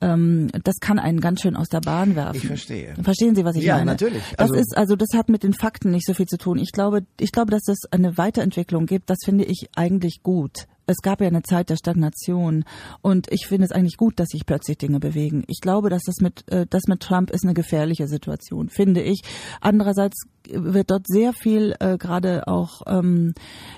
Ähm, 0.00 0.48
das 0.64 0.76
kann 0.80 0.98
einen 0.98 1.20
ganz 1.20 1.42
schön 1.42 1.56
aus 1.56 1.68
der 1.68 1.80
Bahn 1.80 2.16
werfen. 2.16 2.36
Ich 2.36 2.46
verstehe. 2.46 2.94
Verstehen 3.02 3.34
Sie, 3.34 3.44
was 3.44 3.56
ich 3.56 3.64
ja, 3.64 3.74
meine? 3.74 3.92
Ja, 3.92 3.92
natürlich. 3.92 4.22
Also 4.36 4.54
das 4.54 4.62
ist 4.62 4.76
also 4.76 4.96
das 4.96 5.08
hat 5.14 5.28
mit 5.28 5.42
den 5.42 5.54
Fakten 5.54 5.90
nicht 5.90 6.06
so 6.06 6.14
viel 6.14 6.26
zu 6.26 6.38
tun. 6.38 6.58
Ich 6.58 6.72
glaube, 6.72 7.02
ich 7.20 7.32
glaube, 7.32 7.50
dass 7.50 7.68
es 7.68 7.80
eine 7.90 8.16
Weiterentwicklung 8.18 8.86
gibt. 8.86 9.10
Das 9.10 9.18
finde 9.24 9.44
ich 9.44 9.68
eigentlich 9.74 10.22
gut 10.22 10.66
es 10.86 10.98
gab 11.02 11.20
ja 11.20 11.26
eine 11.26 11.42
Zeit 11.42 11.68
der 11.68 11.76
Stagnation 11.76 12.64
und 13.02 13.30
ich 13.30 13.46
finde 13.46 13.64
es 13.64 13.72
eigentlich 13.72 13.96
gut, 13.96 14.18
dass 14.18 14.28
sich 14.28 14.46
plötzlich 14.46 14.78
Dinge 14.78 15.00
bewegen. 15.00 15.44
Ich 15.48 15.60
glaube, 15.60 15.90
dass 15.90 16.02
das 16.04 16.16
mit 16.20 16.50
äh, 16.50 16.66
das 16.68 16.84
mit 16.86 17.00
Trump 17.00 17.30
ist 17.30 17.44
eine 17.44 17.54
gefährliche 17.54 18.06
Situation, 18.06 18.68
finde 18.68 19.02
ich. 19.02 19.22
Andererseits 19.60 20.22
wird 20.52 20.90
dort 20.90 21.06
sehr 21.06 21.32
viel 21.32 21.74
äh, 21.80 21.96
gerade 21.98 22.48
auch 22.48 22.82
ähm, 22.86 23.34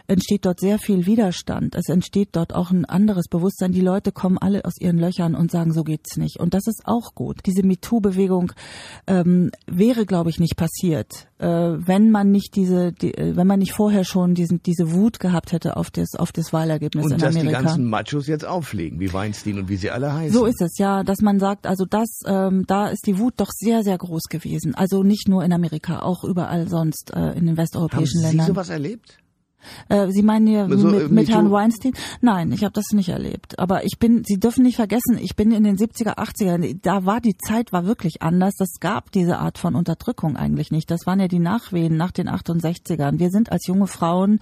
entsteht 0.06 0.46
dort 0.46 0.60
sehr 0.60 0.78
viel 0.78 1.06
Widerstand. 1.06 1.74
Es 1.74 1.88
entsteht 1.88 2.30
dort 2.32 2.54
auch 2.54 2.70
ein 2.70 2.84
anderes 2.84 3.28
Bewusstsein. 3.28 3.72
Die 3.72 3.80
Leute 3.80 4.12
kommen 4.12 4.38
alle 4.38 4.64
aus 4.64 4.80
ihren 4.80 4.98
Löchern 4.98 5.34
und 5.34 5.50
sagen, 5.50 5.72
so 5.72 5.84
geht's 5.84 6.16
nicht. 6.16 6.40
Und 6.40 6.54
das 6.54 6.66
ist 6.66 6.82
auch 6.84 7.14
gut. 7.14 7.40
Diese 7.46 7.62
MeToo-Bewegung 7.62 8.52
ähm, 9.06 9.50
wäre, 9.66 10.06
glaube 10.06 10.30
ich, 10.30 10.40
nicht 10.40 10.56
passiert, 10.56 11.28
äh, 11.38 11.46
wenn 11.46 12.10
man 12.10 12.30
nicht 12.30 12.56
diese, 12.56 12.92
die, 12.92 13.14
äh, 13.14 13.36
wenn 13.36 13.46
man 13.46 13.58
nicht 13.58 13.72
vorher 13.72 14.04
schon 14.04 14.34
diesen, 14.34 14.62
diese 14.62 14.92
Wut 14.92 15.20
gehabt 15.20 15.52
hätte 15.52 15.76
auf 15.76 15.90
das 15.90 16.14
auf 16.16 16.32
das 16.32 16.52
Wahlergebnis 16.52 17.04
und 17.04 17.12
in 17.12 17.18
dass 17.18 17.36
Amerika. 17.36 17.58
die 17.58 17.64
ganzen 17.64 17.84
Machos 17.84 18.26
jetzt 18.26 18.44
auffliegen, 18.44 18.98
wie 19.00 19.12
Weinstein 19.12 19.58
und 19.58 19.68
wie 19.68 19.76
sie 19.76 19.90
alle 19.90 20.12
heißen. 20.12 20.32
So 20.32 20.46
ist 20.46 20.60
es, 20.60 20.78
ja, 20.78 21.04
dass 21.04 21.20
man 21.20 21.38
sagt, 21.38 21.66
also 21.66 21.84
das, 21.84 22.20
ähm, 22.26 22.64
da 22.66 22.88
ist 22.88 23.06
die 23.06 23.18
Wut 23.18 23.34
doch 23.36 23.50
sehr, 23.50 23.82
sehr 23.82 23.98
groß 23.98 24.24
gewesen. 24.24 24.74
Also 24.74 25.02
nicht 25.02 25.28
nur 25.28 25.44
in 25.44 25.52
Amerika, 25.52 26.00
auch 26.00 26.24
überall 26.24 26.57
sonst 26.66 27.12
äh, 27.14 27.32
in 27.38 27.46
den 27.46 27.56
westeuropäischen 27.56 28.20
Haben 28.22 28.28
Ländern. 28.30 28.46
Sie 28.46 28.52
sowas 28.52 28.68
erlebt? 28.70 29.18
Äh, 29.88 30.10
Sie 30.10 30.22
meinen 30.22 30.46
hier 30.46 30.68
So, 30.68 30.88
mit, 30.88 31.02
äh, 31.02 31.08
mit? 31.08 31.28
Herrn 31.28 31.50
Weinstein? 31.50 31.92
Nein, 32.20 32.52
ich 32.52 32.62
habe 32.62 32.72
das 32.72 32.86
nicht 32.92 33.08
erlebt. 33.08 33.58
Aber 33.58 33.84
ich 33.84 33.98
bin, 33.98 34.22
Sie 34.24 34.38
dürfen 34.38 34.62
nicht 34.62 34.76
vergessen, 34.76 35.18
ich 35.20 35.34
bin 35.36 35.50
in 35.50 35.64
den 35.64 35.76
70er, 35.76 36.16
80er, 36.16 36.78
da 36.80 37.04
war 37.04 37.20
die 37.20 37.36
Zeit 37.36 37.72
war 37.72 37.84
wirklich 37.84 38.22
anders. 38.22 38.54
Das 38.56 38.74
gab 38.80 39.10
diese 39.12 39.38
Art 39.38 39.58
von 39.58 39.74
Unterdrückung 39.74 40.36
eigentlich 40.36 40.70
nicht. 40.70 40.90
Das 40.90 41.06
waren 41.06 41.20
ja 41.20 41.28
die 41.28 41.40
Nachwehen 41.40 41.96
nach 41.96 42.12
den 42.12 42.28
68ern. 42.28 43.18
Wir 43.18 43.30
sind 43.30 43.50
als 43.50 43.66
junge 43.66 43.88
Frauen 43.88 44.38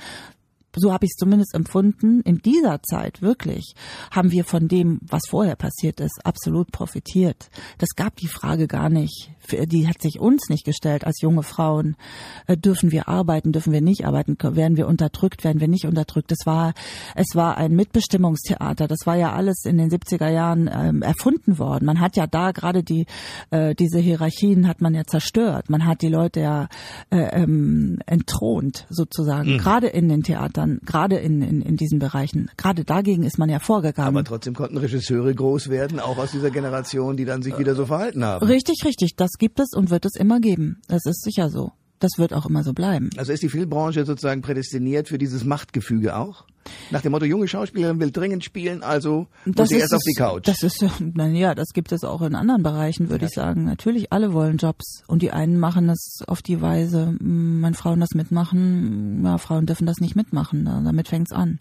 so 0.77 0.93
habe 0.93 1.05
ich 1.07 1.13
es 1.13 1.19
zumindest 1.19 1.55
empfunden, 1.55 2.21
in 2.21 2.39
dieser 2.39 2.83
Zeit 2.83 3.23
wirklich 3.23 3.75
haben 4.11 4.31
wir 4.31 4.45
von 4.45 4.69
dem, 4.69 5.01
was 5.03 5.23
vorher 5.29 5.57
passiert 5.57 6.01
ist, 6.01 6.21
absolut 6.25 6.71
profitiert. 6.71 7.49
Das 7.79 7.91
gab 7.97 8.17
die 8.17 8.29
Frage 8.29 8.67
gar 8.69 8.89
nicht. 8.89 9.31
Die 9.51 9.87
hat 9.89 10.03
sich 10.03 10.19
uns 10.19 10.49
nicht 10.49 10.65
gestellt 10.65 11.07
als 11.07 11.21
junge 11.21 11.45
Frauen. 11.45 11.97
Äh, 12.47 12.57
dürfen 12.57 12.91
wir 12.91 13.09
arbeiten, 13.09 13.53
dürfen 13.53 13.73
wir 13.73 13.81
nicht 13.81 14.05
arbeiten, 14.05 14.37
werden 14.41 14.77
wir 14.77 14.89
unterdrückt, 14.89 15.45
werden 15.45 15.61
wir 15.61 15.69
nicht 15.69 15.85
unterdrückt. 15.87 16.33
Es 16.33 16.47
war, 16.47 16.75
es 17.15 17.29
war 17.35 17.57
ein 17.57 17.73
Mitbestimmungstheater. 17.75 18.89
Das 18.89 19.07
war 19.07 19.17
ja 19.17 19.33
alles 19.33 19.65
in 19.65 19.79
den 19.79 19.89
70er 19.89 20.29
Jahren 20.29 20.69
ähm, 20.73 21.03
erfunden 21.03 21.59
worden. 21.59 21.87
Man 21.87 22.01
hat 22.01 22.17
ja 22.17 22.27
da 22.27 22.51
gerade 22.51 22.83
die, 22.83 23.07
äh, 23.51 23.75
diese 23.77 23.99
Hierarchien 24.01 24.67
hat 24.67 24.81
man 24.81 24.95
ja 24.95 25.05
zerstört. 25.05 25.71
Man 25.71 25.87
hat 25.87 26.03
die 26.03 26.09
Leute 26.09 26.41
ja 26.41 26.69
äh, 27.11 27.43
ähm, 27.43 28.01
entthront 28.07 28.87
sozusagen, 28.91 29.53
Mhm. 29.55 29.59
gerade 29.59 29.87
in 29.87 30.09
den 30.09 30.23
Theatern, 30.25 30.66
gerade 30.85 31.17
in, 31.17 31.43
in, 31.43 31.63
in 31.63 31.77
diesen 31.77 31.99
Bereichen. 31.99 32.51
Gerade 32.57 32.85
dagegen 32.85 33.23
ist 33.25 33.39
man 33.39 33.49
ja 33.49 33.59
vorgegangen. 33.59 34.09
Aber 34.09 34.25
trotzdem 34.25 34.55
konnten 34.55 34.77
Regisseure 34.77 35.35
groß 35.35 35.69
werden, 35.69 36.01
auch 36.01 36.19
aus 36.19 36.33
dieser 36.33 36.51
Generation, 36.51 37.17
die 37.17 37.25
dann 37.25 37.43
sich 37.43 37.59
wieder 37.59 37.75
so 37.75 37.87
verhalten 37.87 38.25
haben. 38.25 38.47
Richtig, 38.47 38.85
richtig. 38.85 39.17
Das 39.17 39.33
gibt 39.39 39.61
es 39.61 39.73
und 39.75 39.91
wird 39.91 40.05
es 40.05 40.17
immer 40.17 40.41
geben. 40.41 40.81
Das 40.89 41.05
ist 41.07 41.23
sicher 41.23 41.51
so. 41.51 41.73
Das 41.99 42.13
wird 42.19 42.35
auch 42.35 42.47
immer 42.47 42.63
so 42.63 42.73
bleiben. 42.75 43.11
Also 43.17 43.33
ist 43.33 43.43
die 43.43 43.49
Filmbranche 43.49 44.05
sozusagen 44.05 44.43
prädestiniert 44.43 45.09
für 45.09 45.17
dieses 45.19 45.45
Machtgefüge 45.45 46.15
auch? 46.17 46.45
Nach 46.91 47.01
dem 47.01 47.13
Motto, 47.13 47.25
junge 47.25 47.47
Schauspielerin 47.49 48.01
will 48.01 48.11
dringend 48.11 48.45
spielen, 48.45 48.83
also 48.83 49.29
muss 49.45 49.69
sie 49.69 49.77
erst 49.77 49.95
auf 49.95 50.03
die 50.07 50.15
Couch. 50.15 50.47
Das 50.49 50.63
ist, 50.63 50.85
na 51.15 51.29
ja, 51.29 51.55
das 51.55 51.69
gibt 51.73 51.93
es 51.93 52.03
auch 52.05 52.23
in 52.23 52.35
anderen 52.35 52.63
Bereichen, 52.63 53.09
würde 53.09 53.27
ich 53.27 53.31
sagen. 53.33 53.65
Natürlich, 53.65 54.13
alle 54.13 54.33
wollen 54.33 54.57
Jobs. 54.57 55.03
Und 55.07 55.23
die 55.23 55.31
einen 55.31 55.59
machen 55.59 55.87
das 55.87 56.19
auf 56.27 56.43
die 56.43 56.61
Weise, 56.61 57.15
mh, 57.19 57.65
wenn 57.67 57.75
Frauen 57.75 58.01
das 58.01 58.11
mitmachen, 58.15 59.23
ja, 59.25 59.39
Frauen 59.39 59.67
dürfen 59.67 59.87
das 59.87 59.99
nicht 59.99 60.17
mitmachen. 60.17 60.65
Da- 60.65 60.81
Damit 60.83 61.09
fängt's 61.09 61.33
an. 61.33 61.61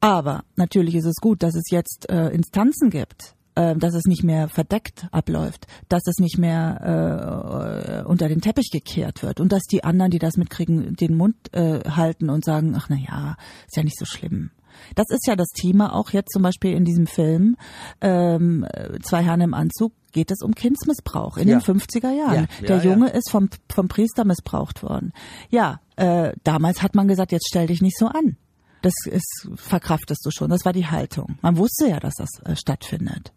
Aber 0.00 0.44
natürlich 0.56 0.94
ist 0.94 1.04
es 1.04 1.16
gut, 1.20 1.42
dass 1.42 1.54
es 1.54 1.64
jetzt 1.70 2.08
äh, 2.08 2.28
Instanzen 2.30 2.88
gibt. 2.90 3.34
Äh, 3.54 3.74
dass 3.76 3.94
es 3.94 4.04
nicht 4.04 4.22
mehr 4.24 4.48
verdeckt 4.48 5.06
abläuft, 5.12 5.66
dass 5.88 6.06
es 6.06 6.18
nicht 6.18 6.38
mehr 6.38 8.02
äh, 8.04 8.08
unter 8.08 8.28
den 8.28 8.40
Teppich 8.40 8.70
gekehrt 8.70 9.22
wird 9.22 9.40
und 9.40 9.52
dass 9.52 9.62
die 9.64 9.84
anderen, 9.84 10.10
die 10.10 10.18
das 10.18 10.36
mitkriegen, 10.36 10.94
den 10.96 11.16
Mund 11.16 11.36
äh, 11.52 11.80
halten 11.88 12.30
und 12.30 12.44
sagen, 12.44 12.74
ach 12.76 12.88
na 12.88 12.96
ja, 12.96 13.36
ist 13.66 13.76
ja 13.76 13.82
nicht 13.82 13.98
so 13.98 14.04
schlimm. 14.04 14.50
Das 14.94 15.06
ist 15.10 15.26
ja 15.26 15.36
das 15.36 15.48
Thema 15.48 15.94
auch 15.94 16.10
jetzt 16.10 16.32
zum 16.32 16.42
Beispiel 16.42 16.72
in 16.72 16.84
diesem 16.84 17.06
Film 17.06 17.56
ähm, 18.00 18.64
Zwei 19.02 19.22
Herren 19.22 19.40
im 19.42 19.52
Anzug 19.52 19.92
geht 20.12 20.30
es 20.30 20.42
um 20.42 20.54
Kindsmissbrauch 20.54 21.36
in 21.36 21.48
Ja. 21.48 21.58
den 21.58 21.62
50er 21.80 22.10
Jahren. 22.16 22.48
Ja, 22.60 22.66
Der 22.66 22.76
ja. 22.78 22.82
Junge 22.92 23.10
ist 23.10 23.30
vom, 23.30 23.50
vom 23.70 23.88
Priester 23.88 24.24
missbraucht 24.24 24.82
worden. 24.82 25.12
Ja, 25.50 25.80
äh, 25.96 26.32
damals 26.44 26.82
hat 26.82 26.94
man 26.94 27.08
gesagt, 27.08 27.32
jetzt 27.32 27.48
stell 27.48 27.66
dich 27.66 27.82
nicht 27.82 27.98
so 27.98 28.06
an. 28.06 28.36
Das 28.82 28.94
ist, 29.04 29.48
verkraftest 29.56 30.24
du 30.24 30.30
schon. 30.30 30.48
Das 30.50 30.64
war 30.64 30.72
die 30.72 30.86
Haltung. 30.86 31.36
Man 31.42 31.58
wusste 31.58 31.88
ja, 31.88 32.00
dass 32.00 32.14
das 32.14 32.30
äh, 32.44 32.56
stattfindet. 32.56 33.32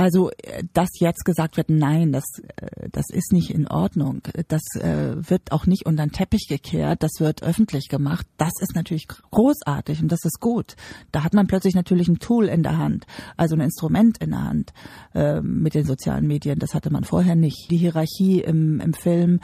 Also, 0.00 0.30
äh, 0.30 0.62
dass 0.72 0.88
jetzt 1.00 1.24
gesagt 1.24 1.56
wird, 1.56 1.70
nein, 1.70 2.12
das, 2.12 2.24
äh, 2.56 2.88
das 2.90 3.06
ist 3.10 3.32
nicht 3.32 3.50
in 3.50 3.66
Ordnung. 3.66 4.22
Das 4.46 4.62
äh, 4.76 5.16
wird 5.28 5.50
auch 5.50 5.66
nicht 5.66 5.86
unter 5.86 6.06
den 6.06 6.12
Teppich 6.12 6.46
gekehrt. 6.48 7.02
Das 7.02 7.10
wird 7.18 7.42
öffentlich 7.42 7.88
gemacht. 7.88 8.24
Das 8.36 8.52
ist 8.60 8.76
natürlich 8.76 9.08
großartig 9.08 10.00
und 10.00 10.12
das 10.12 10.24
ist 10.24 10.40
gut. 10.40 10.76
Da 11.10 11.24
hat 11.24 11.34
man 11.34 11.48
plötzlich 11.48 11.74
natürlich 11.74 12.06
ein 12.06 12.20
Tool 12.20 12.46
in 12.46 12.62
der 12.62 12.78
Hand, 12.78 13.06
also 13.36 13.56
ein 13.56 13.60
Instrument 13.60 14.18
in 14.18 14.30
der 14.30 14.44
Hand 14.44 14.72
mit 15.42 15.74
den 15.74 15.84
sozialen 15.84 16.26
Medien. 16.26 16.58
Das 16.58 16.74
hatte 16.74 16.90
man 16.90 17.02
vorher 17.02 17.34
nicht. 17.34 17.70
Die 17.70 17.76
Hierarchie 17.76 18.40
im, 18.40 18.80
im 18.80 18.94
Film 18.94 19.40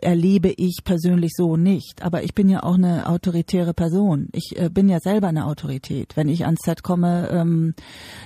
erlebe 0.00 0.52
ich 0.56 0.82
persönlich 0.84 1.32
so 1.34 1.56
nicht. 1.56 2.02
Aber 2.02 2.22
ich 2.22 2.34
bin 2.34 2.48
ja 2.48 2.62
auch 2.62 2.74
eine 2.74 3.08
autoritäre 3.08 3.74
Person. 3.74 4.28
Ich 4.32 4.56
äh, 4.56 4.68
bin 4.68 4.88
ja 4.88 5.00
selber 5.00 5.28
eine 5.28 5.46
Autorität. 5.46 6.16
Wenn 6.16 6.28
ich 6.28 6.44
ans 6.44 6.60
Set 6.64 6.82
komme, 6.82 7.28
ähm, 7.30 7.74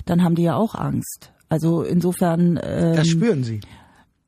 dann 0.05 0.23
haben 0.23 0.35
die 0.35 0.43
ja 0.43 0.57
auch 0.57 0.75
Angst. 0.75 1.33
Also 1.51 1.83
insofern. 1.83 2.59
Ähm, 2.63 2.95
Das 2.97 3.09
spüren 3.09 3.45
Sie. 3.45 3.61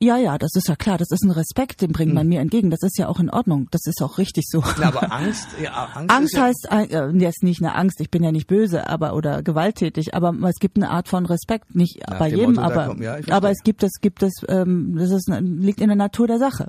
Ja, 0.02 0.16
ja, 0.16 0.36
das 0.36 0.50
ist 0.56 0.68
ja 0.68 0.74
klar. 0.74 0.98
Das 0.98 1.10
ist 1.12 1.22
ein 1.22 1.30
Respekt, 1.30 1.80
den 1.80 1.92
bringt 1.92 2.12
man 2.12 2.26
mir 2.26 2.40
entgegen. 2.40 2.70
Das 2.70 2.82
ist 2.82 2.98
ja 2.98 3.08
auch 3.08 3.20
in 3.20 3.30
Ordnung. 3.30 3.68
Das 3.70 3.82
ist 3.86 4.02
auch 4.02 4.18
richtig 4.18 4.46
so. 4.48 4.60
Na, 4.80 4.88
aber 4.88 5.12
Angst, 5.12 5.46
ja, 5.62 5.88
Angst, 5.94 6.10
Angst 6.16 6.34
ist 6.34 6.36
ja, 6.36 6.42
heißt 6.78 6.92
äh, 6.92 7.10
jetzt 7.18 7.42
nicht 7.44 7.62
eine 7.62 7.76
Angst. 7.76 8.00
Ich 8.00 8.10
bin 8.10 8.24
ja 8.24 8.32
nicht 8.32 8.48
böse, 8.48 8.88
aber 8.88 9.14
oder 9.14 9.42
gewalttätig. 9.44 10.14
Aber 10.14 10.34
es 10.48 10.56
gibt 10.56 10.76
eine 10.76 10.90
Art 10.90 11.08
von 11.08 11.24
Respekt, 11.24 11.76
nicht 11.76 12.00
Nach 12.08 12.18
bei 12.18 12.30
dem 12.30 12.38
jedem, 12.38 12.54
Motto, 12.56 12.66
aber 12.66 12.86
kommt- 12.88 13.00
ja, 13.00 13.16
aber 13.30 13.50
es 13.50 13.62
gibt 13.62 13.84
es 13.84 13.92
gibt 14.00 14.24
es 14.24 14.32
ähm, 14.48 14.96
das 14.98 15.10
ist 15.12 15.28
liegt 15.40 15.80
in 15.80 15.86
der 15.86 15.96
Natur 15.96 16.26
der 16.26 16.38
Sache. 16.38 16.66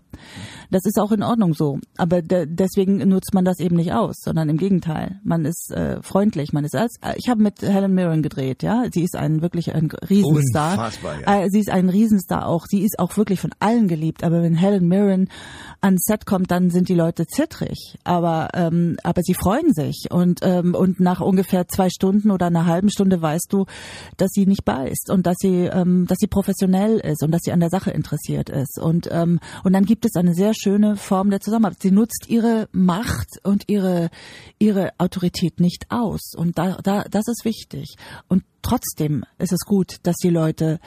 Das 0.69 0.81
ist 0.85 0.99
auch 0.99 1.11
in 1.11 1.23
Ordnung 1.23 1.55
so. 1.55 1.79
Aber 1.97 2.21
de 2.21 2.45
deswegen 2.47 2.97
nutzt 3.09 3.33
man 3.33 3.45
das 3.45 3.59
eben 3.59 3.77
nicht 3.77 3.93
aus, 3.93 4.17
sondern 4.19 4.47
im 4.49 4.57
Gegenteil. 4.57 5.19
Man 5.23 5.45
ist 5.45 5.71
äh, 5.71 6.01
freundlich. 6.03 6.53
Man 6.53 6.65
ist 6.65 6.75
als 6.75 6.97
äh, 7.01 7.15
ich 7.17 7.29
habe 7.29 7.41
mit 7.41 7.63
Helen 7.63 7.95
Mirren 7.95 8.21
gedreht. 8.21 8.61
Ja, 8.61 8.83
sie 8.93 9.01
ist 9.03 9.15
ein 9.15 9.41
wirklich 9.41 9.73
ein 9.73 9.89
Riesenstar. 10.07 10.73
Unfassbar, 10.73 11.19
ja. 11.19 11.41
Äh, 11.45 11.49
sie 11.49 11.61
ist 11.61 11.71
ein 11.71 11.89
Riesenstar 11.89 12.45
auch. 12.47 12.65
Sie 12.69 12.83
ist 12.83 12.99
auch 12.99 13.17
wirklich 13.17 13.22
von 13.39 13.51
allen 13.59 13.87
geliebt. 13.87 14.23
Aber 14.23 14.41
wenn 14.41 14.55
Helen 14.55 14.87
Mirren 14.87 15.29
ans 15.81 16.03
Set 16.05 16.25
kommt, 16.25 16.51
dann 16.51 16.69
sind 16.69 16.89
die 16.89 16.95
Leute 16.95 17.25
zittrig. 17.25 17.97
Aber 18.03 18.49
ähm, 18.53 18.97
aber 19.03 19.21
sie 19.21 19.33
freuen 19.33 19.73
sich 19.73 20.07
und 20.11 20.39
ähm, 20.43 20.75
und 20.75 20.99
nach 20.99 21.21
ungefähr 21.21 21.67
zwei 21.67 21.89
Stunden 21.89 22.31
oder 22.31 22.47
einer 22.47 22.65
halben 22.65 22.89
Stunde 22.89 23.21
weißt 23.21 23.47
du, 23.51 23.65
dass 24.17 24.31
sie 24.31 24.45
nicht 24.45 24.65
beißt 24.65 25.09
und 25.09 25.25
dass 25.25 25.37
sie 25.39 25.65
ähm, 25.65 26.05
dass 26.07 26.17
sie 26.19 26.27
professionell 26.27 26.99
ist 26.99 27.23
und 27.23 27.31
dass 27.31 27.41
sie 27.43 27.51
an 27.51 27.59
der 27.59 27.69
Sache 27.69 27.91
interessiert 27.91 28.49
ist 28.49 28.79
und 28.79 29.09
ähm, 29.11 29.39
und 29.63 29.73
dann 29.73 29.85
gibt 29.85 30.05
es 30.05 30.15
eine 30.15 30.33
sehr 30.33 30.53
schöne 30.53 30.95
Form 30.95 31.29
der 31.29 31.39
Zusammenarbeit. 31.39 31.81
Sie 31.81 31.91
nutzt 31.91 32.25
ihre 32.27 32.67
Macht 32.71 33.39
und 33.43 33.65
ihre 33.67 34.09
ihre 34.59 34.91
Autorität 34.97 35.59
nicht 35.59 35.85
aus 35.89 36.33
und 36.35 36.57
da 36.57 36.77
da 36.83 37.03
das 37.09 37.27
ist 37.27 37.45
wichtig 37.45 37.95
und 38.27 38.43
trotzdem 38.61 39.23
ist 39.37 39.53
es 39.53 39.61
gut, 39.65 39.97
dass 40.03 40.15
die 40.17 40.29
Leute 40.29 40.79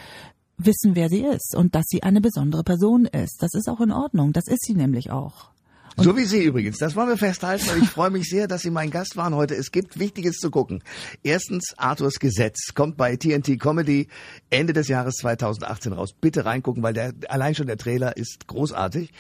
wissen, 0.59 0.95
wer 0.95 1.09
sie 1.09 1.23
ist 1.23 1.55
und 1.55 1.75
dass 1.75 1.85
sie 1.87 2.03
eine 2.03 2.21
besondere 2.21 2.65
Person 2.65 3.07
ist. 3.07 3.43
Das 3.43 3.55
ist 3.55 3.69
auch 3.69 3.81
in 3.81 3.93
Ordnung. 3.93 4.33
Das 4.33 4.47
ist 4.49 4.65
sie 4.65 4.75
nämlich 4.75 5.11
auch. 5.11 5.51
So 5.99 6.15
wie 6.15 6.25
Sie 6.25 6.45
übrigens. 6.45 6.77
Das 6.77 6.95
wollen 6.95 7.09
wir 7.09 7.17
festhalten 7.17 7.71
und 7.71 7.83
ich 7.83 7.89
freue 7.89 8.11
mich 8.11 8.29
sehr, 8.29 8.47
dass 8.47 8.61
Sie 8.61 8.71
mein 8.71 8.91
Gast 8.91 9.17
waren 9.17 9.35
heute. 9.35 9.55
Es 9.55 9.73
gibt 9.73 9.99
Wichtiges 9.99 10.37
zu 10.37 10.51
gucken. 10.51 10.83
Erstens, 11.23 11.73
Arthurs 11.79 12.19
Gesetz 12.19 12.75
kommt 12.75 12.99
bei 12.99 13.17
TNT 13.17 13.59
Comedy 13.59 14.09
Ende 14.51 14.75
des 14.75 14.89
Jahres 14.89 15.15
2018 15.17 15.95
raus. 15.95 16.13
Bitte 16.13 16.45
reingucken, 16.45 16.83
weil 16.83 16.93
der, 16.93 17.15
allein 17.29 17.55
schon 17.55 17.67
der 17.67 17.79
Trailer 17.79 18.15
ist 18.19 18.47
großartig. 18.47 19.11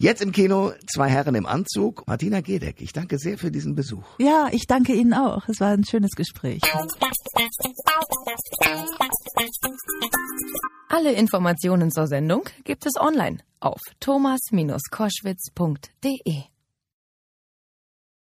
Jetzt 0.00 0.22
im 0.22 0.30
Kino 0.30 0.70
zwei 0.86 1.08
Herren 1.08 1.34
im 1.34 1.44
Anzug. 1.44 2.06
Martina 2.06 2.40
Gedeck, 2.40 2.80
ich 2.80 2.92
danke 2.92 3.18
sehr 3.18 3.36
für 3.36 3.50
diesen 3.50 3.74
Besuch. 3.74 4.04
Ja, 4.20 4.46
ich 4.52 4.68
danke 4.68 4.92
Ihnen 4.92 5.12
auch. 5.12 5.48
Es 5.48 5.58
war 5.58 5.72
ein 5.72 5.84
schönes 5.84 6.12
Gespräch. 6.12 6.60
Alle 10.88 11.12
Informationen 11.14 11.90
zur 11.90 12.06
Sendung 12.06 12.44
gibt 12.62 12.86
es 12.86 12.94
online 12.94 13.38
auf 13.58 13.80
thomas-koschwitz.de. 13.98 16.57